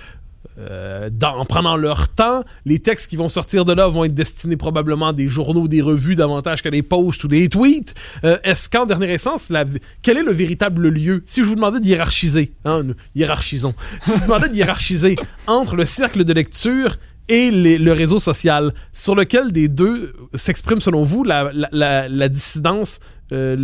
euh, 0.58 1.10
dans- 1.12 1.36
en 1.38 1.44
prenant 1.44 1.76
leur 1.76 2.08
temps. 2.08 2.42
Les 2.64 2.78
textes 2.78 3.08
qui 3.10 3.16
vont 3.16 3.28
sortir 3.28 3.64
de 3.64 3.72
là 3.72 3.88
vont 3.88 4.04
être 4.04 4.14
destinés 4.14 4.56
probablement 4.56 5.08
à 5.08 5.12
des 5.12 5.28
journaux, 5.28 5.68
des 5.68 5.82
revues 5.82 6.16
davantage 6.16 6.62
qu'à 6.62 6.70
des 6.70 6.82
posts 6.82 7.24
ou 7.24 7.28
des 7.28 7.48
tweets. 7.48 7.94
Euh, 8.24 8.38
Est-ce 8.44 8.68
qu'en 8.70 8.86
dernière 8.86 9.10
la- 9.50 9.64
quel 10.02 10.16
est 10.16 10.22
le 10.22 10.32
véritable 10.32 10.88
lieu? 10.88 11.22
Si 11.26 11.42
je 11.42 11.48
vous 11.48 11.54
demandais 11.54 11.80
de 11.80 11.84
hiérarchiser, 11.86 12.52
hein, 12.64 12.82
hiérarchisons. 13.14 13.74
Si 14.02 14.10
je 14.10 14.16
vous 14.16 14.22
demandais 14.22 14.48
de 14.48 14.54
hiérarchiser 14.54 15.16
entre 15.46 15.76
le 15.76 15.84
cercle 15.84 16.24
de 16.24 16.32
lecture 16.32 16.96
et 17.28 17.50
le 17.50 17.92
réseau 17.92 18.18
social, 18.20 18.72
sur 18.92 19.14
lequel 19.14 19.50
des 19.52 19.68
deux 19.68 20.14
s'exprime 20.34 20.80
selon 20.80 21.02
vous 21.02 21.24
la 21.24 22.28
dissidence 22.28 23.00
euh, 23.32 23.56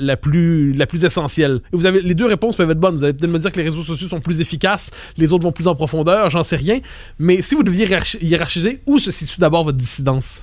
la, 0.00 0.16
plus, 0.16 0.72
la 0.72 0.86
plus 0.86 1.04
essentielle. 1.04 1.60
Et 1.72 1.76
vous 1.76 1.86
avez, 1.86 2.02
les 2.02 2.14
deux 2.14 2.26
réponses 2.26 2.56
peuvent 2.56 2.70
être 2.70 2.80
bonnes. 2.80 2.96
Vous 2.96 3.04
allez 3.04 3.12
peut-être 3.14 3.30
me 3.30 3.38
dire 3.38 3.50
que 3.52 3.56
les 3.58 3.64
réseaux 3.64 3.82
sociaux 3.82 4.08
sont 4.08 4.20
plus 4.20 4.40
efficaces, 4.40 4.90
les 5.16 5.32
autres 5.32 5.44
vont 5.44 5.52
plus 5.52 5.68
en 5.68 5.74
profondeur, 5.74 6.30
j'en 6.30 6.42
sais 6.42 6.56
rien. 6.56 6.80
Mais 7.18 7.42
si 7.42 7.54
vous 7.54 7.62
deviez 7.62 7.86
hiérarchi- 7.86 8.18
hiérarchiser, 8.22 8.80
où 8.86 8.98
se 8.98 9.10
situe 9.10 9.40
d'abord 9.40 9.64
votre 9.64 9.78
dissidence? 9.78 10.42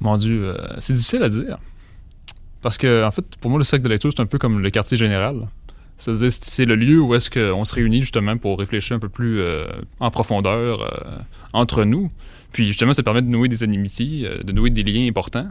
Mon 0.00 0.16
Dieu, 0.16 0.44
euh, 0.44 0.56
c'est 0.78 0.92
difficile 0.94 1.22
à 1.22 1.28
dire. 1.28 1.56
Parce 2.62 2.76
que, 2.78 3.04
en 3.04 3.10
fait, 3.10 3.24
pour 3.40 3.50
moi, 3.50 3.58
le 3.58 3.64
cercle 3.64 3.84
de 3.84 3.88
lecture, 3.88 4.10
c'est 4.14 4.22
un 4.22 4.26
peu 4.26 4.38
comme 4.38 4.60
le 4.60 4.70
quartier 4.70 4.96
général. 4.96 5.40
C'est-à-dire, 5.96 6.32
c'est- 6.32 6.64
le 6.64 6.76
lieu 6.76 6.98
où 7.00 7.14
est-ce 7.14 7.28
qu'on 7.30 7.64
se 7.64 7.74
réunit 7.74 8.00
justement 8.00 8.36
pour 8.38 8.58
réfléchir 8.58 8.96
un 8.96 8.98
peu 8.98 9.10
plus 9.10 9.40
euh, 9.40 9.66
en 9.98 10.10
profondeur 10.10 10.80
entre 11.52 11.84
nous. 11.84 12.08
Puis 12.52 12.66
justement, 12.66 12.92
ça 12.94 13.02
permet 13.02 13.20
de 13.22 13.28
nouer 13.28 13.48
des 13.48 13.62
euh, 13.62 14.42
de 14.42 14.52
nouer 14.52 14.70
des 14.70 14.82
liens 14.82 15.06
importants, 15.08 15.46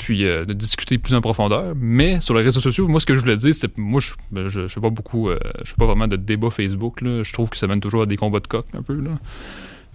puis 0.00 0.24
euh, 0.24 0.46
de 0.46 0.54
discuter 0.54 0.96
plus 0.96 1.14
en 1.14 1.20
profondeur. 1.20 1.74
Mais 1.76 2.22
sur 2.22 2.34
les 2.34 2.42
réseaux 2.42 2.60
sociaux, 2.60 2.88
moi, 2.88 3.00
ce 3.00 3.06
que 3.06 3.14
je 3.14 3.20
voulais 3.20 3.36
dire, 3.36 3.54
c'est 3.54 3.76
moi, 3.76 4.00
je, 4.00 4.12
ben, 4.32 4.48
je, 4.48 4.62
je 4.62 4.68
fais 4.68 4.80
pas 4.80 4.88
beaucoup, 4.88 5.28
euh, 5.28 5.38
je 5.62 5.70
fais 5.70 5.76
pas 5.76 5.84
vraiment 5.84 6.08
de 6.08 6.16
débat 6.16 6.48
Facebook. 6.48 6.98
Je 7.02 7.32
trouve 7.32 7.50
que 7.50 7.58
ça 7.58 7.66
mène 7.66 7.80
toujours 7.80 8.02
à 8.02 8.06
des 8.06 8.16
combats 8.16 8.40
de 8.40 8.46
coq 8.46 8.64
un 8.72 8.82
peu. 8.82 8.94
Là. 8.94 9.10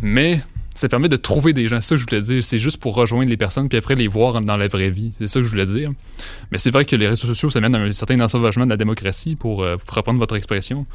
Mais 0.02 0.42
ça 0.76 0.88
permet 0.90 1.10
de 1.10 1.16
trouver 1.16 1.54
des 1.54 1.68
gens. 1.68 1.82
Ça 1.82 1.96
je 1.98 2.04
voulais 2.04 2.22
dire. 2.22 2.44
C'est 2.44 2.60
juste 2.60 2.78
pour 2.78 2.94
rejoindre 2.94 3.30
les 3.30 3.38
personnes 3.38 3.68
puis 3.68 3.80
après 3.80 3.96
les 3.96 4.08
voir 4.08 4.42
dans 4.42 4.58
la 4.58 4.68
vraie 4.68 4.92
vie. 4.92 5.12
C'est 5.18 5.28
ça 5.28 5.40
que 5.40 5.44
je 5.44 5.50
voulais 5.50 5.66
dire. 5.66 5.92
Mais 6.52 6.60
c'est 6.60 6.72
vrai 6.72 6.86
que 6.86 6.96
les 6.96 7.08
réseaux 7.08 7.28
sociaux, 7.28 7.50
ça 7.50 7.60
mène 7.60 7.74
à 7.74 7.80
un 7.80 7.92
certain 7.92 8.20
ensauvagement 8.20 8.66
de 8.66 8.70
la 8.70 8.78
démocratie, 8.78 9.36
pour, 9.36 9.64
euh, 9.64 9.76
reprendre 9.88 10.20
votre 10.20 10.36
expression. 10.36 10.86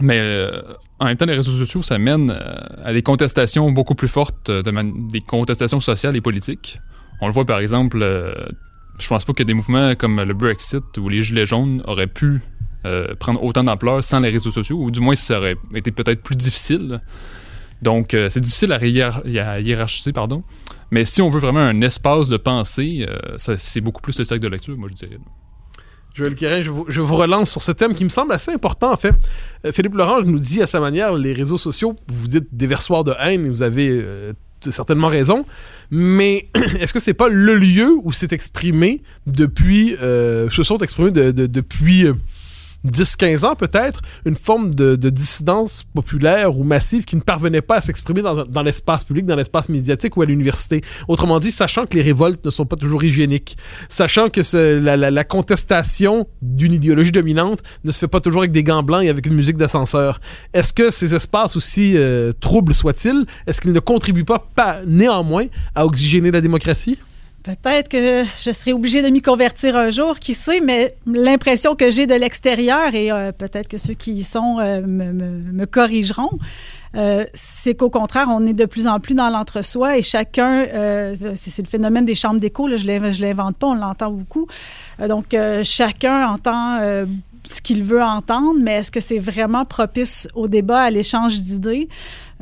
Mais 0.00 0.50
en 0.98 1.04
même 1.04 1.16
temps, 1.16 1.26
les 1.26 1.36
réseaux 1.36 1.52
sociaux, 1.52 1.82
ça 1.84 1.98
mène 1.98 2.36
à 2.82 2.92
des 2.92 3.02
contestations 3.02 3.70
beaucoup 3.70 3.94
plus 3.94 4.08
fortes, 4.08 4.50
des 4.50 5.20
contestations 5.20 5.78
sociales 5.78 6.16
et 6.16 6.20
politiques. 6.20 6.80
On 7.22 7.28
le 7.28 7.32
voit 7.32 7.44
par 7.46 7.60
exemple, 7.60 8.00
euh, 8.02 8.34
je 8.98 9.06
pense 9.06 9.24
pas 9.24 9.32
que 9.32 9.44
des 9.44 9.54
mouvements 9.54 9.94
comme 9.94 10.20
le 10.20 10.34
Brexit 10.34 10.82
ou 10.98 11.08
les 11.08 11.22
Gilets 11.22 11.46
jaunes 11.46 11.80
auraient 11.86 12.08
pu 12.08 12.40
euh, 12.84 13.14
prendre 13.14 13.40
autant 13.44 13.62
d'ampleur 13.62 14.02
sans 14.02 14.18
les 14.18 14.30
réseaux 14.30 14.50
sociaux, 14.50 14.76
ou 14.76 14.90
du 14.90 14.98
moins 14.98 15.14
ça 15.14 15.38
aurait 15.38 15.54
été 15.72 15.92
peut-être 15.92 16.20
plus 16.20 16.34
difficile. 16.34 17.00
Donc, 17.80 18.12
euh, 18.12 18.28
c'est 18.28 18.40
difficile 18.40 18.72
à, 18.72 18.78
hiérar- 18.80 19.22
à 19.24 19.60
hiérarchiser, 19.60 20.12
pardon. 20.12 20.42
Mais 20.90 21.04
si 21.04 21.22
on 21.22 21.28
veut 21.28 21.38
vraiment 21.38 21.60
un 21.60 21.80
espace 21.80 22.28
de 22.28 22.36
pensée, 22.36 23.06
euh, 23.08 23.36
c'est 23.38 23.80
beaucoup 23.80 24.02
plus 24.02 24.18
le 24.18 24.24
cercle 24.24 24.42
de 24.42 24.48
lecture, 24.48 24.76
moi 24.76 24.88
je 24.88 24.94
dirais. 24.94 25.18
Joël 26.14 26.34
Kérin, 26.34 26.60
je 26.60 26.70
vous, 26.70 27.16
relance 27.16 27.52
sur 27.52 27.62
ce 27.62 27.70
thème 27.70 27.94
qui 27.94 28.02
me 28.04 28.10
semble 28.10 28.32
assez 28.32 28.50
important 28.50 28.92
en 28.92 28.96
fait. 28.96 29.14
Philippe 29.72 29.94
Laurent 29.94 30.20
nous 30.22 30.40
dit 30.40 30.60
à 30.60 30.66
sa 30.66 30.80
manière, 30.80 31.14
les 31.14 31.32
réseaux 31.32 31.56
sociaux, 31.56 31.94
vous 32.08 32.26
dites 32.26 32.48
déversoir 32.52 33.04
de 33.04 33.14
haine, 33.18 33.48
vous 33.48 33.62
avez 33.62 34.04
certainement 34.70 35.08
raison, 35.08 35.44
mais 35.90 36.48
est-ce 36.80 36.92
que 36.92 37.00
c'est 37.00 37.14
pas 37.14 37.28
le 37.28 37.54
lieu 37.56 37.90
où 38.02 38.12
c'est 38.12 38.32
exprimé 38.32 39.02
depuis, 39.26 39.96
euh, 40.00 40.48
se 40.50 40.62
sont 40.62 40.78
exprimés 40.78 41.10
de- 41.10 41.30
de- 41.32 41.46
depuis 41.46 42.06
euh, 42.06 42.12
10-15 42.86 43.46
ans 43.46 43.54
peut-être, 43.54 44.00
une 44.24 44.36
forme 44.36 44.74
de, 44.74 44.96
de 44.96 45.10
dissidence 45.10 45.84
populaire 45.94 46.56
ou 46.56 46.64
massive 46.64 47.04
qui 47.04 47.16
ne 47.16 47.20
parvenait 47.20 47.62
pas 47.62 47.76
à 47.76 47.80
s'exprimer 47.80 48.22
dans, 48.22 48.62
l'espace 48.62 49.04
public, 49.04 49.26
dans 49.26 49.36
l'espace 49.36 49.68
médiatique 49.68 50.16
ou 50.16 50.22
à 50.22 50.26
l'université. 50.26 50.82
Autrement 51.08 51.38
dit, 51.38 51.52
sachant 51.52 51.86
que 51.86 51.96
les 51.96 52.02
révoltes 52.02 52.44
ne 52.44 52.50
sont 52.50 52.66
pas 52.66 52.76
toujours 52.76 53.04
hygiéniques, 53.04 53.56
sachant 53.88 54.28
que 54.28 54.40
la, 54.78 55.24
contestation 55.24 56.26
d'une 56.42 56.72
idéologie 56.72 57.12
dominante 57.12 57.60
ne 57.84 57.92
se 57.92 57.98
fait 57.98 58.08
pas 58.08 58.20
toujours 58.20 58.42
avec 58.42 58.52
des 58.52 58.64
gants 58.64 58.82
blancs 58.82 59.04
et 59.04 59.08
avec 59.08 59.26
une 59.26 59.34
musique 59.34 59.56
d'ascenseur. 59.56 60.20
Est-ce 60.52 60.72
que 60.72 60.90
ces 60.90 61.14
espaces, 61.14 61.56
aussi 61.56 61.96
euh, 61.96 62.32
troubles 62.40 62.74
soient-ils, 62.74 63.24
est-ce 63.46 63.60
qu'ils 63.60 63.72
ne 63.72 63.80
contribuent 63.80 64.24
pas 64.24 64.80
néanmoins 64.86 65.46
à 65.74 65.86
oxygéner 65.86 66.30
la 66.30 66.40
démocratie? 66.40 66.98
Peut-être 67.42 67.88
que 67.88 68.22
je 68.44 68.52
serai 68.52 68.72
obligée 68.72 69.02
de 69.02 69.08
m'y 69.08 69.20
convertir 69.20 69.76
un 69.76 69.90
jour, 69.90 70.20
qui 70.20 70.32
sait, 70.32 70.60
mais 70.60 70.94
l'impression 71.06 71.74
que 71.74 71.90
j'ai 71.90 72.06
de 72.06 72.14
l'extérieur, 72.14 72.94
et 72.94 73.10
euh, 73.10 73.32
peut-être 73.32 73.66
que 73.66 73.78
ceux 73.78 73.94
qui 73.94 74.12
y 74.12 74.22
sont 74.22 74.58
euh, 74.60 74.80
me, 74.80 75.64
corrigeront, 75.64 76.30
euh, 76.94 77.24
c'est 77.34 77.74
qu'au 77.74 77.90
contraire, 77.90 78.28
on 78.30 78.46
est 78.46 78.52
de 78.52 78.64
plus 78.64 78.86
en 78.86 79.00
plus 79.00 79.14
dans 79.14 79.28
l'entre-soi 79.28 79.96
et 79.96 80.02
chacun, 80.02 80.66
c'est 81.34 81.62
le 81.62 81.68
phénomène 81.68 82.04
des 82.04 82.14
chambres 82.14 82.38
d'écho, 82.38 82.68
je 82.68 82.86
ne 82.86 83.20
l'invente 83.20 83.56
pas, 83.56 83.66
on 83.66 83.74
l'entend 83.74 84.12
beaucoup. 84.12 84.46
Donc, 85.08 85.34
chacun 85.64 86.28
entend 86.28 86.78
ce 87.44 87.60
qu'il 87.60 87.82
veut 87.82 88.02
entendre, 88.02 88.54
mais 88.60 88.74
est-ce 88.74 88.90
que 88.90 89.00
c'est 89.00 89.18
vraiment 89.18 89.64
propice 89.64 90.28
au 90.34 90.48
débat, 90.48 90.80
à 90.80 90.90
l'échange 90.90 91.42
d'idées? 91.42 91.88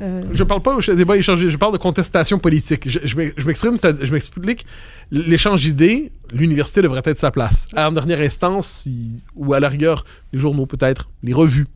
Euh, 0.00 0.22
Je 0.32 0.44
parle 0.44 0.62
pas 0.62 0.76
au 0.76 0.80
débat 0.94 1.16
échangé, 1.16 1.50
je 1.50 1.56
parle 1.56 1.72
de 1.72 1.78
contestation 1.78 2.38
politique. 2.38 2.88
Je, 2.88 2.98
je 3.04 3.16
m'ex- 3.16 3.34
je 3.36 3.46
m'exprime, 3.46 3.74
je 4.02 4.12
m'explique. 4.12 4.66
L'échange 5.10 5.60
d'idées, 5.62 6.10
l'université 6.32 6.80
devrait 6.82 7.02
être 7.04 7.18
sa 7.18 7.30
place. 7.30 7.68
En 7.76 7.92
dernière 7.92 8.20
instance, 8.20 8.88
ou 9.36 9.52
à 9.52 9.60
la 9.60 9.68
rigueur, 9.68 10.04
les 10.32 10.38
journaux 10.38 10.66
peut-être, 10.66 11.08
les 11.22 11.32
revues. 11.34 11.66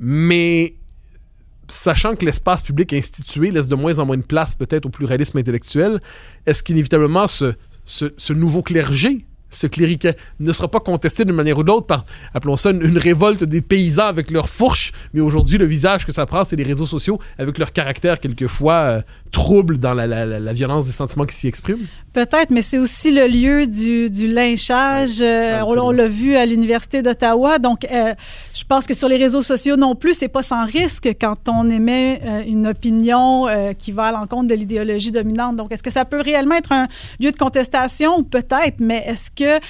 Mais 0.00 0.74
sachant 1.68 2.16
que 2.16 2.24
l'espace 2.24 2.62
public 2.62 2.92
institué 2.92 3.50
laisse 3.50 3.68
de 3.68 3.74
moins 3.76 3.98
en 3.98 4.06
moins 4.06 4.16
de 4.16 4.22
place 4.22 4.54
peut-être 4.54 4.86
au 4.86 4.90
pluralisme 4.90 5.38
intellectuel, 5.38 6.00
est-ce 6.46 6.62
qu'inévitablement 6.62 7.26
ce 7.28 8.32
nouveau 8.32 8.62
clergé, 8.62 9.24
ce 9.52 9.66
clériquet 9.66 10.16
ne 10.40 10.52
sera 10.52 10.68
pas 10.68 10.80
contesté 10.80 11.24
d'une 11.24 11.36
manière 11.36 11.58
ou 11.58 11.64
d'autre 11.64 11.86
par, 11.86 12.04
appelons 12.34 12.56
ça, 12.56 12.70
une, 12.70 12.82
une 12.82 12.98
révolte 12.98 13.44
des 13.44 13.60
paysans 13.60 14.06
avec 14.06 14.30
leurs 14.30 14.48
fourches, 14.48 14.92
mais 15.14 15.20
aujourd'hui, 15.20 15.58
le 15.58 15.64
visage 15.64 16.04
que 16.04 16.12
ça 16.12 16.26
prend, 16.26 16.44
c'est 16.44 16.56
les 16.56 16.64
réseaux 16.64 16.86
sociaux 16.86 17.18
avec 17.38 17.58
leur 17.58 17.72
caractère 17.72 18.20
quelquefois 18.20 18.74
euh, 18.74 19.02
trouble 19.32 19.78
dans 19.78 19.94
la, 19.94 20.06
la- 20.06 20.52
violence 20.52 20.86
des 20.86 20.92
sentiments 20.92 21.24
qui 21.24 21.34
s'y 21.34 21.48
expriment? 21.48 21.86
Peut-être, 22.12 22.50
mais 22.50 22.62
c'est 22.62 22.78
aussi 22.78 23.10
le 23.10 23.26
lieu 23.26 23.66
du, 23.66 24.10
du 24.10 24.28
lynchage. 24.28 25.22
Euh, 25.22 25.60
on, 25.62 25.90
l'a 25.90 26.06
vu 26.06 26.36
à 26.36 26.44
l'Université 26.46 27.02
d'Ottawa. 27.02 27.58
Donc, 27.58 27.86
euh, 27.90 28.14
je 28.54 28.64
pense 28.64 28.86
que 28.86 28.94
sur 28.94 29.08
les 29.08 29.16
réseaux 29.16 29.42
sociaux 29.42 29.76
non 29.76 29.94
plus, 29.94 30.14
c'est 30.14 30.28
pas 30.28 30.42
sans 30.42 30.66
risque 30.66 31.08
quand 31.20 31.48
on 31.48 31.68
émet 31.70 32.20
euh, 32.24 32.42
une 32.46 32.66
opinion 32.66 33.46
qui 33.78 33.90
va 33.90 34.04
à 34.04 34.12
l'encontre 34.12 34.48
de 34.48 34.54
l'idéologie 34.54 35.10
dominante. 35.10 35.56
Donc, 35.56 35.72
est-ce 35.72 35.82
que 35.82 35.90
ça 35.90 36.04
peut 36.04 36.20
réellement 36.20 36.54
être 36.54 36.72
un 36.72 36.86
lieu 37.18 37.32
de 37.32 37.36
contestation? 37.36 38.22
Peut-être, 38.22 38.80
mais 38.80 39.02
est-ce 39.06 39.30
que 39.30 39.64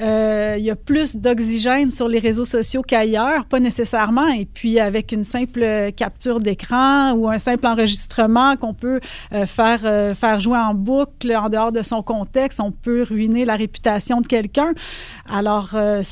euh, 0.00 0.56
il 0.58 0.64
y 0.64 0.70
a 0.70 0.76
plus 0.76 1.16
d'oxygène 1.16 1.90
sur 1.90 2.08
les 2.08 2.18
réseaux 2.18 2.44
sociaux 2.44 2.82
qu'ailleurs, 2.82 3.44
pas 3.46 3.60
nécessairement. 3.60 4.28
Et 4.28 4.44
puis 4.44 4.78
avec 4.80 5.12
une 5.12 5.24
simple 5.24 5.92
capture 5.96 6.40
d'écran 6.40 7.12
ou 7.12 7.28
un 7.28 7.38
simple 7.38 7.66
enregistrement 7.66 8.56
qu'on 8.56 8.74
peut 8.74 9.00
euh, 9.32 9.46
faire 9.46 9.80
euh, 9.84 10.14
faire 10.14 10.40
jouer 10.40 10.58
en 10.58 10.74
boucle 10.74 11.34
en 11.36 11.48
dehors 11.48 11.72
de 11.72 11.82
son 11.82 12.02
contexte, 12.02 12.60
on 12.60 12.72
peut 12.72 13.02
ruiner 13.02 13.44
la 13.44 13.56
réputation 13.56 14.20
de 14.20 14.26
quelqu'un. 14.26 14.72
Alors 15.28 15.70
euh, 15.74 16.02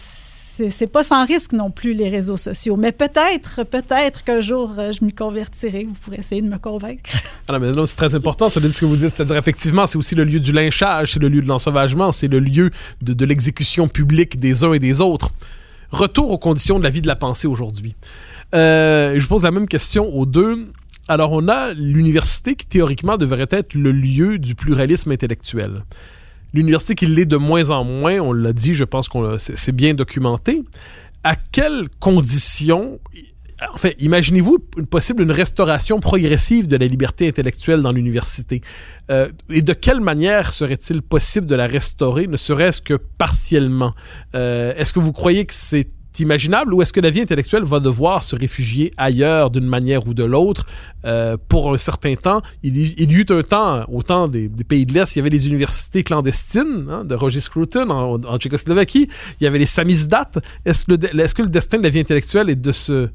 c'est 0.71 0.87
pas 0.87 1.05
sans 1.05 1.25
risque 1.25 1.53
non 1.53 1.71
plus 1.71 1.93
les 1.93 2.09
réseaux 2.09 2.37
sociaux, 2.37 2.77
mais 2.77 2.93
peut-être 2.93 3.65
peut-être 3.65 4.25
qu'un 4.25 4.41
jour 4.41 4.73
euh, 4.79 4.93
je 4.93 5.05
m'y 5.05 5.13
convertirai. 5.13 5.85
Vous 5.85 5.95
pourrez 6.05 6.19
essayer 6.19 6.43
de 6.43 6.49
me 6.49 6.59
convaincre. 6.59 7.11
Ah 7.51 7.59
non, 7.59 7.73
non, 7.73 7.87
c'est 7.87 7.97
très 7.97 8.15
important, 8.15 8.51
ce 8.51 8.61
que 8.61 8.85
vous 8.85 8.97
dites. 8.97 9.15
C'est-à-dire, 9.17 9.37
effectivement, 9.37 9.87
c'est 9.87 9.97
aussi 9.97 10.15
le 10.15 10.25
lieu 10.25 10.39
du 10.39 10.53
lynchage, 10.53 11.13
c'est 11.13 11.19
le 11.19 11.29
lieu 11.29 11.41
de 11.41 11.49
l'ensauvagement, 11.49 12.13
c'est 12.13 12.29
le 12.29 12.41
lieu 12.41 12.71
de, 13.01 13.15
de 13.15 13.25
l'exécution 13.25 13.89
publique 13.89 14.39
des 14.39 14.65
uns 14.65 14.75
et 14.75 14.79
des 14.79 15.01
autres. 15.01 15.31
Retour 15.91 16.31
aux 16.31 16.37
conditions 16.37 16.79
de 16.79 16.85
la 16.85 16.91
vie 16.91 17.01
de 17.01 17.07
la 17.07 17.17
pensée 17.17 17.47
aujourd'hui. 17.47 17.95
Euh, 18.55 19.19
je 19.19 19.27
pose 19.27 19.43
la 19.43 19.51
même 19.51 19.67
question 19.67 20.15
aux 20.15 20.27
deux. 20.27 20.67
Alors, 21.09 21.33
on 21.33 21.49
a 21.49 21.73
l'université 21.73 22.55
qui, 22.55 22.67
théoriquement, 22.67 23.17
devrait 23.17 23.49
être 23.51 23.75
le 23.75 23.93
lieu 23.93 24.39
du 24.39 24.55
pluralisme 24.55 25.11
intellectuel. 25.11 25.85
L'université 26.55 26.94
qui 26.94 27.07
l'est 27.07 27.26
de 27.26 27.36
moins 27.36 27.70
en 27.70 27.84
moins, 27.84 28.18
on 28.18 28.32
l'a 28.32 28.53
dit, 28.53 28.74
je 28.74 28.84
pense 28.84 29.09
qu'on 29.09 29.38
c'est 29.38 29.72
bien 29.72 29.94
documenté. 29.94 30.62
À 31.24 31.34
quelles 31.36 31.88
conditions 32.01 33.01
en 33.72 33.76
fait, 33.76 33.96
imaginez-vous 33.99 34.59
une 34.76 34.86
possible 34.86 35.22
une 35.22 35.32
restauration 35.32 35.99
progressive 35.99 36.68
de 36.68 36.76
la 36.76 36.86
liberté 36.86 37.26
intellectuelle 37.26 37.82
dans 37.82 37.90
l'université? 37.90 38.62
Euh, 39.11 39.28
et 39.51 39.62
de 39.62 39.72
quelle 39.72 40.01
manière 40.01 40.53
serait-il 40.53 41.03
possible 41.03 41.46
de 41.46 41.57
la 41.57 41.66
restaurer, 41.66 42.28
ne 42.28 42.36
serait-ce 42.36 42.80
que 42.80 42.94
partiellement? 42.94 43.94
Euh, 44.34 44.72
est-ce 44.76 44.92
que 44.92 45.01
vous 45.01 45.12
croyez 45.12 45.44
que 45.44 45.55
c'est 45.55 45.88
imaginable 46.21 46.75
ou 46.75 46.83
est-ce 46.83 46.93
que 46.93 47.01
la 47.01 47.11
vie 47.11 47.21
intellectuelle 47.21 47.62
va 47.64 47.81
devoir 47.81 48.23
se 48.23 48.37
réfugier 48.37 48.93
ailleurs 48.97 49.51
d'une 49.51 49.66
manière 49.66 50.07
ou 50.07 50.14
de 50.14 50.25
l'autre? 50.25 50.66
Euh, 51.05 51.37
pour 51.49 51.73
un 51.73 51.79
certain 51.79 52.14
temps? 52.14 52.43
Il, 52.62 52.77
y- 52.77 52.95
il 52.99 53.12
y 53.12 53.14
eut 53.16 53.27
un 53.31 53.43
temps, 53.43 53.85
au 53.89 54.03
temps 54.03 54.29
des, 54.29 54.49
pays 54.69 54.87
de 54.87 54.95
l'Est, 54.95 55.14
il 55.16 55.19
y 55.19 55.21
avait 55.21 55.31
les 55.31 55.47
universités 55.47 56.03
clandestines 56.05 56.87
hein, 56.91 57.05
de 57.05 57.14
Roger 57.14 57.41
Scruton 57.41 57.91
en, 57.91 58.39
Tchécoslovaquie, 58.39 59.09
il 59.41 59.45
y 59.45 59.47
avait 59.47 59.59
les 59.59 59.66
samizdat. 59.66 60.31
Est-ce 60.64 60.85
que 61.35 61.43
le 61.43 61.49
destin 61.49 61.79
de 61.79 61.83
la 61.83 61.89
vie 61.89 62.01
intellectuelle 62.01 62.51
est 62.51 62.57
de 62.57 62.73
se 62.73 63.09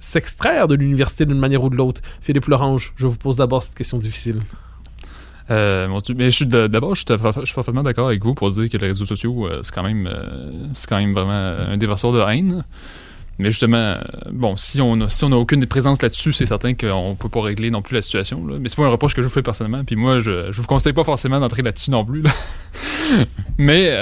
s'extraire 0.00 0.68
de 0.68 0.74
l'université 0.76 1.26
d'une 1.26 1.38
manière 1.38 1.62
ou 1.64 1.70
de 1.70 1.76
l'autre? 1.76 2.00
Philippe 2.20 2.46
Lorange, 2.46 2.92
je 2.96 3.06
vous 3.06 3.16
pose 3.16 3.36
d'abord 3.36 3.62
cette 3.62 3.74
question 3.74 3.98
difficile. 3.98 4.40
Euh, 5.50 5.88
mais 6.16 6.30
je 6.30 6.44
d'abord, 6.44 6.94
je 6.94 7.04
suis, 7.06 7.54
parfaitement 7.54 7.82
d'accord 7.82 8.08
avec 8.08 8.22
vous 8.22 8.34
pour 8.34 8.50
dire 8.50 8.68
que 8.68 8.76
les 8.76 8.88
réseaux 8.88 9.06
sociaux, 9.06 9.46
euh, 9.46 9.60
c'est 9.62 9.74
quand 9.74 9.82
même, 9.82 10.06
euh, 10.06 10.50
c'est 10.74 10.88
quand 10.88 10.98
même 10.98 11.12
vraiment 11.12 11.32
un 11.32 11.76
déverseur 11.76 12.12
de 12.12 12.20
haine. 12.20 12.64
Mais 13.38 13.46
justement, 13.46 13.94
bon, 14.32 14.56
si 14.56 14.80
on 14.80 15.00
a, 15.00 15.08
si 15.08 15.24
on 15.24 15.30
a 15.30 15.36
aucune 15.36 15.64
présence 15.66 16.02
là-dessus, 16.02 16.32
c'est 16.32 16.44
certain 16.44 16.74
qu'on 16.74 17.14
peut 17.14 17.28
pas 17.28 17.40
régler 17.40 17.70
non 17.70 17.82
plus 17.82 17.94
la 17.94 18.02
situation. 18.02 18.44
là. 18.44 18.56
Mais 18.60 18.68
c'est 18.68 18.74
pas 18.76 18.84
un 18.84 18.88
reproche 18.90 19.14
que 19.14 19.22
je 19.22 19.28
vous 19.28 19.32
fais 19.32 19.42
personnellement. 19.44 19.84
Puis 19.84 19.94
moi, 19.94 20.18
je, 20.18 20.50
je 20.50 20.60
vous 20.60 20.66
conseille 20.66 20.92
pas 20.92 21.04
forcément 21.04 21.38
d'entrer 21.38 21.62
là-dessus 21.62 21.92
non 21.92 22.04
plus. 22.04 22.24
Mais 23.58 23.96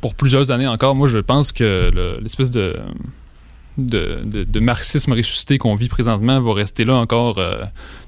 pour 0.00 0.14
plusieurs 0.14 0.52
années 0.52 0.68
encore, 0.68 0.94
moi, 0.94 1.08
je 1.08 1.18
pense 1.18 1.50
que 1.52 1.90
le- 1.92 2.18
l'espèce 2.22 2.50
de 2.50 2.76
de, 3.78 4.22
de- 4.24 4.60
marxisme 4.60 5.12
ressuscité 5.12 5.56
qu'on 5.58 5.74
vit 5.76 5.88
présentement 5.88 6.40
va 6.40 6.52
rester 6.54 6.84
là 6.84 6.96
encore 6.96 7.40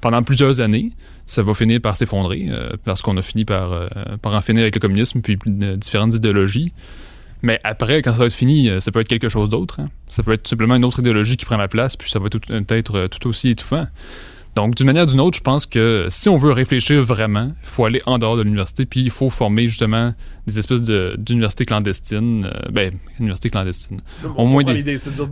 pendant 0.00 0.22
plusieurs 0.22 0.60
années. 0.60 0.90
Ça 1.30 1.44
va 1.44 1.54
finir 1.54 1.80
par 1.80 1.96
s'effondrer 1.96 2.46
euh, 2.48 2.70
parce 2.84 3.02
qu'on 3.02 3.16
a 3.16 3.22
fini 3.22 3.44
par, 3.44 3.72
euh, 3.72 3.86
par 4.20 4.34
en 4.34 4.40
finir 4.40 4.62
avec 4.62 4.74
le 4.74 4.80
communisme 4.80 5.20
puis 5.20 5.38
euh, 5.46 5.76
différentes 5.76 6.12
idéologies. 6.14 6.72
Mais 7.42 7.60
après, 7.62 8.02
quand 8.02 8.12
ça 8.12 8.18
va 8.18 8.24
être 8.26 8.32
fini, 8.32 8.68
ça 8.80 8.90
peut 8.90 8.98
être 9.00 9.08
quelque 9.08 9.28
chose 9.28 9.48
d'autre. 9.48 9.78
hein. 9.80 9.90
Ça 10.08 10.24
peut 10.24 10.32
être 10.32 10.48
simplement 10.48 10.74
une 10.74 10.84
autre 10.84 10.98
idéologie 10.98 11.36
qui 11.36 11.44
prend 11.44 11.56
la 11.56 11.68
place, 11.68 11.96
puis 11.96 12.10
ça 12.10 12.18
va 12.18 12.28
tout- 12.28 12.40
être 12.70 13.06
tout 13.06 13.28
aussi 13.28 13.50
étouffant. 13.50 13.86
Donc, 14.56 14.74
d'une 14.74 14.86
manière 14.86 15.04
ou 15.04 15.06
d'une 15.06 15.20
autre, 15.20 15.38
je 15.38 15.42
pense 15.42 15.64
que 15.66 16.06
si 16.10 16.28
on 16.28 16.36
veut 16.36 16.50
réfléchir 16.52 17.00
vraiment, 17.02 17.52
il 17.62 17.68
faut 17.68 17.84
aller 17.84 18.02
en 18.06 18.18
dehors 18.18 18.36
de 18.36 18.42
l'université, 18.42 18.84
puis 18.84 19.00
il 19.02 19.10
faut 19.10 19.30
former 19.30 19.68
justement 19.68 20.12
des 20.50 20.58
espèces 20.58 20.82
de- 20.82 21.14
d'universités 21.18 21.64
clandestines. 21.64 22.44
euh, 22.46 22.68
ben, 22.70 22.92
universités 23.18 23.50
clandestines. 23.50 24.00
Au 24.36 24.46
moins 24.46 24.62
des- 24.72 24.82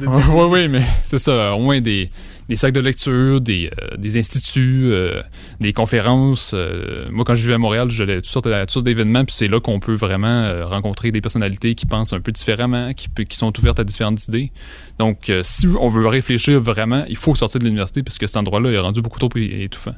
Oui, 0.09 0.45
oui, 0.51 0.69
mais 0.69 0.81
c'est 1.07 1.19
ça. 1.19 1.55
Au 1.55 1.59
moins 1.61 1.81
des, 1.81 2.11
des 2.49 2.57
sacs 2.57 2.73
de 2.73 2.81
lecture, 2.81 3.41
des, 3.41 3.71
euh, 3.83 3.97
des 3.97 4.19
instituts, 4.19 4.87
euh, 4.91 5.21
des 5.61 5.73
conférences. 5.73 6.53
euh, 6.55 7.05
moi, 7.11 7.25
quand 7.25 7.35
je 7.35 7.43
vivais 7.43 7.55
à 7.55 7.59
Montréal, 7.59 7.91
j'allais 7.91 8.15
à 8.15 8.17
toutes 8.17 8.27
sortes, 8.31 8.49
d'événements, 8.85 9.25
puis 9.25 9.35
c'est 9.35 9.49
là 9.49 9.61
qu'on 9.61 9.81
peut 9.81 9.95
vraiment 9.95 10.51
rencontrer 10.65 11.11
des 11.11 11.21
personnalités 11.21 11.75
qui 11.75 11.87
pensent 11.87 12.13
un 12.13 12.21
peu 12.21 12.33
différemment, 12.33 12.93
qui, 12.95 13.09
sont 13.37 13.53
ouvertes 13.59 13.81
à 13.81 13.85
différentes 13.85 14.27
idées. 14.29 14.51
Donc, 14.99 15.31
si 15.43 15.67
on 15.81 15.89
veut 15.89 16.07
réfléchir 16.07 16.61
vraiment, 16.61 17.05
il 17.09 17.17
faut 17.17 17.35
sortir 17.35 17.59
de 17.61 17.65
l'université, 17.65 18.03
parce 18.03 18.19
que 18.19 18.27
cet 18.27 18.37
endroit-là 18.37 18.71
est 18.71 18.79
rendu 18.79 19.03
beaucoup 19.03 19.19
trop 19.19 19.29
étouffant. 19.37 19.93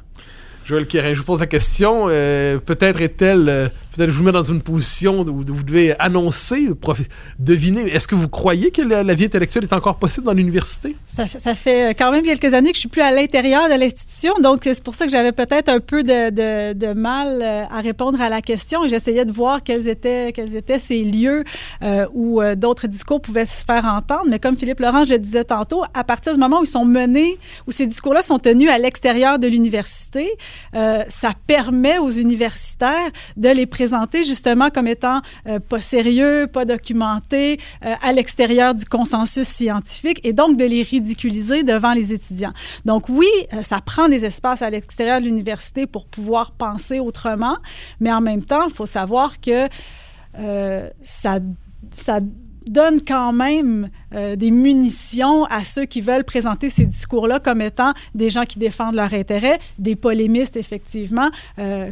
Joël 0.65 0.85
Quérin, 0.85 1.13
je 1.13 1.19
vous 1.19 1.25
pose 1.25 1.39
la 1.39 1.47
question. 1.47 2.05
euh, 2.09 2.59
peut-être 2.59 3.01
est-elle. 3.01 3.49
euh, 3.49 3.67
peut-être 3.95 4.09
vous 4.09 4.23
mets 4.23 4.31
dans 4.31 4.43
une 4.43 4.61
position 4.61 5.21
où 5.21 5.43
vous 5.45 5.63
devez 5.63 5.97
annoncer, 5.99 6.69
deviner. 7.39 7.81
Est-ce 7.93 8.07
que 8.07 8.15
vous 8.15 8.29
croyez 8.29 8.71
que 8.71 8.81
la, 8.81 9.13
vie 9.13 9.25
intellectuelle 9.25 9.63
est 9.63 9.73
encore 9.73 9.97
possible 9.97 10.25
dans 10.25 10.33
l'université? 10.33 10.95
Ça, 11.07 11.27
fait- 11.27 11.55
fait 11.55 11.95
quand 11.97 12.11
même 12.11 12.23
quelques 12.23 12.53
années 12.53 12.71
que 12.71 12.75
je 12.75 12.81
suis 12.81 12.89
plus 12.89 13.01
à 13.01 13.11
l'intérieur 13.11 13.67
de 13.69 13.75
l'institution, 13.75 14.33
donc 14.41 14.61
c'est 14.63 14.83
pour 14.83 14.95
ça 14.95 15.05
que 15.05 15.11
j'avais 15.11 15.33
peut-être 15.33 15.69
un 15.69 15.79
peu 15.79 16.03
de, 16.03 16.93
mal 16.93 17.39
euh, 17.41 17.63
à 17.69 17.81
répondre 17.81 18.21
à 18.21 18.29
la 18.29 18.41
question. 18.41 18.87
J'essayais 18.87 19.25
de 19.25 19.31
voir 19.31 19.63
quels 19.63 19.87
étaient, 19.87 20.31
quels 20.33 20.55
étaient 20.55 20.79
ces 20.79 21.03
lieux 21.03 21.43
euh, 21.83 22.05
où 22.13 22.41
euh, 22.41 22.55
d'autres 22.55 22.87
discours 22.87 23.21
pouvaient 23.21 23.45
se 23.45 23.65
faire 23.65 23.85
entendre. 23.85 24.25
Mais 24.29 24.39
comme 24.39 24.57
Philippe 24.57 24.79
Laurent, 24.79 25.05
je 25.05 25.11
le 25.11 25.19
disais 25.19 25.43
tantôt, 25.43 25.83
à 25.93 26.03
partir 26.03 26.33
du 26.33 26.39
moment 26.39 26.59
où 26.59 26.63
ils 26.63 26.67
sont 26.67 26.85
menés, 26.85 27.37
où 27.67 27.71
ces 27.71 27.87
discours-là 27.87 28.21
sont 28.21 28.39
tenus 28.39 28.69
à 28.69 28.77
l'extérieur 28.77 29.39
de 29.39 29.47
l'université, 29.47 30.31
euh, 30.75 31.03
ça 31.09 31.33
permet 31.47 31.97
aux 31.97 32.09
universitaires 32.09 33.09
de 33.37 33.49
les 33.49 33.65
présenter 33.65 33.80
justement 34.23 34.69
comme 34.69 34.87
étant 34.87 35.21
euh, 35.47 35.59
pas 35.59 35.81
sérieux, 35.81 36.47
pas 36.47 36.65
documentés, 36.65 37.59
euh, 37.85 37.93
à 38.01 38.11
l'extérieur 38.13 38.75
du 38.75 38.85
consensus 38.85 39.47
scientifique 39.47 40.19
et 40.23 40.33
donc 40.33 40.57
de 40.57 40.65
les 40.65 40.83
ridiculiser 40.83 41.63
devant 41.63 41.93
les 41.93 42.13
étudiants. 42.13 42.53
Donc 42.85 43.09
oui, 43.09 43.27
euh, 43.53 43.63
ça 43.63 43.81
prend 43.81 44.07
des 44.07 44.25
espaces 44.25 44.61
à 44.61 44.69
l'extérieur 44.69 45.19
de 45.19 45.25
l'université 45.25 45.87
pour 45.87 46.05
pouvoir 46.05 46.51
penser 46.51 46.99
autrement, 46.99 47.57
mais 47.99 48.11
en 48.11 48.21
même 48.21 48.43
temps, 48.43 48.67
il 48.67 48.73
faut 48.73 48.85
savoir 48.85 49.39
que 49.39 49.67
ça, 51.03 51.39
ça 51.91 52.19
donne 52.65 53.01
quand 53.05 53.33
même 53.33 53.89
des 54.13 54.49
munitions 54.49 55.43
à 55.45 55.65
ceux 55.65 55.83
qui 55.83 55.99
veulent 55.99 56.23
présenter 56.23 56.69
ces 56.69 56.85
discours-là 56.85 57.41
comme 57.41 57.61
étant 57.61 57.91
des 58.15 58.29
gens 58.29 58.45
qui 58.45 58.57
défendent 58.57 58.95
leur 58.95 59.13
intérêt, 59.13 59.59
des 59.77 59.97
polémistes, 59.97 60.55
effectivement, 60.55 61.29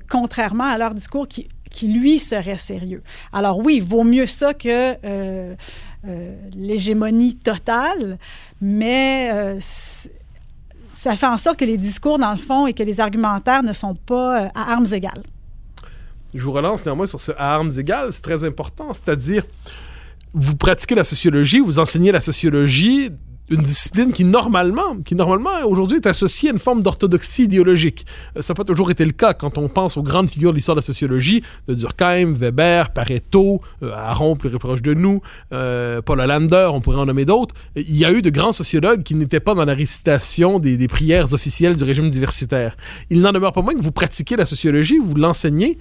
contrairement 0.09 0.63
à 0.63 0.77
leur 0.77 0.95
discours 0.95 1.27
qui, 1.27 1.49
qui, 1.70 1.88
lui, 1.88 2.20
serait 2.20 2.57
sérieux. 2.57 3.03
Alors 3.32 3.59
oui, 3.59 3.80
vaut 3.80 4.03
mieux 4.03 4.26
ça 4.26 4.53
que 4.53 4.95
euh, 5.03 5.55
euh, 6.07 6.36
l'hégémonie 6.55 7.36
totale, 7.36 8.17
mais 8.61 9.30
euh, 9.34 9.59
ça 10.93 11.15
fait 11.15 11.28
en 11.28 11.38
sorte 11.38 11.57
que 11.57 11.65
les 11.65 11.78
discours, 11.78 12.20
dans 12.20 12.32
le 12.32 12.38
fond, 12.38 12.67
et 12.67 12.74
que 12.74 12.84
les 12.84 12.99
argumentaires 12.99 13.63
ne 13.63 13.74
sont 13.74 13.95
pas 13.95 14.49
à 14.55 14.74
armes 14.74 14.88
égales. 14.91 15.24
Je 16.34 16.43
vous 16.43 16.51
relance 16.51 16.86
néanmoins 16.86 17.07
sur 17.07 17.20
ce 17.20 17.32
à 17.32 17.55
armes 17.55 17.72
égales, 17.78 18.13
c'est 18.13 18.22
très 18.22 18.43
important, 18.43 18.93
c'est-à-dire 18.93 19.43
vous 20.34 20.55
pratiquez 20.55 20.95
la 20.95 21.03
sociologie, 21.03 21.59
vous 21.59 21.80
enseignez 21.80 22.11
la 22.11 22.22
sociologie, 22.22 23.11
une 23.49 23.61
discipline 23.61 24.11
qui 24.11 24.23
normalement, 24.23 24.97
qui 25.03 25.15
normalement 25.15 25.49
aujourd'hui 25.65 25.97
est 25.97 26.07
associée 26.07 26.49
à 26.49 26.53
une 26.53 26.59
forme 26.59 26.83
d'orthodoxie 26.83 27.43
idéologique. 27.43 28.05
Euh, 28.37 28.41
Ça 28.41 28.53
n'a 28.53 28.55
pas 28.55 28.63
toujours 28.63 28.91
été 28.91 29.05
le 29.05 29.11
cas 29.11 29.33
quand 29.33 29.57
on 29.57 29.67
pense 29.69 29.97
aux 29.97 30.03
grandes 30.03 30.29
figures 30.29 30.51
de 30.51 30.55
l'histoire 30.55 30.75
de 30.75 30.79
la 30.79 30.85
sociologie, 30.85 31.43
de 31.67 31.73
Durkheim, 31.73 32.33
Weber, 32.33 32.91
Pareto, 32.91 33.61
euh, 33.83 33.91
Aron 33.93 34.35
plus 34.35 34.49
proche 34.51 34.81
de 34.81 34.93
nous, 34.93 35.21
euh, 35.53 36.01
Paul 36.01 36.19
Hollander, 36.19 36.69
on 36.73 36.81
pourrait 36.81 36.97
en 36.97 37.05
nommer 37.05 37.25
d'autres. 37.25 37.55
Il 37.75 37.97
y 37.97 38.05
a 38.05 38.11
eu 38.11 38.21
de 38.21 38.29
grands 38.29 38.53
sociologues 38.53 39.03
qui 39.03 39.15
n'étaient 39.15 39.39
pas 39.39 39.53
dans 39.53 39.65
la 39.65 39.73
récitation 39.73 40.59
des, 40.59 40.77
des 40.77 40.87
prières 40.87 41.33
officielles 41.33 41.75
du 41.75 41.83
régime 41.83 42.09
diversitaire. 42.09 42.75
Il 43.09 43.21
n'en 43.21 43.31
demeure 43.31 43.53
pas 43.53 43.61
moins 43.61 43.73
que 43.73 43.81
vous 43.81 43.91
pratiquez 43.91 44.35
la 44.35 44.45
sociologie, 44.45 44.97
vous 45.01 45.15
l'enseignez 45.15 45.77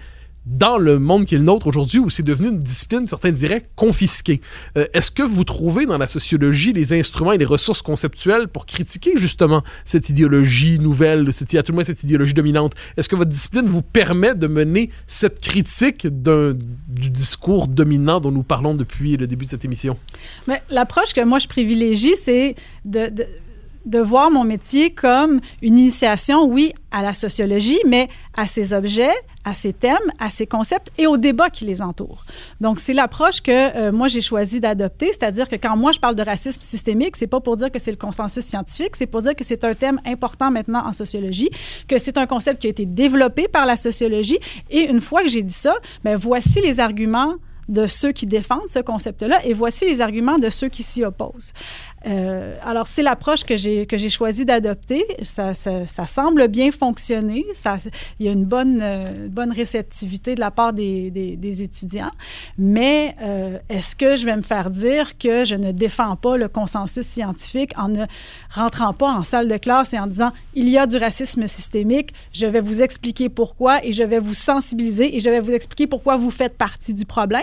dans 0.50 0.78
le 0.78 0.98
monde 0.98 1.24
qui 1.24 1.34
est 1.34 1.38
le 1.38 1.44
nôtre 1.44 1.66
aujourd'hui, 1.66 1.98
où 1.98 2.10
c'est 2.10 2.22
devenu 2.22 2.48
une 2.48 2.60
discipline, 2.60 3.06
certains 3.06 3.30
diraient, 3.30 3.64
confisquée. 3.76 4.40
Euh, 4.76 4.86
Est-ce 4.94 5.10
que 5.10 5.22
vous 5.22 5.44
trouvez 5.44 5.86
dans 5.86 5.98
la 5.98 6.08
sociologie 6.08 6.72
les 6.72 6.92
instruments 6.92 7.32
et 7.32 7.38
les 7.38 7.44
ressources 7.44 7.82
conceptuelles 7.82 8.48
pour 8.48 8.66
critiquer 8.66 9.12
justement 9.16 9.62
cette 9.84 10.08
idéologie 10.08 10.78
nouvelle, 10.78 11.32
cette, 11.32 11.54
à 11.54 11.62
tout 11.62 11.72
le 11.72 11.76
moins 11.76 11.84
cette 11.84 12.02
idéologie 12.02 12.34
dominante? 12.34 12.74
Est-ce 12.96 13.08
que 13.08 13.16
votre 13.16 13.30
discipline 13.30 13.66
vous 13.66 13.82
permet 13.82 14.34
de 14.34 14.46
mener 14.46 14.90
cette 15.06 15.40
critique 15.40 16.06
du 16.06 17.10
discours 17.10 17.68
dominant 17.68 18.20
dont 18.20 18.32
nous 18.32 18.42
parlons 18.42 18.74
depuis 18.74 19.16
le 19.16 19.26
début 19.26 19.44
de 19.44 19.50
cette 19.50 19.64
émission? 19.64 19.98
L'approche 20.70 21.12
que 21.12 21.24
moi 21.24 21.38
je 21.38 21.48
privilégie, 21.48 22.14
c'est 22.16 22.54
de, 22.84 23.10
de 23.86 23.98
voir 23.98 24.30
mon 24.30 24.44
métier 24.44 24.90
comme 24.90 25.40
une 25.62 25.78
initiation, 25.78 26.44
oui, 26.44 26.72
à 26.90 27.02
la 27.02 27.14
sociologie, 27.14 27.80
mais 27.86 28.08
à 28.36 28.46
ses 28.46 28.72
objets, 28.72 29.14
à 29.44 29.54
ses 29.54 29.72
thèmes, 29.72 29.96
à 30.18 30.30
ses 30.30 30.46
concepts 30.46 30.92
et 30.98 31.06
aux 31.06 31.16
débats 31.16 31.50
qui 31.50 31.64
les 31.64 31.80
entourent. 31.80 32.24
Donc, 32.60 32.80
c'est 32.80 32.92
l'approche 32.92 33.40
que 33.40 33.50
euh, 33.76 33.92
moi 33.92 34.08
j'ai 34.08 34.20
choisi 34.20 34.60
d'adopter, 34.60 35.06
c'est-à-dire 35.06 35.48
que 35.48 35.56
quand 35.56 35.76
moi 35.76 35.92
je 35.92 35.98
parle 35.98 36.14
de 36.14 36.22
racisme 36.22 36.60
systémique, 36.60 37.16
c'est 37.16 37.26
pas 37.26 37.40
pour 37.40 37.56
dire 37.56 37.70
que 37.70 37.78
c'est 37.78 37.90
le 37.90 37.96
consensus 37.96 38.44
scientifique, 38.44 38.94
c'est 38.94 39.06
pour 39.06 39.22
dire 39.22 39.34
que 39.34 39.44
c'est 39.44 39.64
un 39.64 39.74
thème 39.74 40.00
important 40.04 40.50
maintenant 40.50 40.86
en 40.86 40.92
sociologie, 40.92 41.50
que 41.86 41.98
c'est 41.98 42.18
un 42.18 42.26
concept 42.26 42.60
qui 42.60 42.66
a 42.66 42.70
été 42.70 42.84
développé 42.84 43.48
par 43.48 43.64
la 43.64 43.76
sociologie. 43.76 44.38
Et 44.70 44.82
une 44.82 45.00
fois 45.00 45.22
que 45.22 45.28
j'ai 45.28 45.42
dit 45.42 45.54
ça, 45.54 45.74
ben 46.04 46.16
voici 46.16 46.60
les 46.60 46.80
arguments 46.80 47.36
de 47.68 47.86
ceux 47.86 48.12
qui 48.12 48.26
défendent 48.26 48.68
ce 48.68 48.78
concept-là 48.78 49.44
et 49.44 49.52
voici 49.52 49.84
les 49.84 50.00
arguments 50.00 50.38
de 50.38 50.50
ceux 50.50 50.68
qui 50.68 50.82
s'y 50.82 51.04
opposent. 51.04 51.52
Euh, 52.06 52.54
alors, 52.62 52.86
c'est 52.86 53.02
l'approche 53.02 53.44
que 53.44 53.56
j'ai, 53.56 53.86
choisi 54.08 54.44
d'adopter. 54.44 55.04
Ça, 55.22 55.54
semble 56.06 56.48
bien 56.48 56.70
fonctionner. 56.70 57.44
Ça, 57.54 57.78
il 58.18 58.26
y 58.26 58.28
a 58.28 58.32
une 58.32 58.44
bonne, 58.44 58.78
euh, 58.80 59.28
bonne 59.28 59.52
réceptivité 59.52 60.34
de 60.34 60.40
la 60.40 60.50
part 60.50 60.72
des, 60.72 61.10
des, 61.10 61.62
étudiants. 61.62 62.10
Mais 62.56 63.16
euh, 63.22 63.58
est-ce 63.68 63.96
que 63.96 64.16
je 64.16 64.24
vais 64.26 64.36
me 64.36 64.42
faire 64.42 64.70
dire 64.70 65.18
que 65.18 65.44
je 65.44 65.54
ne 65.56 65.72
défends 65.72 66.14
pas 66.16 66.36
le 66.36 66.48
consensus 66.48 67.06
scientifique 67.06 67.72
en 67.76 67.88
ne 67.88 68.04
rentrant 68.50 68.92
pas 68.92 69.10
en 69.10 69.24
salle 69.24 69.48
de 69.48 69.56
classe 69.56 69.92
et 69.92 69.98
en 69.98 70.06
disant 70.06 70.32
il 70.54 70.68
y 70.68 70.78
a 70.78 70.86
du 70.86 70.96
racisme 70.96 71.46
systémique, 71.46 72.12
je 72.32 72.46
vais 72.46 72.60
vous 72.60 72.80
expliquer 72.80 73.28
pourquoi 73.28 73.84
et 73.84 73.92
je 73.92 74.04
vais 74.04 74.20
vous 74.20 74.34
sensibiliser 74.34 75.16
et 75.16 75.20
je 75.20 75.30
vais 75.30 75.40
vous 75.40 75.52
expliquer 75.52 75.86
pourquoi 75.86 76.16
vous 76.16 76.30
faites 76.30 76.56
partie 76.56 76.94
du 76.94 77.04
problème. 77.04 77.42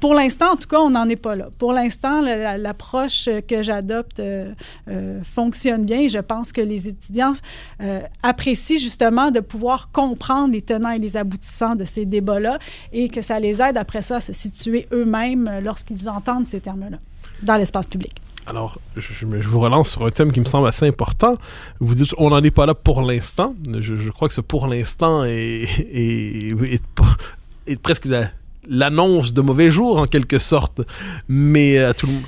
Pour 0.00 0.14
l'instant, 0.14 0.52
en 0.52 0.56
tout 0.56 0.68
cas, 0.68 0.78
on 0.78 0.90
n'en 0.90 1.08
est 1.08 1.16
pas 1.16 1.34
là. 1.34 1.48
Pour 1.58 1.72
l'instant, 1.72 2.20
la- 2.20 2.56
l'approche 2.56 3.28
que 3.48 3.62
j'adopte 3.62 4.20
euh, 4.20 4.52
euh, 4.88 5.20
fonctionne 5.24 5.84
bien 5.84 6.06
je 6.08 6.18
pense 6.18 6.52
que 6.52 6.60
les 6.60 6.88
étudiants 6.88 7.32
euh, 7.82 8.00
apprécient 8.22 8.78
justement 8.78 9.30
de 9.30 9.40
pouvoir 9.40 9.90
comprendre 9.90 10.52
les 10.52 10.62
tenants 10.62 10.90
et 10.90 10.98
les 10.98 11.16
aboutissants 11.16 11.74
de 11.74 11.84
ces 11.84 12.04
débats-là 12.04 12.58
et 12.92 13.08
que 13.08 13.22
ça 13.22 13.40
les 13.40 13.60
aide 13.60 13.76
après 13.76 14.02
ça 14.02 14.16
à 14.16 14.20
se 14.20 14.32
situer 14.32 14.86
eux-mêmes 14.92 15.50
lorsqu'ils 15.62 16.08
entendent 16.08 16.46
ces 16.46 16.60
termes-là 16.60 16.98
dans 17.42 17.56
l'espace 17.56 17.86
public. 17.86 18.20
Alors, 18.46 18.78
je, 18.96 19.26
vous 19.26 19.60
relance 19.60 19.90
sur 19.90 20.06
un 20.06 20.10
thème 20.10 20.32
qui 20.32 20.40
me 20.40 20.46
semble 20.46 20.66
assez 20.68 20.86
important. 20.86 21.36
Vous 21.80 21.94
dites, 21.94 22.14
on 22.16 22.30
n'en 22.30 22.42
est 22.42 22.50
pas 22.50 22.64
là 22.64 22.74
pour 22.74 23.02
l'instant. 23.02 23.54
Je, 23.78 24.10
crois 24.10 24.28
que 24.28 24.32
ce 24.34 24.40
pour 24.40 24.66
l'instant 24.66 25.22
est, 25.24 25.66
presque 27.82 28.06
la- 28.06 28.30
l'annonce 28.66 29.34
de 29.34 29.42
mauvais 29.42 29.70
jours, 29.70 29.98
en 29.98 30.06
quelque 30.06 30.38
sorte. 30.38 30.80
Mais 31.28 31.78
à 31.78 31.92
tout 31.92 32.06
le 32.06 32.14
monde. 32.14 32.22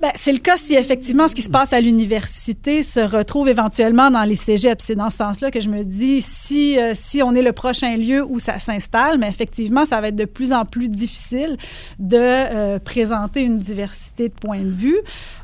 Ben, 0.00 0.10
c'est 0.14 0.32
le 0.32 0.38
cas 0.38 0.58
si 0.58 0.74
effectivement 0.74 1.26
ce 1.26 1.34
qui 1.34 1.40
se 1.40 1.48
passe 1.48 1.72
à 1.72 1.80
l'université 1.80 2.82
se 2.82 3.00
retrouve 3.00 3.48
éventuellement 3.48 4.10
dans 4.10 4.24
les 4.24 4.34
cégeps. 4.34 4.84
C'est 4.84 4.94
dans 4.94 5.08
ce 5.08 5.16
sens-là 5.16 5.50
que 5.50 5.60
je 5.60 5.70
me 5.70 5.84
dis 5.84 6.20
si, 6.20 6.78
euh, 6.78 6.92
si 6.94 7.22
on 7.22 7.34
est 7.34 7.40
le 7.40 7.52
prochain 7.52 7.96
lieu 7.96 8.22
où 8.22 8.38
ça 8.38 8.58
s'installe, 8.58 9.18
mais 9.18 9.28
effectivement, 9.28 9.86
ça 9.86 9.98
va 10.02 10.08
être 10.08 10.16
de 10.16 10.26
plus 10.26 10.52
en 10.52 10.66
plus 10.66 10.90
difficile 10.90 11.56
de 11.98 12.18
euh, 12.18 12.78
présenter 12.78 13.40
une 13.40 13.58
diversité 13.58 14.28
de 14.28 14.34
points 14.34 14.62
de 14.62 14.70
vue. 14.70 14.98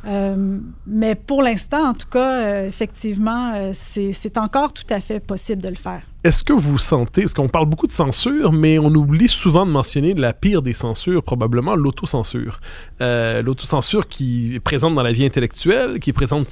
Euh, 0.07 0.59
mais 0.87 1.15
pour 1.15 1.43
l'instant, 1.43 1.89
en 1.89 1.95
tout 1.95 2.09
cas, 2.09 2.33
euh, 2.33 2.69
effectivement, 2.69 3.73
c'est 3.73 4.37
encore 4.37 4.75
tout 4.75 4.85
à 4.91 5.01
fait 5.01 5.21
possible 5.21 5.63
de 5.63 5.69
le 5.69 5.77
faire. 5.77 6.03
Est-ce 6.25 6.45
que 6.45 6.53
vous 6.53 6.79
sentez, 6.79 7.23
parce 7.23 7.35
qu'on 7.35 7.49
parle 7.49 7.67
beaucoup 7.67 7.89
de 7.89 7.93
censure, 7.93 8.53
mais 8.53 8.79
on 8.79 8.95
oublie 8.95 9.27
souvent 9.27 9.67
de 9.67 9.73
mentionner 9.73 10.15
la 10.15 10.33
pire 10.33 10.63
des 10.63 10.73
censures, 10.73 11.25
probablement 11.25 11.75
l'autocensure. 11.75 12.61
Euh, 13.01 13.43
l'autocensure 13.43 14.07
qui 14.07 14.55
est 14.55 14.61
présente 14.61 14.95
dans 14.95 15.03
la 15.03 15.11
vie 15.11 15.25
intellectuelle, 15.25 15.99
qui 15.99 16.11
est 16.11 16.13
présente 16.13 16.47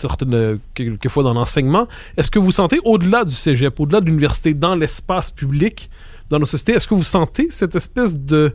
quelquefois 0.74 1.22
dans 1.22 1.34
l'enseignement. 1.34 1.86
Est-ce 2.16 2.32
que 2.32 2.40
vous 2.40 2.50
sentez, 2.50 2.80
au-delà 2.84 3.24
du 3.24 3.32
cégep, 3.32 3.78
au-delà 3.78 4.00
de 4.00 4.06
l'université, 4.06 4.54
dans 4.54 4.74
l'espace 4.74 5.30
public, 5.30 5.88
dans 6.30 6.40
nos 6.40 6.46
sociétés, 6.46 6.72
est-ce 6.72 6.88
que 6.88 6.94
vous 6.94 7.04
sentez 7.04 7.46
cette 7.52 7.76
espèce 7.76 8.16
de 8.16 8.52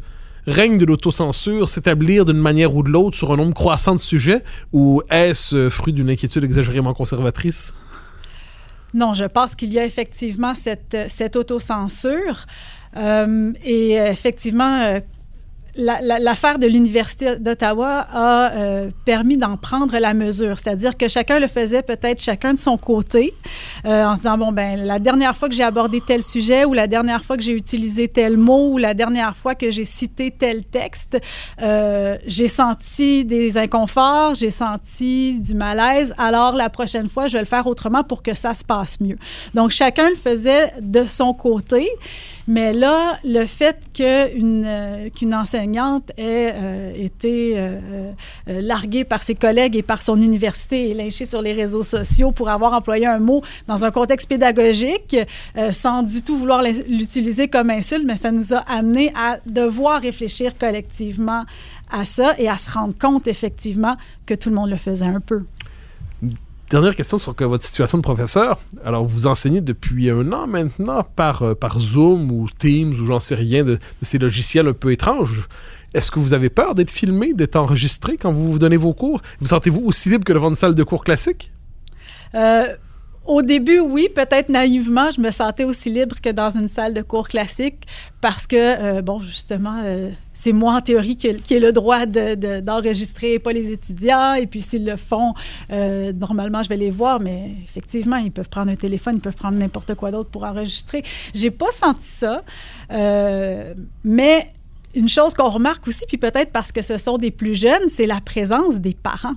règne 0.47 0.77
de 0.77 0.85
l'autocensure 0.85 1.69
s'établir 1.69 2.25
d'une 2.25 2.37
manière 2.37 2.75
ou 2.75 2.83
de 2.83 2.89
l'autre 2.89 3.15
sur 3.15 3.31
un 3.31 3.37
nombre 3.37 3.53
croissant 3.53 3.95
de 3.95 4.01
sujets, 4.01 4.43
ou 4.73 5.01
est-ce 5.09 5.69
fruit 5.69 5.93
d'une 5.93 6.09
inquiétude 6.09 6.43
exagérément 6.43 6.93
conservatrice? 6.93 7.73
Non, 8.95 9.13
je 9.13 9.25
pense 9.25 9.53
qu'il 9.55 9.71
y 9.73 9.77
a 9.79 9.85
effectivement 9.85 10.55
cette, 10.55 10.97
cette 11.09 11.35
autocensure. 11.35 12.45
Euh, 12.97 13.51
et 13.63 13.91
effectivement, 13.95 14.79
euh, 14.81 14.99
la- 15.01 15.01
l'affaire 15.77 16.59
de 16.59 16.67
l'Université 16.67 17.37
d'Ottawa 17.37 18.07
a 18.11 18.51
euh, 18.53 18.89
permis 19.05 19.37
d'en 19.37 19.57
prendre 19.57 19.97
la 19.97 20.13
mesure. 20.13 20.57
C'est-à-dire 20.59 20.97
que 20.97 21.07
chacun 21.07 21.39
le 21.39 21.47
faisait 21.47 21.81
peut-être 21.81 22.21
chacun 22.21 22.53
de 22.53 22.59
son 22.59 22.77
côté, 22.77 23.33
euh, 23.85 24.05
en 24.05 24.15
se 24.15 24.21
disant, 24.21 24.37
bon, 24.37 24.51
ben 24.51 24.79
la 24.79 24.99
dernière 24.99 25.35
fois 25.35 25.49
que 25.49 25.55
j'ai 25.55 25.63
abordé 25.63 26.01
tel 26.05 26.23
sujet 26.23 26.65
ou 26.65 26.73
la 26.73 26.87
dernière 26.87 27.23
fois 27.23 27.37
que 27.37 27.43
j'ai 27.43 27.53
utilisé 27.53 28.07
tel 28.07 28.37
mot 28.37 28.71
ou 28.73 28.77
la 28.77 28.93
dernière 28.93 29.35
fois 29.35 29.55
que 29.55 29.69
j'ai 29.69 29.85
cité 29.85 30.31
tel 30.31 30.63
texte, 30.63 31.17
euh, 31.61 32.17
j'ai 32.25 32.47
senti 32.47 33.25
des 33.25 33.57
inconforts, 33.57 34.35
j'ai 34.35 34.51
senti 34.51 35.39
du 35.39 35.55
malaise. 35.55 36.13
Alors, 36.17 36.55
la 36.55 36.69
prochaine 36.69 37.09
fois, 37.09 37.27
je 37.27 37.33
vais 37.33 37.39
le 37.39 37.45
faire 37.45 37.67
autrement 37.67 38.03
pour 38.03 38.23
que 38.23 38.33
ça 38.33 38.55
se 38.55 38.63
passe 38.63 38.99
mieux. 39.01 39.17
Donc, 39.53 39.71
chacun 39.71 40.09
le 40.09 40.15
faisait 40.15 40.71
de 40.81 41.03
son 41.03 41.33
côté. 41.33 41.89
Mais 42.47 42.73
là, 42.73 43.17
le 43.23 43.45
fait 43.45 43.77
qu'une 43.93 44.65
euh, 44.67 45.09
qu'une 45.09 45.33
enseignante 45.33 46.11
ait 46.17 46.53
euh, 46.53 46.93
été 46.95 47.53
euh, 47.57 47.79
euh, 48.49 48.61
larguée 48.61 49.03
par 49.03 49.23
ses 49.23 49.33
collègues 49.33 49.75
et 49.75 49.81
par 49.81 50.03
son 50.03 50.21
université 50.21 50.91
et 50.91 50.93
lynchée 50.93 51.25
sur 51.25 51.41
les 51.41 51.53
réseaux 51.53 51.81
sociaux 51.81 52.31
pour 52.31 52.49
avoir 52.49 52.73
employé 52.73 53.07
un 53.07 53.17
mot 53.17 53.41
dans 53.67 53.83
un 53.83 53.89
contexte 53.89 54.29
pédagogique, 54.29 55.15
euh, 55.57 55.71
sans 55.71 56.03
du 56.03 56.21
tout 56.21 56.37
vouloir 56.37 56.61
l'utiliser 56.87 57.47
comme 57.47 57.71
insulte, 57.71 58.05
mais 58.05 58.17
ça 58.17 58.31
nous 58.31 58.53
a 58.53 58.59
amené 58.59 59.11
à 59.15 59.37
devoir 59.47 60.01
réfléchir 60.01 60.55
collectivement 60.57 61.45
à 61.91 62.05
ça 62.05 62.35
et 62.37 62.47
à 62.47 62.57
se 62.59 62.69
rendre 62.69 62.93
compte 62.97 63.27
effectivement 63.27 63.95
que 64.25 64.35
tout 64.35 64.49
le 64.49 64.55
monde 64.55 64.69
le 64.69 64.77
faisait 64.77 65.05
un 65.05 65.19
peu. 65.19 65.39
Dernière 66.69 66.95
question 66.95 67.19
sur 67.19 67.35
votre 67.37 67.63
situation 67.63 67.99
de 67.99 68.03
professeur. 68.03 68.59
Alors, 68.83 69.05
vous 69.05 69.27
enseignez 69.27 69.61
depuis 69.61 70.09
un 70.09 70.31
an 70.31 70.47
maintenant 70.47 71.03
par, 71.03 71.43
euh, 71.43 71.53
Zoom 71.77 72.31
ou 72.31 72.47
Teams 72.57 72.91
ou 72.99 73.05
j'en 73.05 73.19
sais 73.19 73.35
rien 73.35 73.63
de, 73.63 73.77
ces 74.01 74.17
logiciels 74.17 74.67
un 74.67 74.73
peu 74.73 74.91
étranges. 74.91 75.47
Est-ce 75.93 76.09
que 76.09 76.17
vous 76.17 76.33
avez 76.33 76.49
peur 76.49 76.73
d'être 76.73 76.89
filmé, 76.89 77.35
d'être 77.35 77.55
enregistré 77.55 78.17
quand 78.17 78.31
vous 78.31 78.57
donnez 78.57 78.77
vos 78.77 78.93
cours? 78.93 79.21
Vous 79.39 79.47
sentez-vous 79.47 79.81
aussi 79.81 80.09
libre 80.09 80.23
que 80.23 80.33
devant 80.33 80.49
une 80.49 80.55
salle 80.55 80.73
de 80.73 80.83
cours 80.83 81.03
classique? 81.03 81.53
Euh, 82.33 82.65
au 83.25 83.43
début, 83.43 83.79
oui, 83.79 84.09
peut-être 84.13 84.49
naïvement, 84.49 85.11
je 85.11 85.21
me 85.21 85.29
sentais 85.29 85.65
aussi 85.65 85.91
libre 85.91 86.15
que 86.19 86.29
dans 86.29 86.49
une 86.49 86.67
salle 86.67 86.95
de 86.95 87.03
cours 87.03 87.27
classique 87.27 87.85
parce 88.21 88.47
que, 88.47 88.55
euh, 88.57 89.01
bon, 89.03 89.19
justement, 89.19 89.83
c'est 90.35 90.51
moi 90.51 90.75
en 90.75 90.81
théorie 90.81 91.15
qui, 91.15 91.27
ai 91.27 91.59
le 91.59 91.71
droit 91.71 92.05
de- 92.05 92.35
de- 92.35 92.59
d'enregistrer, 92.59 93.39
pas 93.39 93.53
les 93.53 93.71
étudiants. 93.71 94.33
Et 94.35 94.45
puis, 94.45 94.61
s'ils 94.61 94.85
le 94.85 94.97
font, 94.97 95.33
euh, 95.71 96.11
normalement, 96.13 96.61
je 96.61 96.69
vais 96.69 96.77
les 96.77 96.91
voir, 96.91 97.19
mais 97.19 97.51
effectivement, 97.63 98.17
ils 98.17 98.31
peuvent 98.31 98.49
prendre 98.49 98.69
un 98.69 98.75
téléphone, 98.75 99.15
ils 99.15 99.21
peuvent 99.21 99.33
prendre 99.35 99.57
n'importe 99.57 99.95
quoi 99.95 100.11
d'autre 100.11 100.29
pour 100.29 100.43
enregistrer. 100.43 101.03
J'ai 101.33 101.49
pas 101.51 101.71
senti 101.71 102.05
ça, 102.05 102.43
euh, 102.91 103.73
mais 104.03 104.51
une 104.93 105.09
chose 105.09 105.33
qu'on 105.33 105.49
remarque 105.49 105.87
aussi, 105.87 106.05
puis 106.07 106.17
peut-être 106.17 106.51
parce 106.51 106.71
que 106.71 106.81
ce 106.81 106.97
sont 106.97 107.17
des 107.17 107.31
plus 107.31 107.55
jeunes, 107.55 107.87
c'est 107.89 108.05
la 108.05 108.21
présence 108.21 108.75
des 108.75 108.93
parents. 108.93 109.35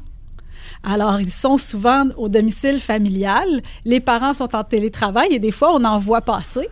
Alors, 0.85 1.20
ils 1.20 1.31
sont 1.31 1.59
souvent 1.59 2.05
au 2.16 2.29
domicile 2.29 2.81
familial. 2.81 3.47
Les 3.85 4.01
parents 4.01 4.33
sont 4.35 4.55
en 4.55 4.64
télétravail 4.64 5.29
et 5.33 5.39
des 5.39 5.51
fois, 5.51 5.72
on 5.74 5.85
en 5.85 5.99
voit 5.99 6.20
passer. 6.22 6.68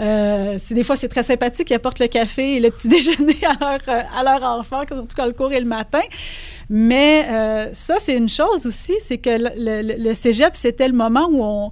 Euh, 0.00 0.58
des 0.70 0.84
fois, 0.84 0.96
c'est 0.96 1.08
très 1.08 1.22
sympathique. 1.22 1.70
Ils 1.70 1.74
apportent 1.74 2.00
le 2.00 2.08
café 2.08 2.56
et 2.56 2.60
le 2.60 2.70
petit 2.70 2.88
déjeuner 2.96 3.36
à 3.44 3.54
leur, 3.60 3.80
euh, 3.88 4.02
à 4.18 4.22
leur 4.24 4.42
enfant, 4.58 4.80
surtout 4.86 5.06
quand 5.16 5.26
le 5.26 5.32
cours 5.32 5.52
est 5.52 5.60
le 5.60 5.66
matin. 5.66 6.00
Mais 6.68 7.26
euh, 7.28 7.68
ça, 7.72 7.96
c'est 8.00 8.16
une 8.16 8.28
chose 8.28 8.66
aussi, 8.66 8.94
c'est 9.02 9.18
que 9.18 9.30
le- 9.30 10.02
le 10.02 10.14
cégep, 10.14 10.54
c'était 10.54 10.88
le 10.88 10.94
moment 10.94 11.28
où 11.30 11.42
on, 11.44 11.70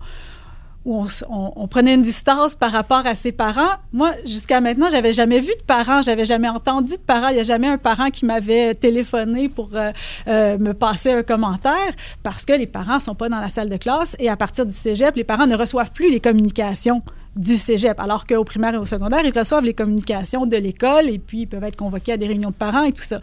où 0.84 1.04
on, 1.28 1.68
prenait 1.68 1.94
une 1.94 2.02
distance 2.02 2.56
par 2.56 2.72
rapport 2.72 3.06
à 3.06 3.14
ses 3.14 3.32
parents. 3.32 3.70
Moi, 3.92 4.10
jusqu'à 4.24 4.60
maintenant, 4.60 4.88
j'avais 4.90 5.12
jamais 5.12 5.40
vu 5.40 5.52
de 5.58 5.62
parents, 5.66 6.02
j'avais 6.02 6.24
jamais 6.24 6.48
entendu 6.48 6.94
de 6.94 7.02
parents. 7.02 7.28
Il 7.28 7.34
n'y 7.34 7.40
a 7.40 7.44
jamais 7.44 7.68
un 7.68 7.78
parent 7.78 8.10
qui 8.10 8.24
m'avait 8.24 8.74
téléphoné 8.74 9.48
pour 9.48 9.70
euh, 9.74 9.92
euh, 10.28 10.58
me 10.58 10.72
passer 10.74 11.12
un 11.12 11.22
commentaire 11.22 11.92
parce 12.22 12.44
que 12.44 12.52
les 12.52 12.66
parents 12.66 13.00
sont 13.00 13.14
pas 13.14 13.28
dans 13.28 13.40
la 13.40 13.48
salle 13.48 13.68
de 13.68 13.76
classe 13.76 14.16
et 14.18 14.28
à 14.28 14.36
partir 14.36 14.66
du 14.66 14.74
cégep, 14.74 15.14
les 15.14 15.24
parents 15.24 15.46
ne 15.46 15.56
reçoivent 15.56 15.92
plus 15.92 16.10
les 16.10 16.20
communications 16.20 17.02
du 17.36 17.56
cégep, 17.56 17.98
alors 17.98 18.26
qu'au 18.26 18.44
primaire 18.44 18.74
et 18.74 18.78
au 18.78 18.84
secondaire, 18.84 19.22
ils 19.24 19.36
reçoivent 19.36 19.64
les 19.64 19.74
communications 19.74 20.46
de 20.46 20.56
l'école 20.56 21.08
et 21.08 21.18
puis 21.18 21.42
ils 21.42 21.46
peuvent 21.46 21.64
être 21.64 21.76
convoqués 21.76 22.12
à 22.12 22.16
des 22.16 22.26
réunions 22.26 22.50
de 22.50 22.54
parents 22.54 22.84
et 22.84 22.92
tout 22.92 23.02
ça. 23.02 23.20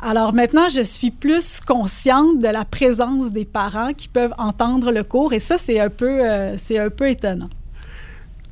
Alors 0.00 0.34
maintenant, 0.34 0.68
je 0.68 0.80
suis 0.80 1.10
plus 1.10 1.60
consciente 1.60 2.38
de 2.38 2.48
la 2.48 2.64
présence 2.64 3.30
des 3.30 3.44
parents 3.44 3.92
qui 3.92 4.08
peuvent 4.08 4.34
entendre 4.38 4.90
le 4.90 5.04
cours 5.04 5.32
et 5.32 5.38
ça, 5.38 5.58
c'est 5.58 5.78
un 5.78 5.90
peu, 5.90 6.24
euh, 6.24 6.56
c'est 6.58 6.78
un 6.78 6.90
peu 6.90 7.08
étonnant. 7.08 7.48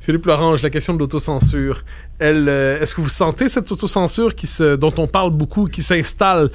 Philippe 0.03 0.25
Lorange, 0.25 0.63
la 0.63 0.71
question 0.71 0.95
de 0.95 0.99
l'autocensure. 0.99 1.83
Elle, 2.17 2.49
euh, 2.49 2.81
est-ce 2.81 2.95
que 2.95 3.01
vous 3.01 3.07
sentez 3.09 3.49
cette 3.49 3.71
autocensure 3.71 4.33
qui 4.33 4.47
se, 4.47 4.75
dont 4.75 4.91
on 4.97 5.05
parle 5.07 5.29
beaucoup, 5.29 5.67
qui 5.67 5.83
s'installe 5.83 6.49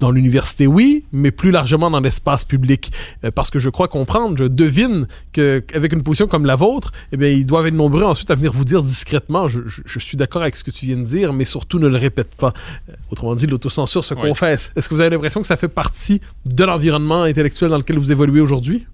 dans 0.00 0.10
l'université, 0.10 0.66
oui, 0.66 1.04
mais 1.12 1.30
plus 1.30 1.50
largement 1.50 1.90
dans 1.90 2.00
l'espace 2.00 2.46
public, 2.46 2.90
Euh, 3.24 3.30
parce 3.30 3.50
que 3.50 3.58
je 3.58 3.68
crois 3.68 3.88
comprendre, 3.88 4.38
je 4.38 4.44
devine 4.44 5.06
que 5.34 5.62
avec 5.74 5.92
une 5.92 6.02
position 6.02 6.28
comme 6.28 6.46
la 6.46 6.56
vôtre, 6.56 6.92
eh 7.12 7.18
bien, 7.18 7.28
ils 7.28 7.44
doivent 7.44 7.66
être 7.66 7.74
nombreux 7.74 8.04
ensuite 8.04 8.30
à 8.30 8.34
venir 8.34 8.52
vous 8.52 8.64
dire 8.64 8.82
discrètement. 8.82 9.48
Je, 9.48 9.60
je- 9.66 9.82
je 9.84 9.98
suis 9.98 10.16
d'accord 10.16 10.40
avec 10.42 10.56
ce 10.56 10.64
que 10.64 10.70
tu 10.70 10.86
viens 10.86 10.96
de 10.96 11.04
dire, 11.04 11.34
mais 11.34 11.44
surtout 11.44 11.78
ne 11.78 11.88
le 11.88 11.96
répète 11.98 12.36
pas. 12.36 12.54
Euh, 12.88 12.92
Autrement 13.10 13.34
dit, 13.34 13.46
l'autocensure 13.46 14.02
se 14.02 14.14
Oui. 14.14 14.20
confesse. 14.22 14.72
Est-ce 14.76 14.88
que 14.88 14.94
vous 14.94 15.02
avez 15.02 15.10
l'impression 15.10 15.42
que 15.42 15.46
ça 15.46 15.58
fait 15.58 15.68
partie 15.68 16.22
de 16.46 16.64
l'environnement 16.64 17.22
intellectuel 17.24 17.70
dans 17.70 17.76
lequel 17.78 17.98
vous 17.98 18.12
évoluez 18.12 18.40
aujourd'hui? 18.40 18.86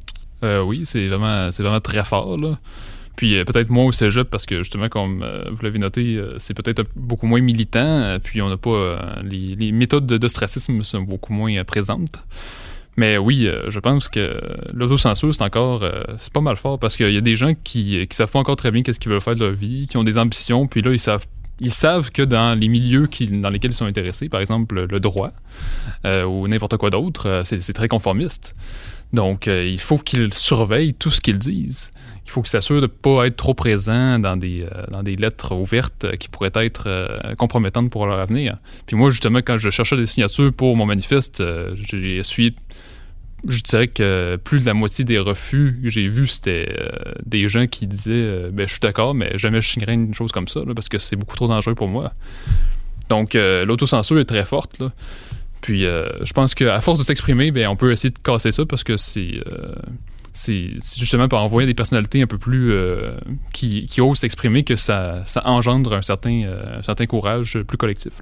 Oui, 0.67 0.83
c'est 0.85 1.07
vraiment, 1.09 1.51
c'est 1.53 1.63
vraiment 1.63 1.81
très 1.81 2.05
fort. 2.05 2.37
Là. 2.39 2.59
Puis 3.17 3.37
euh, 3.39 3.45
peut-être 3.45 3.71
moins 3.71 3.85
au 3.85 3.93
cégep 3.93 4.29
parce 4.29 4.45
que 4.47 4.59
justement, 4.59 4.89
comme 4.89 5.23
euh, 5.23 5.45
vous 5.53 5.63
l'avez 5.63 5.79
noté, 5.79 6.17
euh, 6.17 6.35
c'est 6.39 6.55
peut-être 6.55 6.83
beaucoup 6.97 7.27
moins 7.27 7.41
militant. 7.41 8.19
puis 8.23 8.43
on 8.43 8.49
n'a 8.49 8.57
pas. 8.57 9.19
les, 9.23 9.73
méthodes 9.73 10.07
de- 10.07 10.17
d'ostracisme 10.19 10.83
sont 10.83 11.03
beaucoup 11.03 11.33
moins 11.33 11.63
présentes. 11.65 12.25
Mais 12.97 13.19
oui, 13.19 13.49
je 13.69 13.81
pense 13.81 14.09
que 14.09 14.41
l'autocensure, 14.73 15.35
c'est 15.35 15.43
encore. 15.43 15.85
c'est 16.17 16.33
pas 16.33 16.41
mal 16.41 16.55
fort 16.57 16.79
parce 16.79 16.97
qu'il 16.97 17.11
y 17.13 17.17
a 17.17 17.21
des 17.21 17.35
gens 17.35 17.53
qui, 17.65 18.07
qui 18.07 18.17
savent 18.17 18.31
pas 18.31 18.39
encore 18.39 18.55
très 18.55 18.71
bien 18.71 18.83
qu'est-ce 18.83 19.01
qu'ils 19.01 19.11
veulent 19.11 19.21
faire 19.21 19.35
de 19.35 19.41
leur 19.45 19.53
vie, 19.53 19.89
qui 19.89 19.97
ont 19.97 20.05
des 20.05 20.17
ambitions, 20.17 20.69
puis 20.69 20.81
là, 20.81 20.93
ils 20.93 21.01
savent. 21.01 21.27
Ils 21.61 21.73
savent 21.73 22.11
que 22.13 22.23
dans 22.23 22.59
les 22.59 22.69
milieux 22.69 23.07
qui- 23.09 23.27
dans 23.27 23.51
lesquels 23.51 23.73
ils 23.73 23.77
sont 23.77 23.85
intéressés, 23.87 24.29
par 24.29 24.41
exemple 24.41 24.87
le 24.89 25.01
droit 25.01 25.31
ou 26.05 26.47
n'importe 26.49 26.77
quoi 26.77 26.91
d'autre, 26.91 27.41
c'est 27.45 27.73
très 27.73 27.89
conformiste. 27.89 28.55
Donc, 29.15 29.47
euh, 29.47 29.65
il 29.65 29.79
faut 29.79 29.99
qu'ils 29.99 30.35
surveillent 30.35 30.93
tout 30.93 31.11
ce 31.11 31.21
qu'ils 31.21 31.39
disent. 31.39 31.93
Il 32.27 32.31
faut 32.31 32.43
qu'ils 32.43 32.51
s'assurent 32.51 32.81
de 32.81 32.83
ne 32.83 32.87
pas 32.87 33.27
être 33.27 33.37
trop 33.37 33.55
présents 33.55 34.19
dans 34.19 34.37
des, 34.37 34.63
euh, 34.63 34.87
dans 34.91 35.05
des 35.05 35.15
lettres 35.15 35.55
ouvertes 35.55 36.05
euh, 36.05 36.17
qui 36.17 36.29
pourraient 36.29 36.51
être 36.55 37.19
compromettantes 37.39 37.91
pour 37.91 38.07
leur 38.07 38.19
avenir. 38.19 38.57
Puis 38.87 38.97
moi, 38.97 39.11
justement, 39.11 39.39
quand 39.39 39.57
je 39.57 39.71
cherchais 39.71 39.97
des 39.97 40.07
signatures 40.07 40.53
pour 40.53 40.77
mon 40.77 40.85
manifeste, 40.85 41.43
j'ai 41.75 42.17
essuyé, 42.17 42.57
je 43.47 43.63
dirais 43.63 43.87
que 43.87 44.37
plus 44.43 44.61
de 44.61 44.67
la 44.67 44.75
moitié 44.75 45.05
des 45.05 45.21
refus 45.21 45.79
que 45.81 45.89
j'ai 45.89 46.09
vus, 46.09 46.29
c'était 46.29 46.75
des 47.25 47.47
gens 47.47 47.69
qui 47.69 47.87
disaient 47.87 48.51
ben, 48.51 48.67
Je 48.67 48.73
suis 48.73 48.81
d'accord, 48.81 49.15
mais 49.15 49.39
jamais 49.39 49.61
je 49.61 49.69
signerai 49.69 49.95
une 49.95 50.15
chose 50.15 50.33
comme 50.33 50.49
ça, 50.49 50.61
parce 50.75 50.89
que 50.89 50.99
c'est 50.99 51.17
beaucoup 51.17 51.37
trop 51.37 51.47
dangereux 51.47 51.77
pour 51.77 51.89
moi. 51.89 52.13
Donc, 53.11 53.35
l'autocensure 53.35 54.19
est 54.19 54.25
très 54.25 54.45
forte. 54.45 54.81
Là. 54.81 54.91
Puis, 55.65 55.87
euh, 55.87 56.07
je 56.23 56.35
pense 56.35 56.55
qu'à 56.55 56.79
force 56.83 56.99
de 56.99 57.05
s'exprimer, 57.05 57.51
ben, 57.51 57.69
on 57.69 57.75
peut 57.75 57.91
essayer 57.91 58.11
de 58.11 58.19
casser 58.19 58.53
ça 58.53 58.67
parce 58.67 58.85
que 58.85 58.99
c'est 58.99 59.41
euh, 59.47 59.73
c'est 60.35 60.73
c'est 60.83 61.01
justement 61.01 61.27
par 61.27 61.43
envoyer 61.43 61.67
des 61.67 61.73
personnalités 61.73 62.21
un 62.21 62.27
peu 62.27 62.37
plus 62.37 62.71
euh, 62.71 63.17
qui, 63.55 63.87
qui 63.87 64.03
osent 64.03 64.19
s'exprimer 64.19 64.63
que 64.63 64.77
ça, 64.77 65.23
ça 65.25 65.41
engendre 65.47 65.95
un 65.95 66.03
certain, 66.03 66.43
un 66.77 66.83
certain 66.83 67.07
courage 67.07 67.59
plus 67.67 67.79
collectif. 67.79 68.13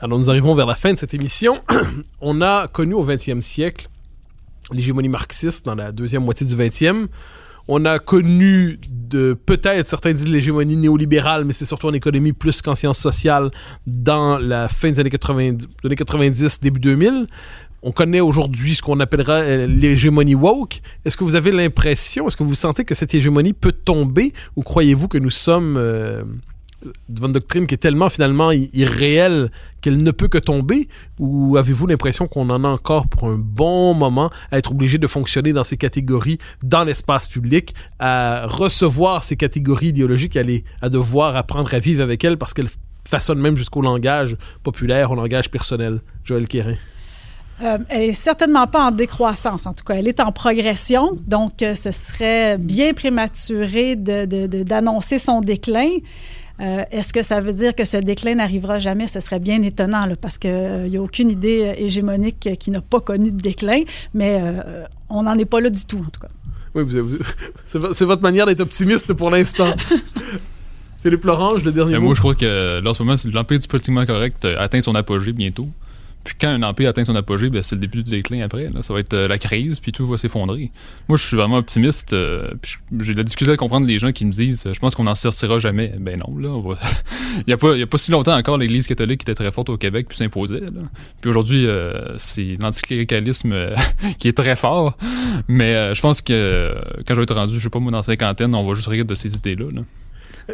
Alors 0.00 0.18
nous 0.18 0.28
arrivons 0.28 0.54
vers 0.54 0.66
la 0.66 0.74
fin 0.74 0.92
de 0.92 0.98
cette 0.98 1.14
émission. 1.14 1.62
On 2.20 2.42
a 2.42 2.68
connu 2.68 2.92
au 2.92 3.06
20e 3.06 3.40
siècle 3.40 3.88
l'hégémonie 4.70 5.08
marxiste 5.08 5.64
dans 5.64 5.74
la 5.74 5.92
deuxième 5.92 6.24
moitié 6.24 6.46
du 6.46 6.54
20e. 6.54 7.06
On 7.66 7.84
a 7.86 7.98
connu 7.98 8.78
de 8.90 9.34
peut-être 9.34 9.86
certains 9.86 10.12
disent 10.12 10.28
l'hégémonie 10.28 10.76
néolibérale, 10.76 11.44
mais 11.44 11.52
c'est 11.52 11.64
surtout 11.64 11.88
en 11.88 11.94
économie 11.94 12.32
plus 12.32 12.60
qu'en 12.60 12.74
sciences 12.74 12.98
sociales 12.98 13.50
dans 13.86 14.38
la 14.38 14.68
fin 14.68 14.90
des 14.90 15.00
années 15.00 15.10
90, 15.10 15.66
années 15.84 15.96
90 15.96 16.60
début 16.60 16.80
2000. 16.80 17.26
On 17.82 17.92
connaît 17.92 18.20
aujourd'hui 18.20 18.74
ce 18.74 18.82
qu'on 18.82 18.98
appellera 19.00 19.34
euh, 19.34 19.66
l'hégémonie 19.66 20.34
woke. 20.34 20.80
Est-ce 21.04 21.16
que 21.16 21.24
vous 21.24 21.34
avez 21.34 21.52
l'impression, 21.52 22.26
est-ce 22.26 22.36
que 22.36 22.42
vous 22.42 22.54
sentez 22.54 22.84
que 22.84 22.94
cette 22.94 23.14
hégémonie 23.14 23.52
peut 23.52 23.72
tomber 23.72 24.32
ou 24.56 24.62
croyez-vous 24.62 25.08
que 25.08 25.18
nous 25.18 25.30
sommes 25.30 25.76
euh, 25.76 26.24
une 27.08 27.32
doctrine 27.32 27.66
qui 27.66 27.74
est 27.74 27.78
tellement 27.78 28.08
finalement 28.08 28.50
irréelle 28.52 29.50
qu'elle 29.80 30.02
ne 30.02 30.10
peut 30.10 30.28
que 30.28 30.38
tomber 30.38 30.88
ou 31.18 31.56
avez-vous 31.56 31.86
l'impression 31.86 32.26
qu'on 32.26 32.48
en 32.50 32.64
a 32.64 32.68
encore 32.68 33.06
pour 33.08 33.28
un 33.28 33.36
bon 33.36 33.94
moment 33.94 34.30
à 34.50 34.58
être 34.58 34.72
obligé 34.72 34.98
de 34.98 35.06
fonctionner 35.06 35.52
dans 35.52 35.64
ces 35.64 35.76
catégories 35.76 36.38
dans 36.62 36.84
l'espace 36.84 37.26
public, 37.26 37.74
à 37.98 38.46
recevoir 38.46 39.22
ces 39.22 39.36
catégories 39.36 39.88
idéologiques, 39.88 40.36
à, 40.36 40.42
les- 40.42 40.64
à 40.80 40.88
devoir 40.88 41.36
apprendre 41.36 41.72
à 41.74 41.78
vivre 41.78 42.02
avec 42.02 42.24
elles 42.24 42.38
parce 42.38 42.54
qu'elles 42.54 42.70
façonnent 43.06 43.40
même 43.40 43.56
jusqu'au 43.56 43.82
langage 43.82 44.36
populaire, 44.62 45.10
au 45.10 45.14
langage 45.14 45.50
personnel? 45.50 46.00
Joël 46.24 46.48
Quérin. 46.48 46.76
Euh, 47.62 47.78
elle 47.88 48.02
est 48.02 48.12
certainement 48.14 48.66
pas 48.66 48.86
en 48.86 48.90
décroissance, 48.90 49.64
en 49.66 49.74
tout 49.74 49.84
cas. 49.84 49.94
Elle 49.94 50.08
est 50.08 50.18
en 50.18 50.32
progression, 50.32 51.16
donc 51.28 51.62
euh, 51.62 51.76
ce 51.76 51.92
serait 51.92 52.58
bien 52.58 52.94
prématuré 52.94 53.94
de- 53.94 54.24
de- 54.24 54.46
de- 54.48 54.62
d'annoncer 54.64 55.20
son 55.20 55.40
déclin. 55.40 55.90
Euh, 56.60 56.84
Est-ce 56.92 57.12
que 57.12 57.22
ça 57.22 57.40
veut 57.40 57.52
dire 57.52 57.74
que 57.74 57.84
ce 57.84 57.96
déclin 57.96 58.36
n'arrivera 58.36 58.78
jamais? 58.78 59.08
Ce 59.08 59.18
serait 59.20 59.40
bien 59.40 59.60
étonnant, 59.62 60.06
là, 60.06 60.14
parce 60.16 60.38
qu'il 60.38 60.84
n'y 60.88 60.96
a 60.96 61.02
aucune 61.02 61.30
idée 61.30 61.62
euh, 61.64 61.74
hégémonique 61.76 62.46
euh, 62.46 62.54
qui 62.54 62.70
n'a 62.70 62.80
pas 62.80 63.00
connu 63.00 63.32
de 63.32 63.40
déclin, 63.40 63.80
mais 64.14 64.38
euh, 64.40 64.84
on 65.08 65.24
n'en 65.24 65.36
est 65.36 65.44
pas 65.46 65.60
là 65.60 65.68
du 65.70 65.84
tout, 65.84 65.98
en 65.98 66.10
tout 66.10 66.20
cas. 66.20 66.28
Oui, 66.74 66.84
vous, 66.86 67.06
vous- 67.08 67.18
c'est 67.64 67.78
vo- 67.78 67.92
c'est 67.92 68.04
votre 68.04 68.22
manière 68.22 68.46
d'être 68.46 68.60
optimiste 68.60 69.12
pour 69.14 69.30
l'instant. 69.30 69.74
Philippe 71.02 71.24
Lorange, 71.24 71.64
le 71.64 71.72
dernier 71.72 71.94
Euh, 71.96 71.98
mot. 72.00 72.06
moi, 72.06 72.14
je 72.14 72.20
crois 72.20 72.34
que 72.34 72.80
là, 72.80 72.90
en 72.90 72.94
ce 72.94 73.02
moment, 73.02 73.16
c'est- 73.16 73.30
l'empire 73.30 73.58
du 73.58 73.68
politiquement 73.68 74.06
correct 74.06 74.44
euh, 74.44 74.56
atteint 74.58 74.80
son 74.80 74.94
apogée 74.94 75.32
bientôt. 75.32 75.66
Puis 76.24 76.34
quand 76.40 76.48
un 76.48 76.62
empire 76.62 76.88
atteint 76.88 77.04
son 77.04 77.14
apogée, 77.14 77.50
ben, 77.50 77.62
c'est 77.62 77.74
le 77.74 77.82
début 77.82 78.02
du 78.02 78.10
déclin 78.10 78.40
après. 78.42 78.70
là. 78.74 78.80
Ça 78.82 78.94
va 78.94 79.00
être 79.00 79.12
euh, 79.14 79.28
la 79.28 79.38
crise, 79.38 79.78
puis 79.78 79.92
tout 79.92 80.06
va 80.06 80.16
s'effondrer. 80.16 80.70
Moi, 81.08 81.18
je 81.18 81.22
suis 81.26 81.36
vraiment 81.36 81.56
optimiste. 81.58 82.12
euh, 82.14 82.46
j'ai 83.00 83.12
de 83.12 83.18
la 83.18 83.24
difficulté 83.24 83.52
à 83.52 83.56
comprendre 83.56 83.86
les 83.86 83.98
gens 83.98 84.10
qui 84.10 84.24
me 84.24 84.30
disent 84.32 84.64
euh, 84.66 84.72
Je 84.72 84.80
pense 84.80 84.94
qu'on 84.94 85.04
n'en 85.04 85.14
sortira 85.14 85.58
jamais. 85.58 85.92
Ben 86.00 86.18
non, 86.18 86.36
là. 86.38 86.60
va- 86.60 86.78
il 87.38 87.44
n'y 87.46 87.52
a, 87.52 87.56
pas- 87.58 87.74
a 87.78 87.86
pas 87.86 87.98
si 87.98 88.10
longtemps 88.10 88.36
encore, 88.36 88.56
l'Église 88.58 88.86
catholique 88.86 89.22
était 89.22 89.34
très 89.34 89.52
forte 89.52 89.68
au 89.68 89.76
Québec, 89.76 90.06
puis 90.08 90.16
s'imposait. 90.16 90.62
Puis 91.20 91.28
aujourd'hui, 91.30 91.66
c'est 92.16 92.56
l'anticléricalisme 92.60 93.54
qui 94.18 94.28
est 94.28 94.36
très 94.36 94.56
fort. 94.56 94.96
Mais 95.48 95.94
je 95.94 96.00
pense 96.00 96.20
que 96.22 96.74
quand 97.06 97.14
je 97.14 97.20
vais 97.20 97.24
être 97.24 97.34
rendu, 97.34 97.54
je 97.56 97.60
sais 97.60 97.70
pas 97.70 97.80
moi, 97.80 97.92
dans 97.92 98.02
cinquantaine, 98.02 98.54
on 98.54 98.66
va 98.66 98.74
juste 98.74 98.88
rire 98.88 99.04
de 99.04 99.14
ces 99.14 99.34
idées-là. 99.36 99.66
là. 99.74 99.80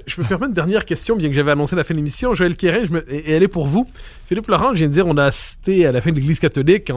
Je 0.07 0.21
me 0.21 0.27
permets 0.27 0.47
une 0.47 0.53
dernière 0.53 0.85
question, 0.85 1.17
bien 1.17 1.29
que 1.29 1.35
j'avais 1.35 1.51
annoncé 1.51 1.77
la 1.77 1.85
fin 1.85 1.95
de 1.95 1.99
l'émission. 1.99 2.35
Joël 2.35 2.55
me- 2.91 3.13
et 3.13 3.33
elle 3.33 3.43
est 3.43 3.49
pour 3.49 3.67
vous. 3.67 3.89
Philippe 4.27 4.47
Laurent, 4.49 4.71
je 4.71 4.79
viens 4.81 4.89
de 4.89 4.93
dire, 4.93 5.07
on 5.07 5.17
a 5.17 5.25
assisté 5.25 5.87
à 5.87 5.93
la 5.93 6.01
fin 6.01 6.11
de 6.11 6.17
l'Église 6.17 6.39
catholique. 6.39 6.91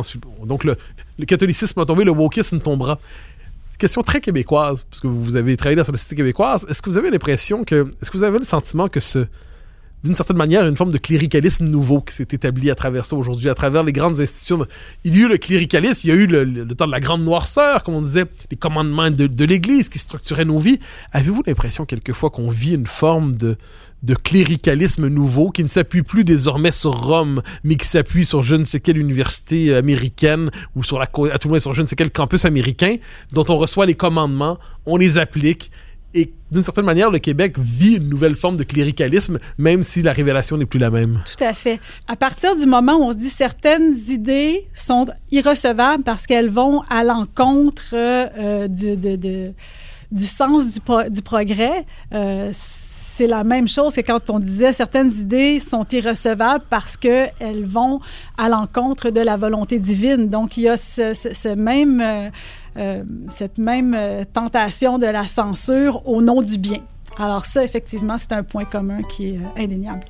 Donc, 0.46 0.64
le, 0.64 0.76
catholicisme 1.26 1.80
a 1.80 1.86
tombé, 1.86 2.04
le 2.04 2.12
wokisme 2.12 2.60
tombera. 2.60 3.00
Question 3.78 4.04
très 4.04 4.22
québécoise, 4.22 4.86
parce 4.90 5.02
que 5.02 5.08
vous 5.08 5.36
avez 5.36 5.58
travaillé 5.58 5.76
dans 5.76 5.82
la 5.82 5.86
société 5.86 6.16
québécoise. 6.16 6.66
Est-ce 6.70 6.82
que 6.82 6.90
vous 6.90 6.98
avez 6.98 7.10
l'impression 7.10 7.64
que. 7.64 7.88
Est-ce 8.02 8.12
que 8.12 8.18
vous 8.18 8.24
avez 8.24 8.40
le 8.40 8.46
sentiment 8.46 8.88
que 8.88 9.00
ce. 9.00 9.26
D'une 10.04 10.16
certaine 10.16 10.36
manière, 10.36 10.68
une 10.68 10.76
forme 10.76 10.92
de 10.92 10.98
cléricalisme 10.98 11.66
nouveau 11.66 12.02
qui 12.02 12.14
s'est 12.14 12.28
établi 12.32 12.70
à 12.70 12.76
travers 12.76 13.06
ça 13.06 13.16
aujourd'hui, 13.16 13.48
à 13.48 13.56
travers 13.56 13.84
les 13.84 13.94
grandes 13.94 14.20
institutions. 14.20 14.66
Il 15.06 15.16
y 15.16 15.22
a 15.22 15.26
eu 15.26 15.30
le 15.30 15.38
cléricalisme, 15.38 16.02
il 16.04 16.10
y 16.10 16.12
a 16.12 16.16
eu 16.16 16.28
le, 16.28 16.68
temps 16.76 16.88
de 16.88 16.92
la 16.92 17.00
grande 17.00 17.24
noirceur, 17.24 17.84
comme 17.84 17.96
on 17.96 18.02
disait, 18.02 18.26
les 18.52 18.58
commandements 18.58 19.10
de, 19.10 19.46
l'Église 19.46 19.88
qui 19.88 20.00
structuraient 20.00 20.44
nos 20.44 20.60
vies. 20.60 20.78
Avez-vous 21.14 21.44
l'impression 21.48 21.86
quelquefois 21.86 22.32
qu'on 22.32 22.50
vit 22.50 22.76
une 22.76 22.86
forme 22.86 23.38
de, 23.38 23.56
cléricalisme 24.26 25.08
nouveau 25.08 25.52
qui 25.52 25.64
ne 25.64 25.70
s'appuie 25.70 26.04
plus 26.04 26.26
désormais 26.26 26.74
sur 26.74 26.92
Rome, 26.92 27.42
mais 27.64 27.76
qui 27.76 27.88
s'appuie 27.88 28.26
sur 28.26 28.44
je 28.44 28.58
ne 28.58 28.66
sais 28.66 28.82
quelle 28.82 28.98
université 28.98 29.74
américaine 29.74 30.52
ou 30.76 30.84
sur 30.84 31.00
la, 31.00 31.06
à 31.06 31.08
tout 31.08 31.48
le 31.48 31.50
moins 31.50 31.60
sur 31.60 31.74
je 31.74 31.82
ne 31.82 31.88
sais 31.88 31.96
quel 31.96 32.12
campus 32.12 32.44
américain, 32.44 32.98
dont 33.32 33.46
on 33.48 33.56
reçoit 33.56 33.86
les 33.86 33.96
commandements, 33.96 34.58
on 34.86 34.98
les 34.98 35.18
applique. 35.18 35.72
Et 36.16 36.32
d'une 36.52 36.62
certaine 36.62 36.86
manière, 36.86 37.10
le 37.10 37.18
Québec 37.20 37.58
vit 37.58 37.96
une 37.96 38.08
nouvelle 38.08 38.36
forme 38.36 38.56
de 38.58 38.64
cléricalisme, 38.64 39.40
même 39.58 39.82
si 39.82 40.04
la 40.04 40.14
révélation 40.14 40.58
n'est 40.58 40.68
plus 40.68 40.78
la 40.80 40.92
même. 40.92 41.24
Tout 41.36 41.44
à 41.44 41.54
fait. 41.54 41.80
À 42.08 42.16
partir 42.16 42.56
du 42.56 42.68
moment 42.68 42.98
où 42.98 43.04
on 43.06 43.12
se 43.12 43.18
dit 43.18 43.30
certaines 43.30 43.96
idées 44.10 44.64
sont 44.76 45.08
irrecevables 45.32 46.04
parce 46.04 46.28
qu'elles 46.28 46.52
vont 46.52 46.82
à 46.90 47.04
l'encontre 47.04 47.94
euh, 47.94 48.68
du, 48.68 48.96
du 50.12 50.24
sens 50.24 50.72
du, 50.74 50.80
pro- 50.80 51.10
du 51.10 51.24
progrès, 51.24 51.86
euh, 52.14 52.52
c'est 53.16 53.28
la 53.28 53.44
même 53.44 53.68
chose 53.68 53.96
que 53.96 54.02
quand 54.02 54.30
on 54.32 54.40
disait 54.40 54.74
certaines 54.74 55.12
idées 55.12 55.60
sont 55.60 55.86
irrecevables 55.92 56.64
parce 56.70 56.98
qu'elles 56.98 57.66
vont 57.66 58.00
à 58.38 58.50
l'encontre 58.50 59.12
de 59.12 59.22
la 59.22 59.38
volonté 59.38 59.78
divine. 59.78 60.30
Donc, 60.30 60.58
il 60.58 60.64
y 60.64 60.70
a 60.70 60.78
ce, 60.78 61.56
même, 61.56 62.02
euh, 62.02 62.30
euh, 62.78 63.04
cette 63.30 63.60
même 63.60 63.94
euh, 63.96 64.24
tentation 64.32 64.98
de 64.98 65.06
la 65.06 65.28
censure 65.28 66.08
au 66.08 66.24
nom 66.24 66.42
du 66.42 66.58
bien. 66.58 66.80
Alors 67.20 67.46
ça, 67.46 67.64
effectivement, 67.64 68.18
c'est 68.18 68.32
un 68.32 68.42
point 68.42 68.66
commun 68.66 69.04
qui 69.04 69.36
est 69.36 69.40
indéniable. 69.62 70.06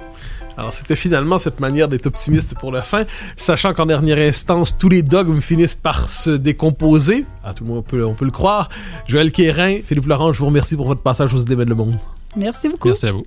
Alors, 0.55 0.73
c'était 0.73 0.95
finalement 0.95 1.37
cette 1.37 1.59
manière 1.59 1.89
d'être 1.89 2.05
optimiste 2.05 2.55
pour 2.57 2.71
la 2.71 2.81
fin, 2.81 3.03
sachant 3.35 3.73
qu'en 3.73 3.85
dernière 3.85 4.19
instance, 4.19 4.77
tous 4.77 4.87
les 4.87 5.01
dogmes 5.01 5.41
finissent 5.41 5.75
par 5.75 6.09
se 6.09 6.29
décomposer. 6.29 7.25
À 7.43 7.53
tout 7.53 7.65
le 7.65 7.71
monde, 7.71 7.79
on 7.79 7.81
peut, 7.81 8.05
on 8.05 8.13
peut 8.13 8.23
le 8.23 8.31
croire. 8.31 8.69
Joël 9.07 9.33
Quérin, 9.33 9.79
Philippe 9.83 10.05
Laurent, 10.05 10.31
je 10.31 10.39
vous 10.39 10.45
remercie 10.45 10.77
pour 10.77 10.87
votre 10.87 11.01
passage 11.01 11.33
aux 11.33 11.39
idées 11.39 11.57
de 11.57 11.63
le 11.63 11.75
monde. 11.75 11.97
Merci 12.36 12.69
beaucoup. 12.69 12.88
Merci 12.88 13.07
à 13.07 13.11
vous. 13.11 13.23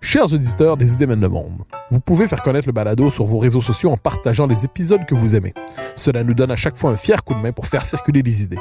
Chers 0.00 0.32
auditeurs 0.32 0.76
des 0.76 0.92
idées 0.92 1.08
mènent 1.08 1.20
le 1.20 1.28
monde, 1.28 1.62
vous 1.90 1.98
pouvez 1.98 2.28
faire 2.28 2.40
connaître 2.40 2.68
le 2.68 2.72
balado 2.72 3.10
sur 3.10 3.24
vos 3.24 3.38
réseaux 3.38 3.60
sociaux 3.60 3.90
en 3.90 3.96
partageant 3.96 4.46
les 4.46 4.64
épisodes 4.64 5.04
que 5.06 5.14
vous 5.16 5.34
aimez. 5.34 5.54
Cela 5.96 6.22
nous 6.22 6.34
donne 6.34 6.52
à 6.52 6.56
chaque 6.56 6.78
fois 6.78 6.92
un 6.92 6.96
fier 6.96 7.24
coup 7.24 7.34
de 7.34 7.40
main 7.40 7.50
pour 7.50 7.66
faire 7.66 7.84
circuler 7.84 8.22
les 8.22 8.44
idées. 8.44 8.60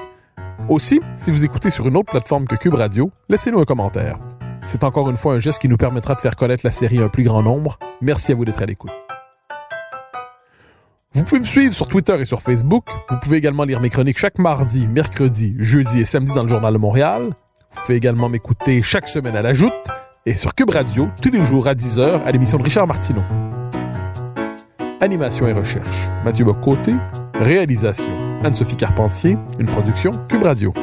Aussi, 0.68 1.00
si 1.14 1.30
vous 1.30 1.44
écoutez 1.46 1.70
sur 1.70 1.88
une 1.88 1.96
autre 1.96 2.10
plateforme 2.10 2.48
que 2.48 2.56
Cube 2.56 2.74
Radio, 2.74 3.12
laissez-nous 3.30 3.60
un 3.60 3.66
commentaire. 3.66 4.18
C'est 4.66 4.84
encore 4.84 5.12
une 5.12 5.18
fois 5.18 5.36
un 5.36 5.40
geste 5.40 5.60
qui 5.60 5.68
nous 5.68 5.78
permettra 5.78 6.16
de 6.16 6.22
faire 6.22 6.36
connaître 6.36 6.66
la 6.66 6.72
série 6.72 7.00
à 7.00 7.04
un 7.04 7.10
plus 7.10 7.24
grand 7.24 7.44
nombre. 7.44 7.78
Merci 8.02 8.32
à 8.32 8.36
vous 8.36 8.46
d'être 8.46 8.64
à 8.64 8.66
l'écoute. 8.66 8.90
Vous 11.16 11.24
pouvez 11.24 11.40
me 11.40 11.46
suivre 11.46 11.74
sur 11.74 11.88
Twitter 11.88 12.16
et 12.20 12.26
sur 12.26 12.42
Facebook. 12.42 12.86
Vous 13.10 13.18
pouvez 13.22 13.38
également 13.38 13.66
lire 13.66 13.80
mes 13.80 13.90
chroniques 13.90 14.18
chaque 14.18 14.40
mardi, 14.40 14.88
mercredi, 14.88 15.56
jeudi 15.60 16.02
et 16.02 16.06
samedi 16.06 16.32
dans 16.34 16.42
le 16.42 16.50
Journal 16.50 16.74
de 16.74 16.80
Montréal. 16.80 17.30
Vous 17.72 17.82
pouvez 17.86 17.98
également 17.98 18.30
m'écouter 18.30 18.82
chaque 18.82 19.08
semaine 19.08 19.36
à 19.36 19.44
la 19.44 19.54
Joute 19.54 19.74
et 20.26 20.34
sur 20.34 20.56
Cube 20.56 20.72
Radio 20.72 21.08
tous 21.22 21.32
les 21.32 21.44
jours 21.44 21.68
à 21.68 21.76
10h 21.76 22.24
à 22.24 22.32
l'émission 22.32 22.58
de 22.58 22.64
Richard 22.64 22.88
Martineau. 22.88 23.22
Animation 25.02 25.48
et 25.48 25.54
recherche, 25.54 26.08
Mathieu 26.26 26.46
Bocoté. 26.46 26.94
Réalisation, 27.36 28.12
Anne-Sophie 28.44 28.78
Carpentier. 28.78 29.38
Une 29.60 29.68
production 29.68 30.12
Cube 30.30 30.44
Radio. 30.44 30.74